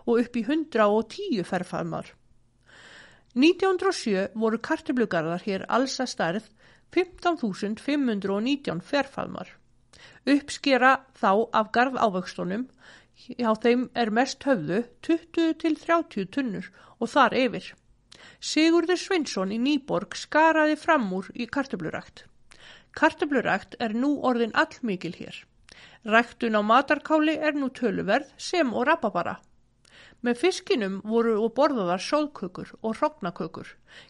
og 0.06 0.20
upp 0.24 0.36
í 0.36 0.44
110 0.44 1.46
ferföðmar. 1.48 2.12
1907 3.38 4.34
voru 4.42 4.60
kartiblugarðar 4.60 5.44
hér 5.46 5.66
alls 5.70 6.00
að 6.02 6.12
stærð 6.14 6.50
15.519 6.96 8.82
ferföðmar. 8.82 9.52
Uppskera 10.30 10.96
þá 11.22 11.32
af 11.54 11.70
garð 11.76 12.00
ávöxtunum, 12.02 12.66
hjá 13.20 13.52
þeim 13.64 13.90
er 13.94 14.12
mest 14.16 14.44
höfðu 14.48 14.82
20 15.06 15.54
til 15.62 15.78
30 15.78 16.32
tunnur 16.34 16.72
og 17.00 17.12
þar 17.14 17.38
yfir. 17.38 17.70
Sigurður 18.40 19.00
Svinsson 19.00 19.54
í 19.54 19.60
Nýborg 19.62 20.18
skaraði 20.18 20.76
fram 20.80 21.08
úr 21.14 21.30
í 21.36 21.48
kartöflurækt. 21.48 22.29
Kartöflurækt 22.98 23.76
er 23.80 23.94
nú 23.94 24.16
orðin 24.26 24.56
allmikil 24.58 25.14
hér. 25.18 25.36
Ræktun 26.06 26.58
á 26.58 26.62
matarkáli 26.64 27.36
er 27.38 27.54
nú 27.54 27.70
töluverð 27.70 28.32
sem 28.38 28.74
og 28.74 28.88
rababara. 28.88 29.38
Með 30.24 30.40
fiskinum 30.42 31.00
voru 31.08 31.38
og 31.40 31.54
borðaðar 31.56 32.02
sóðkökur 32.04 32.74
og 32.82 32.98
hrognakökur, 32.98 33.68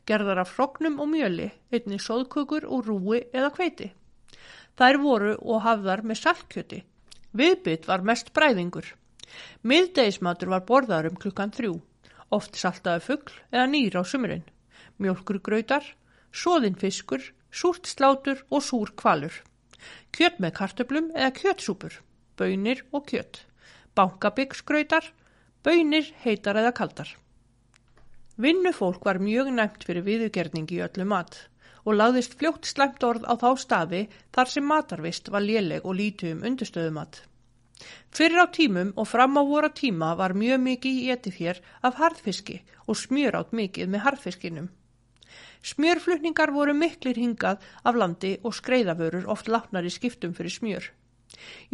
gerðar 0.10 0.42
af 0.42 0.56
hrognum 0.56 1.00
og 1.04 1.10
mjöli, 1.12 1.52
einni 1.72 2.00
sóðkökur 2.02 2.66
og 2.66 2.88
rúi 2.88 3.20
eða 3.34 3.52
kveiti. 3.54 3.92
Þær 4.80 4.98
voru 5.04 5.36
og 5.38 5.62
hafðar 5.66 6.02
með 6.02 6.22
saltkjöti. 6.24 6.80
Viðbytt 7.36 7.86
var 7.86 8.02
mest 8.02 8.32
bræðingur. 8.34 8.88
Miðdeismatur 9.62 10.50
var 10.50 10.66
borðar 10.66 11.10
um 11.12 11.20
klukkan 11.20 11.54
þrjú, 11.54 11.76
oft 12.34 12.58
saltaði 12.58 13.04
fuggl 13.06 13.36
eða 13.52 13.68
nýr 13.70 14.00
á 14.00 14.04
sumurinn, 14.08 14.48
mjölkur 14.98 15.42
gröytar, 15.46 15.86
soðin 16.32 16.80
fiskur, 16.80 17.22
súrt 17.52 17.88
slátur 17.88 18.43
og 18.50 18.64
súr 18.64 18.93
kvalur. 18.95 19.34
Kjött 20.16 20.39
með 20.39 20.56
kartöblum 20.60 21.12
eða 21.16 21.32
kjötsúpur, 21.38 22.02
bönir 22.38 22.84
og 22.91 23.08
kjött, 23.10 23.45
bankabyggsgröytar, 23.95 25.12
bönir 25.64 26.12
heitar 26.24 26.60
eða 26.60 26.74
kaldar. 26.76 27.16
Vinnufólk 28.39 29.04
var 29.06 29.20
mjög 29.20 29.52
næmt 29.52 29.84
fyrir 29.84 30.06
viðugerningi 30.06 30.78
í 30.80 30.84
öllu 30.86 31.06
mat 31.06 31.41
og 31.84 31.97
lagðist 31.97 32.36
fljótt 32.39 32.68
slæmt 32.70 33.04
orð 33.04 33.26
á 33.28 33.34
þá 33.41 33.50
staði 33.60 34.02
þar 34.36 34.52
sem 34.54 34.66
matarvist 34.72 35.32
var 35.34 35.43
léleg 35.43 35.86
og 35.86 35.97
lítið 36.00 36.36
um 36.36 36.45
undirstöðumat. 36.50 37.24
Fyrir 38.16 38.43
á 38.43 38.47
tímum 38.52 38.91
og 38.95 39.08
fram 39.08 39.39
á 39.39 39.43
voru 39.43 39.70
tíma 39.76 40.14
var 40.20 40.36
mjög 40.36 40.60
mikið 40.66 41.00
í 41.04 41.12
etifér 41.16 41.62
af 41.82 42.00
harðfiski 42.00 42.60
og 42.88 43.00
smjör 43.00 43.39
átt 43.39 43.56
mikið 43.56 43.91
með 43.93 44.06
harðfiskinum. 44.06 44.70
Smjörflutningar 45.60 46.53
voru 46.55 46.74
miklir 46.74 47.18
hingað 47.20 47.64
af 47.84 47.97
landi 47.99 48.38
og 48.43 48.55
skreiðavörur 48.55 49.28
oft 49.34 49.49
látnar 49.51 49.84
í 49.84 49.91
skiptum 49.91 50.36
fyrir 50.38 50.53
smjör. 50.55 50.86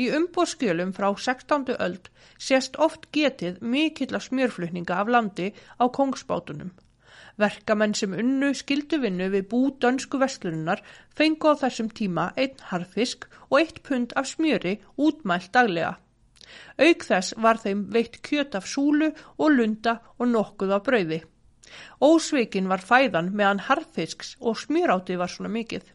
Í 0.01 0.07
umbóðskjölum 0.17 0.93
frá 0.97 1.07
16. 1.13 1.75
öld 1.85 2.09
sést 2.47 2.79
oft 2.85 3.05
getið 3.17 3.61
mikill 3.61 4.17
af 4.17 4.25
smjörflutninga 4.25 4.97
af 5.03 5.11
landi 5.15 5.51
á 5.77 5.85
kongsbátunum. 5.97 6.73
Verkamenn 7.37 7.93
sem 7.99 8.15
unnu 8.15 8.53
skilduvinnu 8.55 9.27
við 9.33 9.47
bú 9.51 9.61
dönsku 9.83 10.19
vestlunnar 10.21 10.81
fengu 11.19 11.51
á 11.51 11.53
þessum 11.61 11.91
tíma 11.99 12.29
einn 12.43 12.65
harfisk 12.71 13.27
og 13.49 13.59
eitt 13.59 13.81
pund 13.83 14.15
af 14.15 14.29
smjöri 14.31 14.79
útmælt 14.97 15.51
daglega. 15.53 15.93
Auk 16.79 17.05
þess 17.09 17.35
var 17.45 17.61
þeim 17.61 17.85
veitt 17.93 18.21
kjöt 18.25 18.55
af 18.59 18.67
súlu 18.73 19.11
og 19.37 19.49
lunda 19.57 19.99
og 20.17 20.31
nokkuð 20.31 20.75
af 20.77 20.85
brauði. 20.89 21.21
Ósveikin 22.01 22.69
var 22.71 22.83
fæðan 22.83 23.31
meðan 23.33 23.63
harðfisks 23.67 24.35
og 24.39 24.59
smjúráti 24.61 25.17
var 25.21 25.31
svona 25.31 25.51
mikið. 25.53 25.85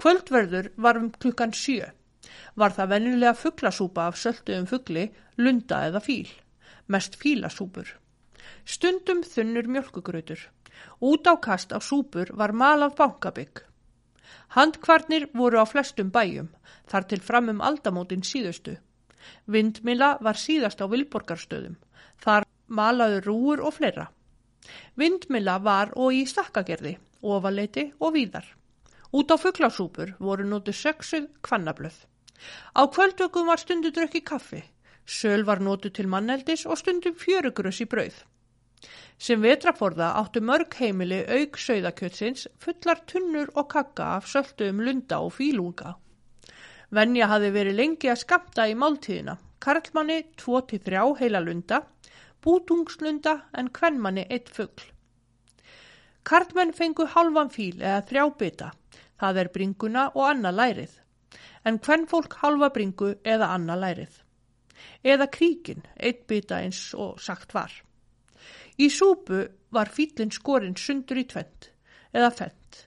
Kvöldverður 0.00 0.70
var 0.76 0.98
um 1.00 1.10
klukkan 1.10 1.52
sjö. 1.54 1.90
Var 2.56 2.74
það 2.76 2.90
vennilega 2.94 3.34
fugglasúpa 3.38 4.08
af 4.08 4.18
sölduðum 4.18 4.66
fuggli, 4.70 5.04
lunda 5.36 5.84
eða 5.88 6.00
fíl. 6.02 6.30
Mest 6.88 7.18
fílasúpur. 7.20 7.86
Stundum 8.64 9.22
þunnur 9.22 9.68
mjölkugrautur. 9.70 10.40
Út 11.00 11.28
á 11.30 11.34
kast 11.40 11.72
á 11.72 11.78
súpur 11.80 12.32
var 12.36 12.52
mal 12.52 12.82
af 12.82 12.96
bankabygg. 12.96 13.62
Handkvarnir 14.56 15.28
voru 15.34 15.60
á 15.62 15.66
flestum 15.66 16.10
bæjum, 16.10 16.48
þar 16.90 17.06
til 17.08 17.20
fram 17.20 17.48
um 17.48 17.60
aldamótin 17.60 18.26
síðustu. 18.26 18.76
Vindmila 19.46 20.16
var 20.20 20.36
síðast 20.38 20.82
á 20.82 20.86
Vilborgarstöðum. 20.90 21.76
Þar 22.24 22.46
malaðu 22.68 23.20
rúur 23.24 23.62
og 23.64 23.74
fleira. 23.78 24.10
Vindmilla 24.96 25.58
var 25.58 25.92
og 25.96 26.14
í 26.14 26.24
stakkagerði, 26.28 26.96
ofaleiti 27.22 27.90
og 28.00 28.14
víðar. 28.16 28.46
Út 29.14 29.30
á 29.30 29.36
fugglasúpur 29.38 30.16
voru 30.18 30.44
nótu 30.48 30.72
söksuð 30.74 31.28
kvannablöð. 31.46 31.96
Á 32.74 32.82
kvöldvökum 32.90 33.46
var 33.46 33.62
stundu 33.62 33.92
drökk 33.94 34.16
í 34.20 34.24
kaffi. 34.30 34.62
Söl 35.06 35.44
var 35.44 35.60
nótu 35.60 35.90
til 35.90 36.08
manneldis 36.08 36.64
og 36.66 36.80
stundum 36.80 37.14
fjörugrös 37.14 37.80
í 37.84 37.86
brauð. 37.86 38.16
Sem 39.18 39.40
vetraforða 39.40 40.10
áttu 40.20 40.40
mörg 40.42 40.74
heimili 40.80 41.20
auk 41.36 41.58
sögðakjötsins 41.66 42.48
fullar 42.58 43.04
tunnur 43.06 43.52
og 43.54 43.68
kakka 43.70 44.08
af 44.16 44.26
söldu 44.32 44.68
um 44.72 44.80
lunda 44.80 45.20
og 45.20 45.32
fílunga. 45.38 45.94
Venja 46.90 47.28
hafi 47.30 47.50
verið 47.54 47.78
lengi 47.80 48.10
að 48.10 48.22
skamta 48.24 48.66
í 48.68 48.74
máltíðina. 48.74 49.38
Karlmanni 49.64 50.18
2-3 50.40 51.04
heila 51.20 51.40
lunda 51.40 51.84
bútungslunda 52.44 53.34
en 53.58 53.70
kvennmanni 53.78 54.26
eitt 54.30 54.50
fuggl. 54.52 54.90
Karlmenn 56.24 56.72
fengu 56.72 57.06
halvan 57.14 57.50
fíl 57.52 57.80
eða 57.80 58.02
þrjá 58.08 58.24
bytta, 58.40 58.68
það 59.20 59.40
er 59.42 59.50
bringuna 59.56 60.04
og 60.14 60.28
annað 60.28 60.58
lærið, 60.60 60.94
en 61.68 61.80
kvennfólk 61.86 62.38
halva 62.42 62.70
bringu 62.72 63.10
eða 63.24 63.50
annað 63.56 63.82
lærið. 63.84 64.14
Eða 65.04 65.28
kríkin, 65.36 65.84
eitt 65.96 66.24
bytta 66.28 66.62
eins 66.64 66.80
og 66.96 67.20
sagt 67.20 67.52
var. 67.56 67.72
Í 68.80 68.88
súpu 68.90 69.44
var 69.74 69.92
fílinn 69.92 70.32
skorinn 70.34 70.80
sundur 70.80 71.20
í 71.20 71.26
tvent 71.30 71.70
eða 72.14 72.32
fent. 72.40 72.80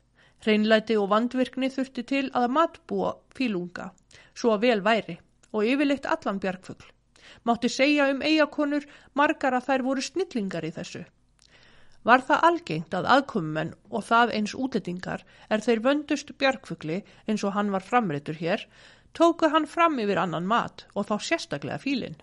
Hreinlæti 0.43 0.97
og 0.97 1.09
vandvirkni 1.13 1.69
þurfti 1.73 2.03
til 2.07 2.25
að 2.37 2.51
matbúa 2.57 3.15
fílunga, 3.37 3.89
svo 4.33 4.53
að 4.55 4.67
vel 4.67 4.83
væri 4.85 5.17
og 5.53 5.65
yfirleitt 5.65 6.05
allan 6.09 6.41
bjargfugl. 6.43 6.96
Mátti 7.43 7.69
segja 7.69 8.09
um 8.13 8.21
eigakonur 8.21 8.87
margar 9.13 9.57
að 9.57 9.69
þær 9.69 9.85
voru 9.89 10.03
snillingar 10.07 10.67
í 10.67 10.73
þessu. 10.75 11.03
Var 12.07 12.23
það 12.27 12.45
algengt 12.49 12.93
að 12.95 13.09
aðkomumenn 13.13 13.73
og 13.89 14.05
það 14.09 14.35
eins 14.37 14.53
útlettingar 14.55 15.25
er 15.49 15.63
þeir 15.65 15.81
vöndust 15.87 16.29
bjargfugli 16.39 17.01
eins 17.27 17.43
og 17.43 17.55
hann 17.57 17.73
var 17.73 17.83
framreitur 17.83 18.37
hér, 18.39 18.63
tóku 19.17 19.49
hann 19.51 19.67
fram 19.67 19.99
yfir 19.99 20.21
annan 20.21 20.47
mat 20.47 20.85
og 20.93 21.09
þá 21.09 21.15
sérstaklega 21.29 21.81
fílinn. 21.83 22.15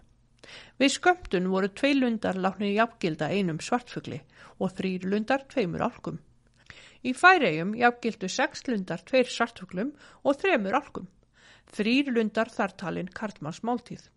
Við 0.80 0.94
skömmtun 0.96 1.50
voru 1.52 1.68
tvei 1.80 1.92
lundar 1.98 2.38
láknir 2.46 2.72
jafngilda 2.78 3.28
einum 3.32 3.60
svartfugli 3.66 4.22
og 4.58 4.72
þrýr 4.78 5.04
lundar 5.10 5.44
tveimur 5.52 5.84
álkum. 5.88 6.18
Í 7.04 7.12
færegjum 7.20 7.76
jafngildu 7.76 8.28
sex 8.32 8.64
lundar 8.70 9.04
tveir 9.08 9.28
svartfuglum 9.28 9.92
og 10.24 10.40
þremur 10.40 10.80
álkum. 10.80 11.08
Þrýr 11.76 12.12
lundar 12.16 12.48
þartalinn 12.56 13.12
kartmanns 13.18 13.60
máltíð. 13.68 14.08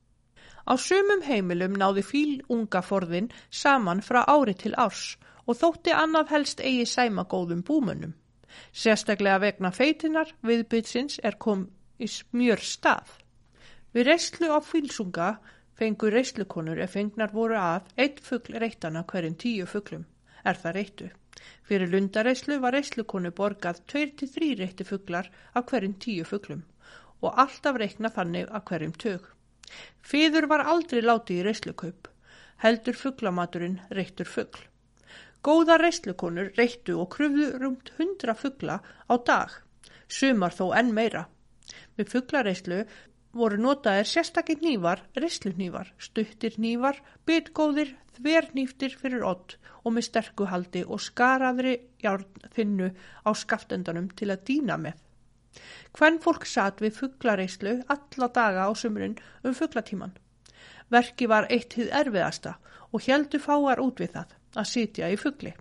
Á 0.68 0.76
sumum 0.76 1.22
heimilum 1.24 1.78
náði 1.80 2.04
fílungaforðin 2.04 3.30
saman 3.62 4.02
frá 4.08 4.24
ári 4.28 4.56
til 4.64 4.74
árs 4.86 5.04
og 5.48 5.60
þótti 5.62 5.94
annað 5.96 6.34
helst 6.34 6.64
eigi 6.70 6.88
sæma 6.94 7.24
góðum 7.34 7.62
búmunum. 7.68 8.16
Sérstaklega 8.82 9.40
vegna 9.44 9.72
feitinar 9.72 10.34
viðbytsins 10.50 11.22
er 11.30 11.38
kom 11.46 11.68
í 12.04 12.10
smjör 12.12 12.64
stað. 12.72 13.14
Við 13.94 14.10
reyslu 14.10 14.50
á 14.52 14.60
fílsunga 14.72 15.30
fengur 15.80 16.12
reyslukonur 16.18 16.82
ef 16.84 16.98
fengnar 16.98 17.32
voru 17.38 17.58
af 17.62 17.88
eitt 17.96 18.20
fuggl 18.28 18.60
reytana 18.64 19.06
hverjum 19.12 19.40
tíu 19.44 19.70
fugglum. 19.72 20.04
Er 20.44 20.60
það 20.60 20.78
reytu? 20.80 21.10
Fyrir 21.68 21.92
lundareyslu 21.94 22.60
var 22.64 22.76
reyslukonu 22.76 23.32
borgað 23.40 23.84
2-3 23.94 24.52
reyti 24.60 24.88
fugglar 24.92 25.32
af 25.54 25.72
hverjum 25.72 25.96
tíu 26.06 26.28
fugglum 26.28 26.66
og 27.22 27.40
alltaf 27.44 27.80
reykna 27.82 28.12
þannig 28.14 28.52
af 28.52 28.68
hverjum 28.68 28.94
tög. 28.94 29.37
Fýður 30.08 30.48
var 30.52 30.64
aldrei 30.74 31.02
látið 31.04 31.42
í 31.42 31.46
reyslukaup, 31.48 32.10
heldur 32.64 32.98
fugglamaturinn 32.98 33.80
reyttur 33.98 34.30
fuggl. 34.30 34.64
Góða 35.44 35.78
reyslukonur 35.82 36.54
reyttu 36.58 36.98
og 37.02 37.12
krufðu 37.16 37.52
rumt 37.62 37.92
hundra 37.98 38.36
fuggla 38.36 38.80
á 38.84 39.14
dag, 39.30 39.52
sumar 40.08 40.56
þó 40.56 40.72
enn 40.80 40.94
meira. 40.96 41.28
Við 41.98 42.12
fugglareyslu 42.16 42.82
voru 43.38 43.60
notaðir 43.62 44.08
sérstakir 44.10 44.62
nývar, 44.64 45.04
reyslunývar, 45.16 45.92
stuttir 46.02 46.58
nývar, 46.58 47.00
bitgóðir, 47.28 47.94
þvernýftir 48.18 48.96
fyrir 48.98 49.26
odd 49.28 49.58
og 49.84 49.94
með 49.96 50.08
sterkuhaldi 50.10 50.84
og 50.88 51.04
skaraðri 51.04 51.76
járn 52.04 52.48
þinnu 52.56 52.90
á 53.28 53.30
skaftendanum 53.38 54.10
til 54.18 54.32
að 54.34 54.44
dýna 54.50 54.80
með. 54.82 54.98
Hvenn 55.98 56.20
fólk 56.24 56.46
satt 56.46 56.82
við 56.84 56.98
fugglareyslu 57.02 57.76
alla 57.96 58.32
daga 58.40 58.66
á 58.68 58.72
sumrun 58.76 59.18
um 59.44 59.56
fugglatíman. 59.58 60.16
Verki 60.90 61.28
var 61.28 61.48
eitt 61.52 61.78
hið 61.78 61.94
erfiðasta 62.02 62.58
og 62.92 63.08
heldu 63.08 63.40
fáar 63.44 63.82
út 63.84 64.04
við 64.04 64.14
það 64.18 64.36
að 64.62 64.70
sitja 64.74 65.10
í 65.12 65.18
fuggli. 65.20 65.54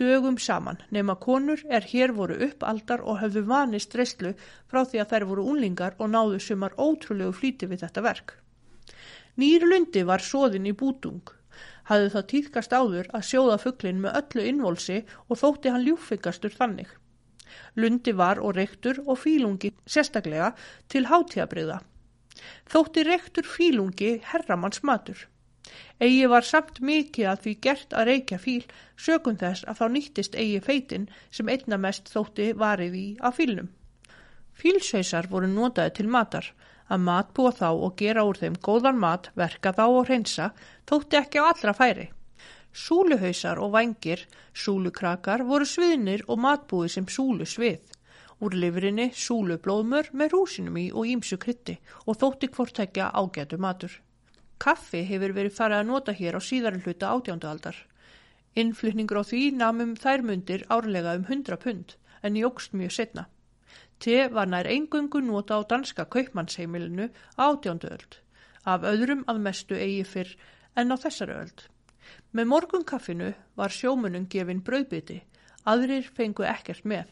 Dögum 0.00 0.38
saman 0.40 0.78
nema 0.96 1.14
konur 1.20 1.60
er 1.68 1.84
hér 1.88 2.14
voru 2.16 2.38
uppaldar 2.46 3.02
og 3.04 3.18
höfðu 3.20 3.42
vanist 3.50 3.96
reyslu 4.00 4.30
frá 4.70 4.80
því 4.84 5.02
að 5.02 5.10
þær 5.10 5.26
voru 5.32 5.44
unlingar 5.52 5.98
og 5.98 6.08
náðu 6.14 6.38
sumar 6.40 6.76
ótrúlegu 6.80 7.34
flíti 7.40 7.68
við 7.68 7.84
þetta 7.84 8.04
verk. 8.06 8.32
Nýr 9.36 9.66
lundi 9.68 10.06
var 10.08 10.24
sóðin 10.24 10.70
í 10.70 10.72
bútung. 10.72 11.20
Hafðu 11.90 12.08
það 12.14 12.26
týðkast 12.32 12.72
áður 12.72 13.12
að 13.18 13.26
sjóða 13.28 13.58
fugglin 13.60 14.00
með 14.00 14.16
öllu 14.22 14.48
innvolsi 14.48 14.98
og 15.28 15.40
þótti 15.42 15.74
hann 15.74 15.84
ljúfengastur 15.84 16.56
þannig. 16.56 16.88
Lundi 17.76 18.14
var 18.16 18.40
og 18.40 18.56
rektur 18.58 19.02
og 19.06 19.18
fílungi 19.24 19.72
sérstaklega 19.86 20.52
til 20.88 21.08
hátíabriða. 21.10 21.80
Þótti 22.72 23.04
rektur 23.06 23.46
fílungi 23.46 24.12
herramanns 24.32 24.82
matur. 24.82 25.26
Egi 26.04 26.28
var 26.32 26.46
samt 26.48 26.80
mikið 26.90 27.26
að 27.32 27.42
því 27.44 27.52
gert 27.66 27.92
að 27.96 28.06
reykja 28.08 28.38
fíl 28.44 28.62
sökum 29.06 29.36
þess 29.42 29.66
að 29.68 29.80
þá 29.80 29.86
nýttist 29.96 30.38
eigi 30.42 30.62
feitin 30.68 31.08
sem 31.38 31.50
einna 31.54 31.78
mest 31.84 32.08
þótti 32.14 32.46
varið 32.62 32.96
í 33.00 33.06
að 33.20 33.36
fílnum. 33.40 33.68
Fílshausar 34.60 35.28
voru 35.32 35.50
notaði 35.50 35.94
til 35.98 36.08
matar, 36.14 36.48
að 36.90 37.04
matbúa 37.06 37.52
þá 37.60 37.68
og 37.70 37.94
gera 38.00 38.24
úr 38.28 38.40
þeim 38.40 38.56
góðan 38.66 38.98
mat, 39.04 39.30
verka 39.36 39.72
þá 39.76 39.84
og 39.88 40.02
hreinsa, 40.08 40.50
þótti 40.90 41.20
ekki 41.20 41.40
á 41.40 41.44
allra 41.52 41.76
færi. 41.76 42.08
Súluhausar 42.72 43.58
og 43.58 43.72
vangir, 43.74 44.26
súlukrakar, 44.54 45.42
voru 45.42 45.66
sviðnir 45.66 46.22
og 46.28 46.38
matbúi 46.38 46.88
sem 46.88 47.06
súlu 47.06 47.46
svið. 47.46 47.80
Úr 48.40 48.54
livrinni 48.56 49.10
súlublóðmör 49.12 50.12
með 50.16 50.32
rúsinum 50.32 50.78
í 50.80 50.86
og 50.94 51.08
ímsu 51.10 51.36
krytti 51.36 51.74
og 52.06 52.16
þótti 52.20 52.48
hvort 52.54 52.78
ekki 52.80 53.02
ágætu 53.04 53.58
matur. 53.58 53.92
Kaffi 54.60 55.02
hefur 55.08 55.34
verið 55.36 55.56
farið 55.56 55.80
að 55.80 55.88
nota 55.90 56.12
hér 56.12 56.38
á 56.38 56.40
síðari 56.40 56.80
hluta 56.84 57.10
átjándu 57.10 57.48
aldar. 57.50 57.76
Innflutningur 58.54 59.20
á 59.20 59.24
því 59.24 59.42
namum 59.56 59.92
þær 59.96 60.24
mundir 60.26 60.64
árlega 60.68 61.16
um 61.18 61.26
100 61.26 61.60
pund 61.64 61.94
en 62.22 62.38
jógst 62.38 62.72
mjög 62.72 62.94
setna. 62.96 63.26
Te 64.00 64.28
var 64.28 64.48
nær 64.48 64.68
engungu 64.70 65.20
nota 65.20 65.58
á 65.58 65.60
danska 65.68 66.04
kaupmannsheimilinu 66.04 67.10
átjándu 67.36 67.90
öld, 67.92 68.20
af 68.64 68.86
öðrum 68.92 69.26
að 69.28 69.42
mestu 69.46 69.76
eigi 69.76 70.06
fyrr 70.14 70.32
en 70.76 70.92
á 70.92 70.96
þessari 70.96 71.36
öld. 71.42 71.66
Með 72.32 72.50
morgun 72.52 72.84
kaffinu 72.86 73.32
var 73.58 73.74
sjómunum 73.74 74.28
gefin 74.30 74.62
brauðbyti, 74.66 75.20
aðrir 75.66 76.06
fengu 76.16 76.46
ekkert 76.46 76.84
með. 76.84 77.08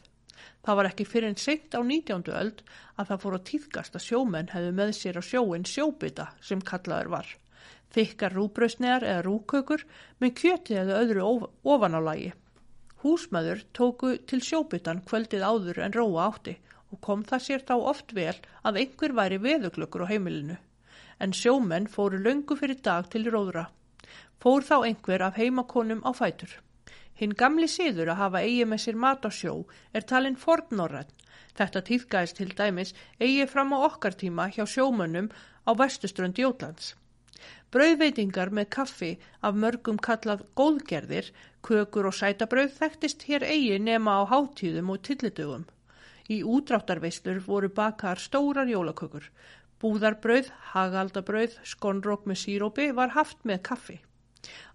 Það 0.63 0.79
var 0.79 0.89
ekki 0.91 1.07
fyrir 1.09 1.33
en 1.33 1.41
seint 1.43 1.75
á 1.75 1.81
19. 1.83 2.31
öld 2.41 2.63
að 2.97 3.11
það 3.11 3.23
fór 3.25 3.37
að 3.39 3.45
týðgast 3.51 3.99
að 3.99 4.05
sjómenn 4.07 4.51
hefðu 4.53 4.73
með 4.79 4.93
sér 4.99 5.19
á 5.19 5.23
sjóin 5.29 5.67
sjóbytta 5.67 6.27
sem 6.49 6.63
kallaður 6.71 7.11
var. 7.15 7.31
Þykkar 7.97 8.37
rúbröðsnegar 8.37 9.07
eða 9.09 9.25
rúkökur 9.27 9.85
með 10.23 10.35
kjöti 10.43 10.77
eða 10.83 11.01
öðru 11.03 11.27
ofan 11.75 11.97
á 11.97 12.01
lagi. 12.05 12.33
Húsmaður 13.03 13.65
tóku 13.79 14.13
til 14.29 14.41
sjóbyttan 14.45 15.05
kvöldið 15.09 15.47
áður 15.47 15.83
en 15.87 15.97
róa 15.97 16.29
átti 16.29 16.59
og 16.93 17.01
kom 17.05 17.25
það 17.25 17.45
sér 17.47 17.65
þá 17.69 17.75
oft 17.93 18.15
vel 18.17 18.37
að 18.67 18.81
einhver 18.83 19.15
væri 19.19 19.39
veðuglökur 19.45 20.05
á 20.05 20.11
heimilinu. 20.11 20.59
En 21.19 21.35
sjómenn 21.35 21.89
fóru 21.91 22.21
löngu 22.23 22.57
fyrir 22.59 22.81
dag 22.85 23.09
til 23.11 23.27
róðra. 23.31 23.69
Fór 24.43 24.63
þá 24.63 24.77
einhver 24.87 25.23
af 25.27 25.39
heimakonum 25.41 26.05
á 26.07 26.15
fætur. 26.15 26.53
Hinn 27.19 27.35
gamli 27.35 27.67
síður 27.67 28.13
að 28.13 28.21
hafa 28.23 28.43
eigi 28.47 28.67
með 28.71 28.83
sér 28.85 28.99
mat 29.05 29.27
á 29.27 29.31
sjó 29.35 29.55
er 29.93 30.07
talinn 30.07 30.39
fornnorræn. 30.39 31.11
Þetta 31.59 31.83
týðgæðist 31.89 32.39
til 32.39 32.53
dæmis 32.61 32.95
eigi 33.19 33.49
fram 33.51 33.75
á 33.75 33.79
okkar 33.89 34.15
tíma 34.21 34.47
hjá 34.55 34.63
sjómönnum 34.63 35.33
á 35.67 35.71
vestuströnd 35.81 36.39
Jótlands. 36.39 36.95
Brauðveitingar 37.75 38.55
með 38.55 38.71
kaffi 38.77 39.11
af 39.43 39.59
mörgum 39.65 39.99
kallað 40.07 40.47
góðgerðir, 40.61 41.33
kökur 41.67 42.09
og 42.11 42.17
sætabrauð 42.21 42.79
þekktist 42.79 43.27
hér 43.29 43.45
eigi 43.51 43.83
nema 43.83 44.17
á 44.19 44.31
háttíðum 44.31 44.95
og 44.95 45.03
tillitugum. 45.09 45.67
Í 46.31 46.45
útráttarveislur 46.55 47.43
voru 47.51 47.75
bakar 47.75 48.23
stórar 48.23 48.71
jólakökur. 48.71 49.27
Búðarbrauð, 49.83 50.53
hagaldabrauð, 50.73 51.59
skonrók 51.75 52.27
með 52.31 52.45
sírópi 52.45 52.93
var 52.95 53.19
haft 53.19 53.43
með 53.43 53.65
kaffi. 53.71 53.99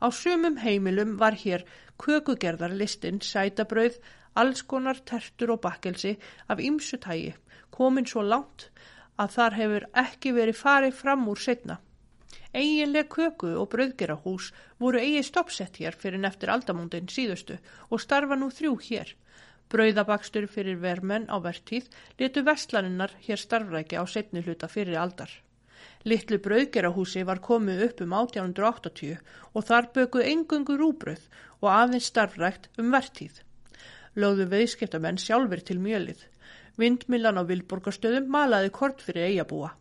Á 0.04 0.08
sumum 0.12 0.58
heimilum 0.64 1.18
var 1.22 1.38
hér 1.44 1.66
kökugerðarlistin, 2.04 3.22
sætabrauð, 3.22 4.00
allskonar 4.36 5.00
tertur 5.06 5.54
og 5.56 5.62
bakkelsi 5.66 6.18
af 6.50 6.60
ymsu 6.60 6.98
tægi, 6.98 7.34
komin 7.72 8.08
svo 8.10 8.24
langt 8.26 8.70
að 9.22 9.34
þar 9.38 9.58
hefur 9.60 9.88
ekki 10.04 10.34
verið 10.38 10.62
farið 10.62 10.96
fram 11.02 11.28
úr 11.30 11.42
setna. 11.48 11.78
Eiginlega 12.54 13.10
köku 13.10 13.52
og 13.62 13.70
brauðgerahús 13.74 14.52
voru 14.82 15.02
eigi 15.02 15.24
stoppsett 15.26 15.80
hér 15.82 15.98
fyrir 16.04 16.22
neftir 16.22 16.52
aldamúndin 16.54 17.10
síðustu 17.10 17.58
og 17.90 18.02
starfa 18.02 18.38
nú 18.38 18.50
þrjú 18.54 18.74
hér. 18.88 19.14
Brauðabakstur 19.74 20.46
fyrir 20.56 20.78
vermenn 20.82 21.30
á 21.34 21.38
vertíð 21.42 21.90
letu 22.20 22.44
vestlaninnar 22.46 23.16
hér 23.26 23.42
starfrækja 23.42 24.02
á 24.02 24.06
setni 24.06 24.46
hluta 24.46 24.70
fyrir 24.70 25.00
aldar. 25.02 25.32
Littlu 26.04 26.40
brauðgerahúsi 26.44 27.22
var 27.24 27.40
komið 27.40 27.86
upp 27.86 28.02
um 28.04 28.14
1880 28.18 29.20
og 29.54 29.68
þar 29.70 29.86
bökuð 29.96 30.26
engungu 30.32 30.76
rúbröð 30.80 31.30
og 31.62 31.70
aðeins 31.72 32.10
starfrækt 32.12 32.68
um 32.82 32.90
vertíð. 32.92 33.38
Lögðu 34.20 34.50
veiðskiptamenn 34.52 35.22
sjálfur 35.22 35.64
til 35.64 35.80
mjölið. 35.80 36.26
Vindmillan 36.78 37.40
á 37.40 37.44
Vilborgastöðum 37.48 38.28
malaði 38.36 38.74
kort 38.76 39.00
fyrir 39.06 39.30
eigabúa. 39.30 39.72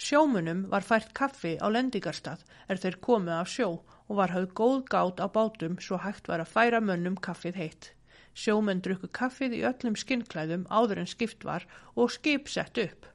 Sjómunum 0.00 0.66
var 0.72 0.84
fært 0.84 1.14
kaffi 1.16 1.54
á 1.56 1.66
lendingarstað 1.72 2.44
er 2.68 2.80
þeir 2.82 3.00
komið 3.06 3.34
af 3.38 3.50
sjó 3.52 3.70
og 4.10 4.14
var 4.18 4.34
hafð 4.34 4.52
góð 4.60 4.78
gát 4.92 5.20
á 5.24 5.26
bátum 5.32 5.78
svo 5.80 5.98
hægt 6.04 6.28
var 6.28 6.44
að 6.44 6.52
færa 6.54 6.80
mönnum 6.84 7.16
kaffið 7.16 7.58
heitt. 7.62 7.90
Sjómenn 8.34 8.82
drukku 8.84 9.08
kaffið 9.16 9.56
í 9.58 9.64
öllum 9.70 9.96
skinnklæðum 9.96 10.68
áður 10.68 11.02
en 11.02 11.10
skipt 11.10 11.44
var 11.48 11.66
og 11.96 12.12
skip 12.12 12.48
sett 12.52 12.80
upp. 12.84 13.06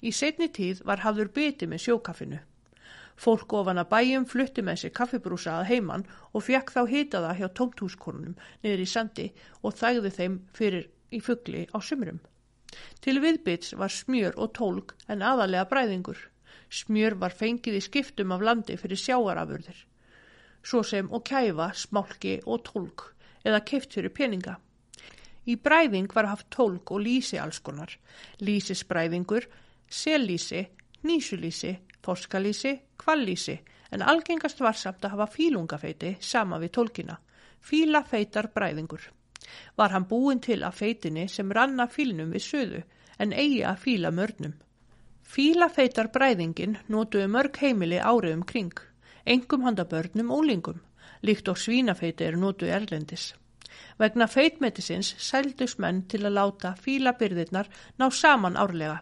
Í 0.00 0.12
setni 0.16 0.48
tíð 0.48 0.84
var 0.88 1.02
hafður 1.04 1.32
biti 1.34 1.68
með 1.68 1.84
sjókaffinu. 1.86 2.38
Fólk 3.20 3.52
ofan 3.52 3.80
að 3.82 3.90
bæjum 3.90 4.24
flutti 4.28 4.62
með 4.64 4.78
sér 4.80 4.92
kaffibrúsa 4.96 5.58
að 5.58 5.68
heiman 5.70 6.06
og 6.32 6.44
fekk 6.46 6.72
þá 6.72 6.80
hitaða 6.92 7.34
hjá 7.36 7.48
tómthúskornum 7.58 8.38
niður 8.62 8.84
í 8.84 8.88
sandi 8.88 9.26
og 9.60 9.76
þægði 9.76 10.12
þeim 10.16 10.38
fyrir 10.56 10.86
í 11.12 11.20
fuggli 11.26 11.66
á 11.68 11.78
sumrum. 11.84 12.22
Til 13.04 13.18
viðbits 13.20 13.74
var 13.76 13.92
smjör 13.92 14.38
og 14.40 14.54
tólk 14.56 14.94
en 15.12 15.24
aðalega 15.26 15.68
bræðingur. 15.72 16.20
Smjör 16.80 17.18
var 17.20 17.36
fengið 17.36 17.76
í 17.80 17.84
skiptum 17.84 18.32
af 18.32 18.44
landi 18.46 18.76
fyrir 18.80 19.00
sjáarafurðir, 19.04 19.84
svo 20.62 20.82
sem 20.86 21.10
og 21.10 21.24
kæfa, 21.26 21.72
smálki 21.74 22.38
og 22.46 22.62
tólk 22.68 23.08
eða 23.44 23.64
keift 23.66 23.96
fyrir 23.98 24.14
peninga. 24.14 24.56
Í 25.48 25.56
bræðing 25.56 26.10
var 26.14 26.28
haft 26.28 26.50
tólk 26.52 26.90
og 26.92 27.00
lísi 27.00 27.38
allskonar, 27.40 27.94
lísisbræðingur 28.44 29.46
sellísi, 29.90 30.66
nýsulísi, 31.02 31.74
þorskalísi, 32.04 32.76
kvallísi 33.00 33.56
en 33.90 34.02
algengast 34.02 34.60
var 34.60 34.76
samt 34.78 35.04
að 35.04 35.16
hafa 35.16 35.26
fílungafeiti 35.34 36.14
sama 36.20 36.60
við 36.62 36.74
tólkina, 36.76 37.16
fílafeitar 37.60 38.50
bræðingur. 38.54 39.02
Var 39.76 39.94
hann 39.94 40.06
búin 40.06 40.40
til 40.40 40.60
að 40.62 40.78
feitinni 40.82 41.26
sem 41.28 41.50
ranna 41.52 41.88
fílnum 41.90 42.30
við 42.34 42.46
söðu 42.46 42.82
en 43.18 43.32
eigi 43.32 43.64
að 43.66 43.82
fíla 43.84 44.12
mörnum. 44.14 44.54
Fílafeitar 45.30 46.10
bræðingin 46.14 46.78
nótuðu 46.88 47.26
mörg 47.30 47.58
heimili 47.62 47.98
árið 47.98 48.36
um 48.38 48.46
kring, 48.46 48.72
engum 49.26 49.66
handa 49.66 49.84
börnum 49.84 50.30
og 50.30 50.46
lingum, 50.46 50.80
líkt 51.22 51.50
og 51.50 51.58
svínafeiti 51.58 52.26
er 52.26 52.38
nótuðu 52.38 52.72
erlendis. 52.74 53.32
Vegna 53.98 54.26
feitmetisins 54.26 55.14
sældus 55.18 55.78
menn 55.78 56.02
til 56.08 56.24
að 56.24 56.36
láta 56.38 56.74
fílabyrðirnar 56.80 57.70
ná 57.98 58.10
saman 58.10 58.56
árlega 58.56 59.00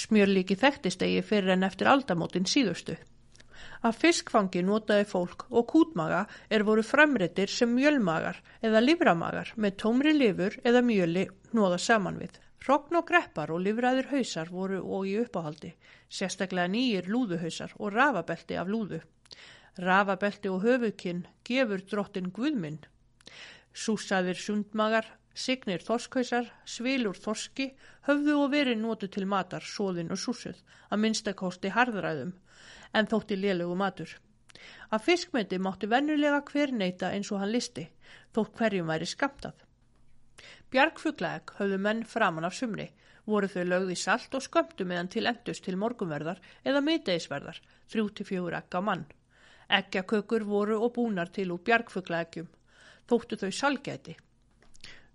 Smjörlíki 0.00 0.56
þekktist 0.60 1.02
eigi 1.06 1.22
fyrir 1.28 1.54
en 1.54 1.66
eftir 1.68 1.88
aldamótin 1.92 2.48
síðustu. 2.52 2.96
Af 3.88 3.98
fiskfangi 4.02 4.62
notaði 4.66 5.06
fólk 5.12 5.46
og 5.50 5.66
kútmaga 5.72 6.20
er 6.56 6.64
voru 6.68 6.84
framrættir 6.86 7.50
sem 7.50 7.72
mjölmagar 7.76 8.38
eða 8.68 8.82
livramagar 8.84 9.52
með 9.64 9.78
tómri 9.84 10.12
lifur 10.18 10.58
eða 10.70 10.84
mjöli 10.90 11.24
nóða 11.58 11.80
saman 11.86 12.20
við. 12.20 12.36
Rogn 12.68 13.00
og 13.00 13.08
greppar 13.08 13.50
og 13.50 13.64
livræður 13.64 14.10
hausar 14.12 14.52
voru 14.54 14.78
og 14.98 15.08
í 15.10 15.16
uppáhaldi, 15.24 15.72
sérstaklega 16.18 16.70
nýjir 16.70 17.08
lúðuhausar 17.10 17.74
og 17.78 17.96
rafabelti 17.96 18.60
af 18.60 18.70
lúðu. 18.70 19.00
Rafabelti 19.82 20.52
og 20.52 20.62
höfukinn 20.62 21.26
gefur 21.48 21.82
drottin 21.90 22.30
Guðminn. 22.36 22.78
Súsaðir 23.72 24.36
sundmagar, 24.36 25.06
Signir 25.34 25.80
þorskhausar, 25.80 26.48
svilur 26.68 27.16
þorski, 27.16 27.70
höfðu 28.04 28.34
og 28.42 28.50
verið 28.52 28.76
nótu 28.82 29.08
til 29.08 29.24
matar, 29.24 29.64
sóðin 29.64 30.12
og 30.12 30.20
súsuð, 30.20 30.58
að 30.92 31.00
minnstakosti 31.04 31.72
harðræðum, 31.72 32.34
en 32.92 33.08
þótti 33.08 33.38
lélögu 33.40 33.78
matur. 33.80 34.12
Að 34.92 35.06
fiskmyndi 35.06 35.58
mátti 35.58 35.88
vennulega 35.88 36.42
hver 36.50 36.74
neyta 36.76 37.14
eins 37.16 37.32
og 37.32 37.40
hann 37.40 37.54
listi, 37.54 37.86
þótt 38.36 38.58
hverjum 38.60 38.92
væri 38.92 39.08
skamtað. 39.08 39.56
Bjargfuglaeg 40.72 41.56
höfðu 41.56 41.80
menn 41.80 42.04
framann 42.04 42.48
af 42.48 42.58
sumri, 42.58 42.90
voru 43.24 43.48
þau 43.48 43.64
lögði 43.64 43.96
salt 43.96 44.36
og 44.36 44.44
skömmtu 44.44 44.84
meðan 44.84 45.08
til 45.08 45.26
endust 45.30 45.64
til 45.64 45.78
morgunverðar 45.80 46.44
eða 46.68 46.84
miðdeisverðar, 46.84 47.60
þrjú 47.88 48.08
til 48.12 48.28
fjögur 48.28 48.58
ekka 48.60 48.84
mann. 48.84 49.06
Ekkakökur 49.72 50.44
voru 50.44 50.82
og 50.84 50.92
búnar 50.98 51.32
til 51.32 51.54
úr 51.54 51.64
bjargfuglaegjum, 51.64 52.50
þóttu 53.10 53.38
þau 53.40 53.50
salgæti. 53.58 54.16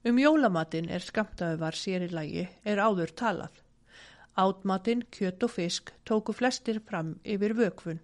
Um 0.08 0.20
jólamatinn 0.22 0.92
er 0.94 1.04
skamtaðu 1.04 1.60
var 1.64 1.76
sér 1.76 2.06
í 2.06 2.12
lagi 2.14 2.44
er 2.64 2.80
áður 2.80 3.12
talað. 3.22 3.64
Átmatinn, 4.38 5.02
kjött 5.12 5.44
og 5.44 5.52
fisk 5.56 5.92
tóku 6.06 6.36
flestir 6.38 6.80
fram 6.90 7.16
yfir 7.26 7.56
vökfun. 7.58 8.00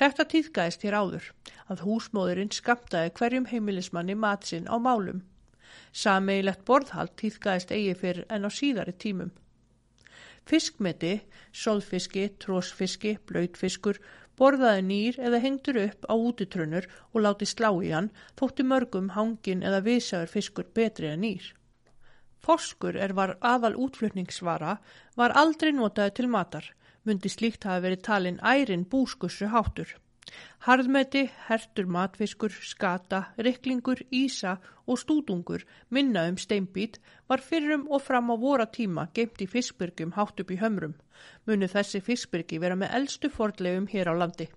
Þetta 0.00 0.24
týðgæðist 0.32 0.82
hér 0.86 0.96
áður 1.00 1.28
að 1.72 1.84
húsmóðurinn 1.86 2.52
skamtaði 2.56 3.12
hverjum 3.18 3.46
heimilismanni 3.52 4.16
matsinn 4.18 4.66
á 4.66 4.76
málum. 4.80 5.22
Sameigilegt 5.92 6.64
borðhald 6.68 7.14
týðgæðist 7.20 7.72
eigi 7.76 7.94
fyrr 8.00 8.24
en 8.28 8.48
á 8.48 8.50
síðari 8.50 8.96
tímum. 9.04 9.30
Fiskmeti, 10.48 11.14
sóðfiski, 11.56 12.26
trósfiski, 12.42 13.14
blöytfiskur 13.28 14.00
borðaði 14.40 14.84
nýr 14.88 15.18
eða 15.28 15.40
hengtur 15.44 15.78
upp 15.82 16.06
á 16.10 16.14
útitrunur 16.14 16.88
og 17.12 17.24
láti 17.26 17.48
slá 17.48 17.70
í 17.82 17.90
hann, 17.94 18.10
þótti 18.38 18.66
mörgum 18.66 19.12
hangin 19.16 19.62
eða 19.62 19.82
visaður 19.88 20.32
fiskur 20.36 20.70
betri 20.74 21.10
en 21.12 21.22
nýr. 21.24 21.50
Þorskur 22.44 22.96
er 23.00 23.14
var 23.16 23.36
aðal 23.40 23.74
útflutningsvara, 23.86 24.78
var 25.16 25.36
aldrei 25.42 25.72
notaði 25.72 26.16
til 26.18 26.28
matar, 26.28 26.66
myndi 27.04 27.30
slíkt 27.32 27.64
hafa 27.64 27.86
verið 27.86 28.02
talin 28.08 28.40
ærin 28.44 28.84
búskussu 28.84 29.48
háttur. 29.52 29.88
Harðmeti, 30.64 31.22
hertur 31.46 31.86
matfiskur, 31.96 32.52
skata, 32.70 33.18
riklingur, 33.46 34.00
ísa 34.10 34.54
og 34.86 34.98
stúdungur 35.02 35.64
minna 35.90 36.22
um 36.30 36.38
steinbít 36.40 36.96
var 37.28 37.44
fyrrum 37.44 37.84
og 37.90 38.02
fram 38.02 38.32
á 38.32 38.36
vora 38.44 38.66
tíma 38.78 39.04
geimt 39.14 39.44
í 39.44 39.50
fiskbyrgjum 39.54 40.14
hátt 40.16 40.40
upp 40.40 40.50
í 40.50 40.60
hömrum. 40.62 40.94
Munu 41.46 41.68
þessi 41.74 42.00
fiskbyrgi 42.08 42.60
vera 42.64 42.80
með 42.80 42.96
eldstu 43.00 43.32
fordlegum 43.36 43.90
hér 43.92 44.12
á 44.12 44.14
landi. 44.16 44.48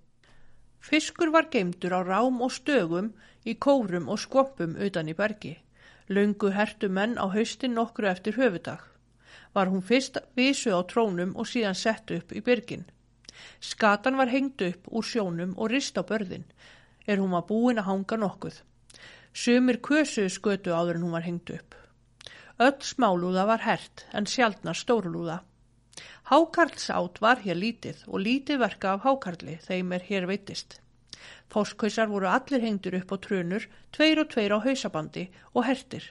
Fiskur 0.80 1.30
var 1.36 1.50
geimtur 1.52 1.92
á 1.92 2.00
rám 2.00 2.40
og 2.40 2.52
stögum 2.56 3.12
í 3.44 3.54
kórum 3.54 4.08
og 4.08 4.20
skvompum 4.24 4.76
utan 4.88 5.08
í 5.12 5.14
bergi. 5.20 5.56
Laungu 6.08 6.54
hertu 6.56 6.88
menn 6.88 7.18
á 7.20 7.28
haustin 7.28 7.74
nokkru 7.76 8.08
eftir 8.08 8.40
höfudag. 8.40 8.80
Var 9.54 9.68
hún 9.68 9.82
fyrst 9.82 10.16
visu 10.36 10.72
á 10.72 10.80
trónum 10.88 11.36
og 11.36 11.50
síðan 11.50 11.76
sett 11.76 12.10
upp 12.10 12.32
í 12.32 12.40
byrgin. 12.40 12.88
Skatan 13.60 14.16
var 14.16 14.30
hengt 14.32 14.62
upp 14.62 14.88
úr 14.90 15.04
sjónum 15.04 15.54
og 15.56 15.70
rist 15.72 15.98
á 15.98 16.02
börðin, 16.02 16.46
er 17.06 17.18
hún 17.18 17.34
var 17.36 17.46
búin 17.48 17.80
að 17.80 17.90
hanga 17.90 18.18
nokkuð. 18.22 18.62
Sumir 19.32 19.78
kösuðu 19.84 20.32
skötu 20.34 20.74
áður 20.74 20.98
en 20.98 21.06
hún 21.06 21.16
var 21.16 21.26
hengt 21.26 21.50
upp. 21.54 21.74
Öll 22.58 22.80
smálúða 22.82 23.46
var 23.46 23.62
hert 23.62 24.06
en 24.12 24.26
sjaldnar 24.26 24.74
stórlúða. 24.74 25.38
Hákarlsátt 26.30 27.20
var 27.24 27.40
hér 27.44 27.56
lítið 27.56 28.02
og 28.08 28.20
lítið 28.26 28.58
verka 28.64 28.96
af 28.96 29.04
hákarli 29.06 29.54
þeim 29.64 29.94
er 29.96 30.04
hér 30.08 30.26
veitist. 30.30 30.80
Fóskhausar 31.52 32.10
voru 32.10 32.28
allir 32.28 32.64
hengtur 32.66 32.98
upp 32.98 33.14
á 33.14 33.16
trönur, 33.24 33.64
tveir 33.94 34.20
og 34.22 34.28
tveir 34.34 34.52
á 34.52 34.58
hausabandi 34.66 35.28
og 35.54 35.64
hertir. 35.68 36.10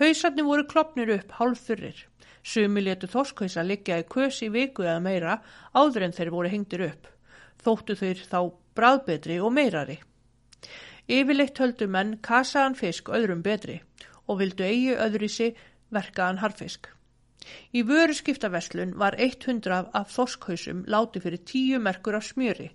Hausarni 0.00 0.44
voru 0.46 0.66
klopnir 0.70 1.10
upp 1.16 1.34
hálf 1.40 1.64
þurrir. 1.66 1.98
Sumi 2.42 2.82
letu 2.84 3.08
þorskhauðsa 3.10 3.64
liggja 3.66 3.98
í 4.00 4.06
kös 4.08 4.40
í 4.44 4.48
viku 4.52 4.86
eða 4.86 5.00
meira 5.04 5.40
áður 5.74 6.06
en 6.06 6.16
þeir 6.16 6.30
voru 6.34 6.52
hengtir 6.52 6.86
upp. 6.86 7.08
Þóttu 7.60 7.96
þeir 8.00 8.22
þá 8.30 8.38
bráðbetri 8.76 9.40
og 9.44 9.52
meirari. 9.52 9.98
Yfirleitt 11.10 11.58
höldu 11.60 11.88
menn 11.90 12.16
kasaðan 12.24 12.78
fisk 12.78 13.10
öðrum 13.12 13.42
betri 13.42 13.80
og 14.26 14.40
vildu 14.40 14.64
eigi 14.64 14.94
öðrisi 14.94 15.50
verkaðan 15.92 16.40
harfisk. 16.40 16.88
Í 17.72 17.82
vöru 17.88 18.14
skiptaveslun 18.16 18.92
var 19.00 19.16
100 19.26 19.90
af 20.00 20.12
þorskhausum 20.14 20.84
láti 20.94 21.22
fyrir 21.24 21.42
10 21.52 21.82
merkur 21.86 22.18
af 22.18 22.26
smjöri. 22.28 22.68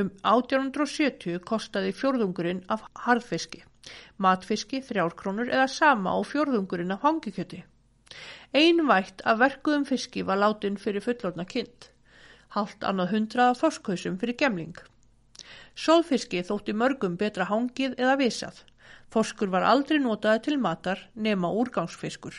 Um 0.00 0.10
1870 0.26 1.40
kostaði 1.50 1.94
fjörðungurinn 1.94 2.64
af 2.74 2.84
harfiski, 3.06 3.62
matfiski, 4.16 4.82
þrjárkrónur 4.88 5.52
eða 5.52 5.68
sama 5.70 6.14
á 6.14 6.18
fjörðungurinn 6.32 6.94
af 6.96 7.04
hangikjöti. 7.06 7.62
Einvægt 8.56 9.20
af 9.28 9.42
verkuðum 9.42 9.84
fiski 9.84 10.22
var 10.24 10.40
látin 10.40 10.78
fyrir 10.80 11.04
fullorna 11.04 11.44
kind. 11.44 11.88
Haldt 12.56 12.84
annað 12.88 13.10
hundraða 13.12 13.56
þorskhausum 13.60 14.16
fyrir 14.20 14.38
gemling. 14.40 14.78
Sóðfiski 15.76 16.40
þótti 16.48 16.72
mörgum 16.72 17.18
betra 17.20 17.44
hangið 17.50 17.98
eða 18.00 18.14
visað. 18.22 18.62
Þorskur 19.12 19.52
var 19.52 19.66
aldrei 19.68 19.98
notaði 20.00 20.42
til 20.46 20.56
matar 20.60 21.02
nema 21.14 21.50
úrgangsfiskur. 21.60 22.34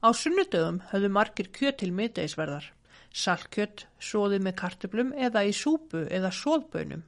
Á 0.00 0.08
sunnudögum 0.16 0.80
höfðu 0.90 1.12
margir 1.12 1.52
kjöt 1.52 1.78
til 1.82 1.92
miðdeisverðar. 1.92 2.72
Salkjött, 3.12 3.86
sóðið 4.00 4.42
með 4.44 4.56
karteblum 4.62 5.12
eða 5.28 5.44
í 5.48 5.52
súpu 5.56 6.06
eða 6.08 6.32
sóðbönum. 6.32 7.04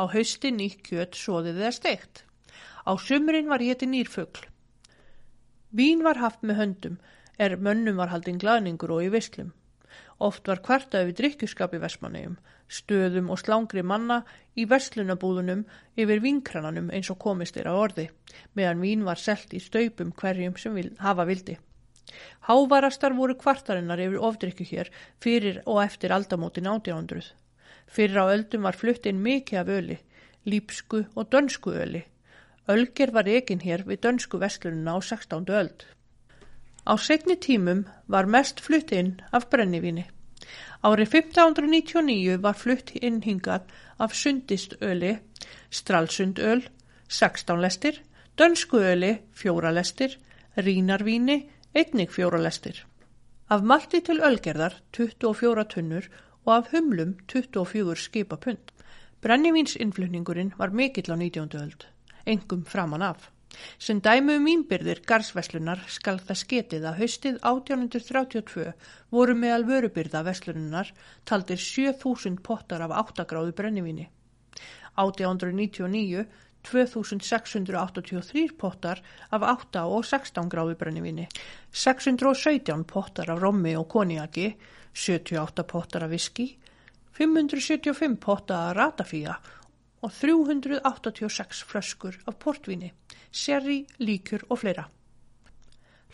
Á 0.00 0.02
hausti 0.08 0.50
nýtt 0.52 0.82
kjött 0.88 1.16
sóðið 1.16 1.60
eða 1.60 1.76
steikt. 1.76 2.24
Á 2.88 2.92
sumrin 2.96 3.52
var 3.52 3.60
hétti 3.60 3.88
nýrfugl. 3.88 4.48
Vín 5.76 6.04
var 6.04 6.18
haft 6.18 6.42
með 6.42 6.60
höndum 6.64 7.00
er 7.40 7.56
mönnum 7.56 7.96
var 8.00 8.12
haldinn 8.12 8.40
glaðningur 8.42 8.92
og 8.96 9.06
í 9.06 9.10
vislum. 9.14 9.54
Oft 10.20 10.48
var 10.50 10.60
kvartað 10.64 11.06
við 11.08 11.16
drikkjuskap 11.20 11.72
í 11.74 11.80
Vestmannegjum, 11.80 12.36
stöðum 12.68 13.30
og 13.32 13.40
slángri 13.40 13.82
manna 13.82 14.18
í 14.54 14.66
verslunabúðunum 14.68 15.62
yfir 15.96 16.20
vinkrananum 16.24 16.90
eins 16.92 17.08
og 17.12 17.18
komist 17.24 17.56
á 17.56 17.72
orði, 17.72 18.10
meðan 18.54 18.84
vín 18.84 19.06
var 19.08 19.18
selt 19.18 19.54
í 19.56 19.62
staupum 19.64 20.12
hverjum 20.12 20.58
sem 20.60 20.76
vil, 20.76 20.90
hafa 21.00 21.24
vildi. 21.30 21.56
Hávarastar 22.48 23.16
voru 23.16 23.36
kvartarinnar 23.40 24.02
yfir 24.04 24.20
ofdrykju 24.28 24.66
hér 24.70 24.90
fyrir 25.24 25.62
og 25.64 25.80
eftir 25.84 26.12
aldamótin 26.12 26.68
1800. 26.68 27.32
Fyrir 27.90 28.20
á 28.20 28.24
öldum 28.34 28.66
var 28.68 28.78
flutt 28.78 29.06
inn 29.06 29.22
mikið 29.24 29.60
af 29.62 29.72
öli, 29.78 29.98
lípsku 30.44 31.04
og 31.14 31.30
dönsku 31.32 31.72
öli. 31.72 32.04
Ölger 32.68 33.14
var 33.16 33.30
egin 33.30 33.64
hér 33.64 33.86
við 33.88 34.04
dönsku 34.04 34.38
vestlununa 34.42 34.94
á 34.94 34.98
16. 35.00 35.48
öld. 35.48 35.86
Á 36.90 36.98
segni 36.98 37.36
tímum 37.38 37.84
var 38.10 38.26
mest 38.26 38.60
flutt 38.66 38.90
inn 39.00 39.10
af 39.36 39.44
brennivíni. 39.52 40.02
Árið 40.82 41.12
1599 41.20 42.40
var 42.42 42.56
flutt 42.62 42.90
inn 42.98 43.20
hingað 43.22 43.68
af 44.02 44.16
sundistöli, 44.20 45.12
stralsundöl, 45.70 46.64
16 47.06 47.62
lestir, 47.62 48.02
dönskuöli, 48.34 49.12
4 49.30 49.72
lestir, 49.78 50.18
rínarvíni, 50.56 51.38
einnig 51.74 52.10
4 52.10 52.42
lestir. 52.42 52.82
Af 53.48 53.62
malti 53.62 54.00
til 54.00 54.18
ölgerðar 54.26 54.80
24 54.96 55.68
tunnur 55.70 56.10
og 56.44 56.54
af 56.56 56.70
humlum 56.74 57.18
24 57.30 57.96
skipapund. 57.96 58.74
Brennivinsinnflutningurinn 59.22 60.56
var 60.58 60.74
mikill 60.74 61.14
á 61.14 61.16
19. 61.16 61.54
öld, 61.54 61.86
engum 62.26 62.64
framan 62.64 63.02
af. 63.02 63.30
Sem 63.78 64.00
dæmu 64.04 64.36
um 64.38 64.46
ímbyrðir 64.50 65.02
garðsveslunar 65.08 65.82
skal 65.90 66.20
það 66.26 66.40
sketið 66.42 66.86
að 66.90 67.00
haustið 67.00 67.40
1832 67.52 68.66
voru 69.14 69.34
meðal 69.34 69.64
vörubyrða 69.70 70.22
veslunar 70.28 70.92
taldir 71.24 71.60
7000 71.60 72.38
pottar 72.46 72.84
af 72.86 72.94
8 73.02 73.26
gráðu 73.30 73.56
brennivíni. 73.58 74.06
1899 75.00 76.26
2683 76.62 78.52
pottar 78.58 79.02
af 79.30 79.42
8 79.42 79.84
og 79.88 80.04
16 80.04 80.50
gráðu 80.52 80.76
brennivíni, 80.76 81.26
617 81.72 82.84
pottar 82.84 83.30
af 83.32 83.40
rommi 83.40 83.74
og 83.76 83.88
koniaki, 83.88 84.52
78 84.92 85.64
pottar 85.64 86.04
af 86.04 86.10
viski, 86.12 86.58
575 87.16 88.18
pottar 88.20 88.70
af 88.70 88.76
ratafíja 88.76 89.34
og 90.02 90.12
386 90.12 91.64
flöskur 91.64 92.20
af 92.26 92.34
portvíni, 92.44 92.92
sherry, 93.30 93.86
líkur 93.98 94.44
og 94.48 94.62
fleira. 94.62 94.88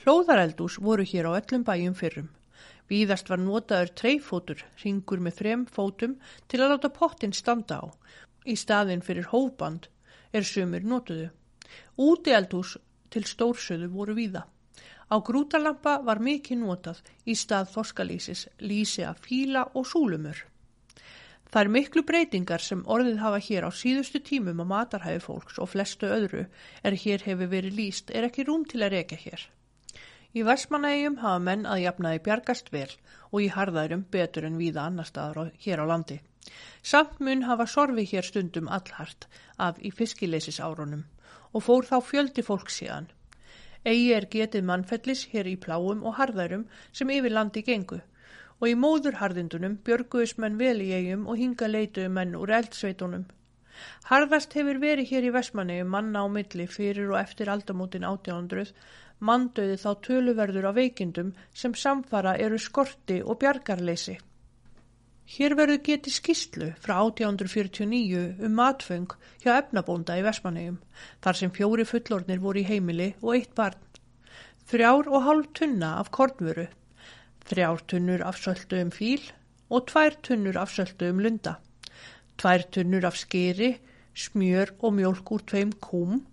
Hlóðareldús 0.05 0.79
voru 0.79 1.05
hér 1.05 1.29
á 1.31 1.41
öllum 1.41 1.65
bæjum 1.67 1.95
fyrrum. 1.97 2.29
Víðast 2.87 3.31
var 3.31 3.41
notaður 3.43 3.91
treyfótur, 3.99 4.61
ringur 4.83 5.19
með 5.19 5.39
þrem 5.41 5.65
fótum 5.67 6.19
til 6.47 6.61
að 6.63 6.75
láta 6.75 6.91
pottin 6.95 7.35
standa 7.35 7.81
á. 7.83 7.87
Í 8.47 8.55
staðin 8.55 9.03
fyrir 9.03 9.27
hófband 9.33 9.89
er 10.33 10.47
sumir 10.47 10.87
notuðu. 10.87 11.31
Útieldús 11.99 12.77
til 13.11 13.25
stórsöðu 13.27 13.89
voru 13.91 14.15
víða. 14.15 14.45
Á 15.11 15.17
grútalampa 15.23 15.99
var 16.03 16.19
mikið 16.23 16.63
notað 16.63 17.03
í 17.27 17.35
stað 17.35 17.73
þoskalísis, 17.75 18.47
lísi 18.61 19.03
að 19.07 19.23
fíla 19.27 19.65
og 19.75 19.87
súlumur. 19.87 20.39
Það 21.57 21.65
er 21.65 21.71
miklu 21.73 22.01
breytingar 22.05 22.61
sem 22.61 22.81
orðið 22.93 23.21
hafa 23.23 23.37
hér 23.41 23.65
á 23.65 23.73
síðustu 23.73 24.21
tímum 24.21 24.59
á 24.61 24.67
matarhæfi 24.69 25.23
fólks 25.25 25.57
og 25.57 25.71
flestu 25.73 26.11
öðru 26.13 26.43
er 26.85 26.97
hér 27.01 27.23
hefur 27.25 27.49
verið 27.49 27.79
líst 27.79 28.11
er 28.13 28.27
ekki 28.27 28.45
rúm 28.45 28.67
til 28.69 28.83
að 28.85 28.93
reyka 28.93 29.17
hér. 29.17 29.41
Í 30.37 30.45
Vestmanægjum 30.45 31.17
hafa 31.23 31.39
menn 31.47 31.65
að 31.65 31.81
jafnaði 31.87 32.21
bjargast 32.27 32.69
vel 32.75 32.91
og 33.31 33.39
í 33.41 33.49
harðærum 33.55 34.03
betur 34.13 34.45
en 34.51 34.59
víða 34.61 34.85
annar 34.85 35.09
staðar 35.09 35.49
hér 35.65 35.81
á 35.81 35.85
landi. 35.89 36.19
Samt 36.85 37.25
mun 37.25 37.47
hafa 37.49 37.65
sorfi 37.65 38.05
hér 38.11 38.29
stundum 38.29 38.69
allhart 38.69 39.25
af 39.57 39.81
í 39.81 39.95
fiskileysis 40.01 40.61
árunum 40.61 41.07
og 41.55 41.65
fór 41.71 41.89
þá 41.89 42.03
fjöldi 42.11 42.45
fólk 42.45 42.69
síðan. 42.69 43.09
Egi 43.81 44.13
er 44.13 44.29
getið 44.29 44.69
mannfellis 44.69 45.25
hér 45.33 45.49
í 45.49 45.57
pláum 45.57 46.05
og 46.05 46.21
harðærum 46.21 46.69
sem 46.93 47.17
yfir 47.17 47.33
landi 47.33 47.65
gengu 47.65 48.03
og 48.61 48.69
í 48.71 48.77
móðurharðindunum 48.83 49.79
björguðis 49.87 50.37
menn 50.43 50.61
vel 50.61 50.79
í 50.85 50.93
eigum 50.97 51.27
og 51.31 51.41
hinga 51.41 51.69
leituðu 51.71 52.13
menn 52.19 52.37
úr 52.39 52.53
eldsveitunum. 52.59 53.27
Harðast 54.09 54.55
hefur 54.57 54.79
verið 54.81 55.11
hér 55.11 55.27
í 55.29 55.33
Vestmanni 55.35 55.83
manna 55.95 56.23
á 56.25 56.27
milli 56.33 56.65
fyrir 56.71 57.11
og 57.13 57.19
eftir 57.21 57.51
aldamótin 57.53 58.07
1800, 58.09 58.71
manndauði 59.21 59.77
þá 59.83 59.91
töluverður 60.07 60.71
á 60.71 60.73
veikindum 60.79 61.35
sem 61.53 61.75
samfara 61.77 62.37
eru 62.47 62.61
skorti 62.61 63.21
og 63.21 63.41
bjargarleysi. 63.43 64.17
Hér 65.37 65.57
verður 65.59 65.83
getið 65.89 66.17
skýslu 66.17 66.71
frá 66.81 66.95
1849 67.03 68.25
um 68.47 68.57
matfeng 68.57 69.13
hjá 69.43 69.57
efnabónda 69.59 70.17
í 70.17 70.25
Vestmanniðum, 70.25 70.81
þar 71.21 71.41
sem 71.41 71.53
fjóri 71.53 71.85
fullornir 71.85 72.41
voru 72.41 72.63
í 72.63 72.69
heimili 72.69 73.13
og 73.21 73.35
eitt 73.35 73.55
barn. 73.59 73.83
Þrjár 74.71 75.11
og 75.13 75.25
hálf 75.27 75.53
tunna 75.59 75.97
af 76.01 76.13
kornvöru 76.15 76.69
þrjár 77.49 77.83
tunnur 77.87 78.23
af 78.27 78.39
söldu 78.43 78.81
um 78.83 78.91
fíl 78.91 79.23
og 79.71 79.87
tvær 79.91 80.19
tunnur 80.23 80.59
af 80.59 80.71
söldu 80.75 81.11
um 81.11 81.21
lunda. 81.21 81.57
tvær 82.39 82.63
tunnur 82.73 83.05
af 83.07 83.17
skeri, 83.17 83.79
smjör 84.15 84.75
og 84.81 84.93
mjölk 84.93 85.31
úr 85.33 85.43
tveim 85.47 85.73
kúm, 85.81 86.27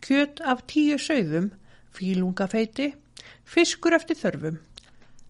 kjöt 0.00 0.40
af 0.40 0.62
tíu 0.66 0.98
sögðum, 0.98 1.50
fílungafeiti, 1.94 2.94
fiskur 3.44 3.94
eftir 3.94 4.16
þörfum. 4.16 4.58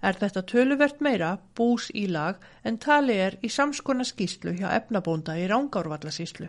Er 0.02 0.16
þetta 0.16 0.42
töluvert 0.48 1.00
meira 1.00 1.34
bús 1.56 1.90
í 1.94 2.06
lag 2.08 2.40
en 2.64 2.78
tali 2.78 3.18
er 3.20 3.36
í 3.44 3.48
samskona 3.52 4.04
skýslu 4.04 4.54
hjá 4.56 4.70
efnabónda 4.76 5.36
í 5.36 5.48
Rángárvallasíslu. 5.50 6.48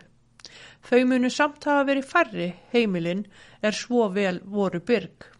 Þau 0.88 1.02
munu 1.08 1.30
samt 1.30 1.64
hafa 1.68 1.84
verið 1.88 2.08
færri 2.08 2.48
heimilinn 2.72 3.26
er 3.62 3.76
svo 3.76 4.08
vel 4.12 4.40
voru 4.44 4.80
byrg. 4.80 5.31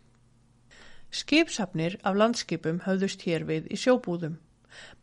Skipsafnir 1.13 1.99
af 2.09 2.17
landskipum 2.17 2.79
höfðust 2.87 3.23
hér 3.29 3.43
við 3.45 3.67
í 3.75 3.77
sjóbúðum. 3.77 4.39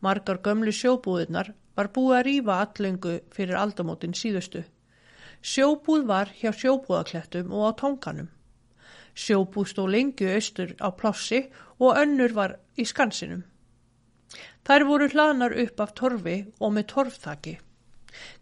Margar 0.02 0.40
gömlu 0.42 0.72
sjóbúðunar 0.74 1.52
var 1.78 1.90
búið 1.94 2.16
að 2.16 2.24
rýfa 2.26 2.56
allöngu 2.64 3.12
fyrir 3.36 3.58
aldamótin 3.60 4.16
síðustu. 4.18 4.64
Sjóbúð 5.52 6.08
var 6.10 6.32
hjá 6.40 6.50
sjóbúðaklettum 6.50 7.54
og 7.54 7.70
á 7.70 7.70
tónkanum. 7.84 8.26
Sjóbúð 9.14 9.70
stó 9.70 9.86
lengi 9.86 10.26
austur 10.34 10.74
á 10.82 10.90
plássi 10.90 11.44
og 11.78 12.02
önnur 12.02 12.34
var 12.34 12.58
í 12.74 12.88
skansinum. 12.90 13.46
Þær 14.66 14.88
voru 14.90 15.10
hlanar 15.14 15.54
upp 15.62 15.80
af 15.86 15.94
torfi 15.94 16.38
og 16.58 16.74
með 16.74 16.90
torfþaki. 16.96 17.56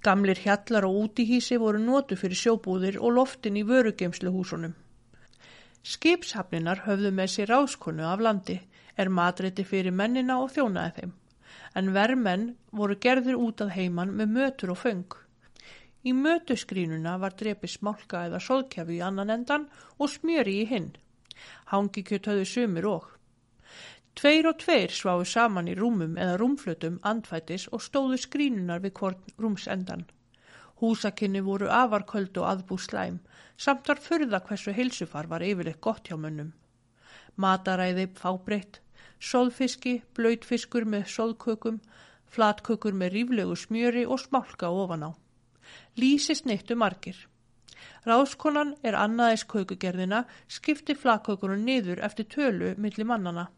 Gamlir 0.00 0.40
hjallar 0.40 0.88
og 0.88 1.02
útihísi 1.04 1.60
voru 1.60 1.84
nótu 1.84 2.16
fyrir 2.16 2.40
sjóbúðir 2.46 2.96
og 2.96 3.12
loftin 3.20 3.60
í 3.60 3.68
vörugeimsluhúsunum. 3.68 4.72
Skipshafninar 5.88 6.82
höfðu 6.84 7.10
með 7.16 7.30
sér 7.32 7.50
áskonu 7.56 8.04
af 8.04 8.20
landi, 8.20 8.58
er 9.00 9.08
matreiti 9.18 9.64
fyrir 9.64 9.94
mennina 10.00 10.34
og 10.42 10.50
þjónaði 10.52 10.90
þeim, 10.96 11.14
en 11.80 11.92
vermenn 11.94 12.42
voru 12.80 12.96
gerðir 13.04 13.38
út 13.40 13.62
að 13.64 13.72
heiman 13.76 14.12
með 14.18 14.34
mötur 14.34 14.72
og 14.74 14.80
föng. 14.82 15.14
Í 16.04 16.12
mötuskrínuna 16.12 17.14
var 17.22 17.36
drepi 17.40 17.70
smálka 17.72 18.26
eða 18.28 18.42
sóðkjafi 18.48 18.98
í 18.98 19.04
annan 19.06 19.32
endan 19.36 19.64
og 19.96 20.12
smjöri 20.12 20.58
í 20.64 20.68
hinn. 20.74 20.90
Hangikjöt 21.72 22.28
höfðu 22.30 22.44
sumir 22.52 22.90
og. 22.92 23.08
Tveir 24.18 24.50
og 24.50 24.60
tveir 24.60 24.92
sváðu 24.92 25.24
saman 25.32 25.72
í 25.72 25.78
rúmum 25.78 26.20
eða 26.20 26.36
rúmflutum 26.42 27.00
andfætis 27.12 27.68
og 27.72 27.86
stóðu 27.86 28.20
skrínunar 28.20 28.84
við 28.84 28.96
hvort 29.00 29.34
rúmsendan. 29.40 30.04
Húsakinni 30.80 31.42
voru 31.42 31.68
afarköld 31.74 32.36
og 32.38 32.48
aðbú 32.52 32.78
slæm, 32.78 33.20
samt 33.56 33.88
var 33.88 34.02
fyrða 34.02 34.42
hversu 34.46 34.74
heilsufar 34.74 35.26
var 35.30 35.42
yfirleitt 35.42 35.80
gott 35.80 36.08
hjá 36.08 36.16
munnum. 36.16 36.52
Mataræði 37.36 38.08
fábreytt, 38.18 38.80
sóðfiski, 39.18 40.02
blöytfiskur 40.14 40.86
með 40.86 41.08
sóðkökum, 41.14 41.80
flatkökur 42.26 42.94
með 42.94 43.16
ríflegu 43.16 43.56
smjöri 43.56 44.06
og 44.06 44.22
smálka 44.22 44.70
ofan 44.70 45.08
á 45.08 45.10
lýsist 45.96 46.46
neittu 46.46 46.76
margir. 46.76 47.18
Ráskonan 48.08 48.74
er 48.86 48.96
annaðis 48.98 49.44
kaukugerðina, 49.52 50.24
skipti 50.48 50.94
flakaukunum 50.96 51.64
niður 51.66 52.02
eftir 52.08 52.28
tölu 52.34 52.74
millir 52.84 53.08
mannana. 53.08 53.48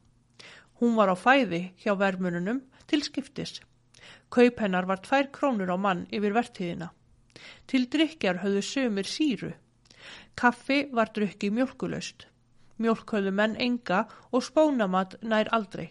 Hún 0.81 0.97
var 0.97 1.12
á 1.12 1.16
fæði 1.16 1.62
hjá 1.83 1.93
vermununum 2.01 2.62
til 2.91 3.05
skiptis. 3.07 3.61
Kaup 4.31 4.62
hennar 4.64 4.89
var 4.89 5.03
tvær 5.05 5.29
krónur 5.37 5.71
á 5.71 5.77
mann 5.77 6.07
yfir 6.11 6.35
vertíðina. 6.35 6.91
Til 7.66 7.86
drikjar 7.93 8.43
höfðu 8.45 8.62
sömur 8.72 9.09
síru. 9.09 9.53
Kaffi 10.34 10.82
var 10.93 11.12
drukki 11.14 11.51
mjölkulöst. 11.51 12.26
Mjölk 12.80 13.12
höfðu 13.12 13.32
menn 13.36 13.57
enga 13.61 14.05
og 14.32 14.45
spónamat 14.47 15.18
nær 15.22 15.51
aldrei. 15.53 15.91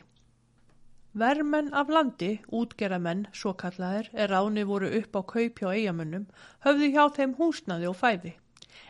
Vermenn 1.14 1.74
af 1.74 1.90
landi, 1.90 2.36
útgeramenn, 2.54 3.26
svo 3.34 3.56
kallaðir, 3.58 4.10
er 4.14 4.30
ráni 4.30 4.64
voru 4.64 4.90
upp 5.00 5.16
á 5.18 5.22
kaup 5.34 5.62
hjá 5.62 5.70
eigamönnum, 5.74 6.28
höfðu 6.66 6.90
hjá 6.94 7.04
þeim 7.16 7.34
húsnaði 7.40 7.90
og 7.90 7.98
fæði. 7.98 8.34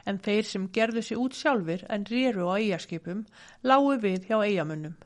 En 0.06 0.20
þeir 0.20 0.48
sem 0.50 0.68
gerðu 0.76 1.04
sér 1.08 1.22
út 1.24 1.38
sjálfur 1.40 1.86
en 1.90 2.08
rýru 2.12 2.50
á 2.52 2.60
eigaskipum, 2.60 3.26
lágu 3.64 3.96
við 4.04 4.28
hjá 4.28 4.38
eigamönnum. 4.44 4.98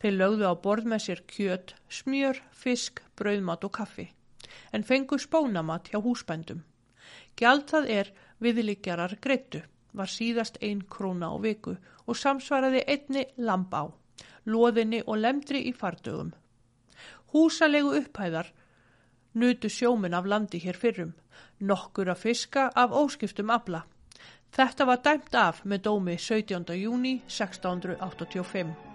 Þeir 0.00 0.16
lögðu 0.20 0.48
á 0.48 0.54
borð 0.64 0.88
með 0.92 1.04
sér 1.06 1.24
kjöt, 1.34 1.74
smjör, 1.88 2.40
fisk, 2.52 3.02
brauðmat 3.16 3.64
og 3.68 3.72
kaffi. 3.78 4.10
En 4.72 4.84
fengu 4.88 5.20
spónamat 5.20 5.92
hjá 5.92 6.00
húsbændum. 6.00 6.64
Gjald 7.36 7.66
það 7.70 7.90
er 7.90 8.10
viðlikjarar 8.42 9.16
greittu, 9.20 9.62
var 9.92 10.10
síðast 10.10 10.58
einn 10.62 10.82
króna 10.90 11.30
á 11.30 11.36
viku 11.42 11.76
og 12.06 12.18
samsvaraði 12.18 12.84
einni 12.86 13.24
lamp 13.36 13.74
á, 13.74 13.84
loðinni 14.46 15.02
og 15.06 15.18
lemdri 15.22 15.64
í 15.68 15.72
fardögum. 15.74 16.32
Húsalegu 17.34 17.94
upphæðar 17.98 18.52
nutu 19.34 19.68
sjóminn 19.68 20.14
af 20.14 20.26
landi 20.30 20.60
hér 20.62 20.78
fyrrum, 20.78 21.12
nokkur 21.58 22.12
að 22.14 22.22
fiska 22.26 22.68
af 22.74 22.94
óskiptum 22.94 23.50
abla. 23.50 23.82
Þetta 24.54 24.86
var 24.86 25.02
dæmt 25.02 25.34
af 25.34 25.62
með 25.64 25.86
dómi 25.88 26.18
17. 26.18 26.74
júni 26.78 27.20
1685. 27.26 28.93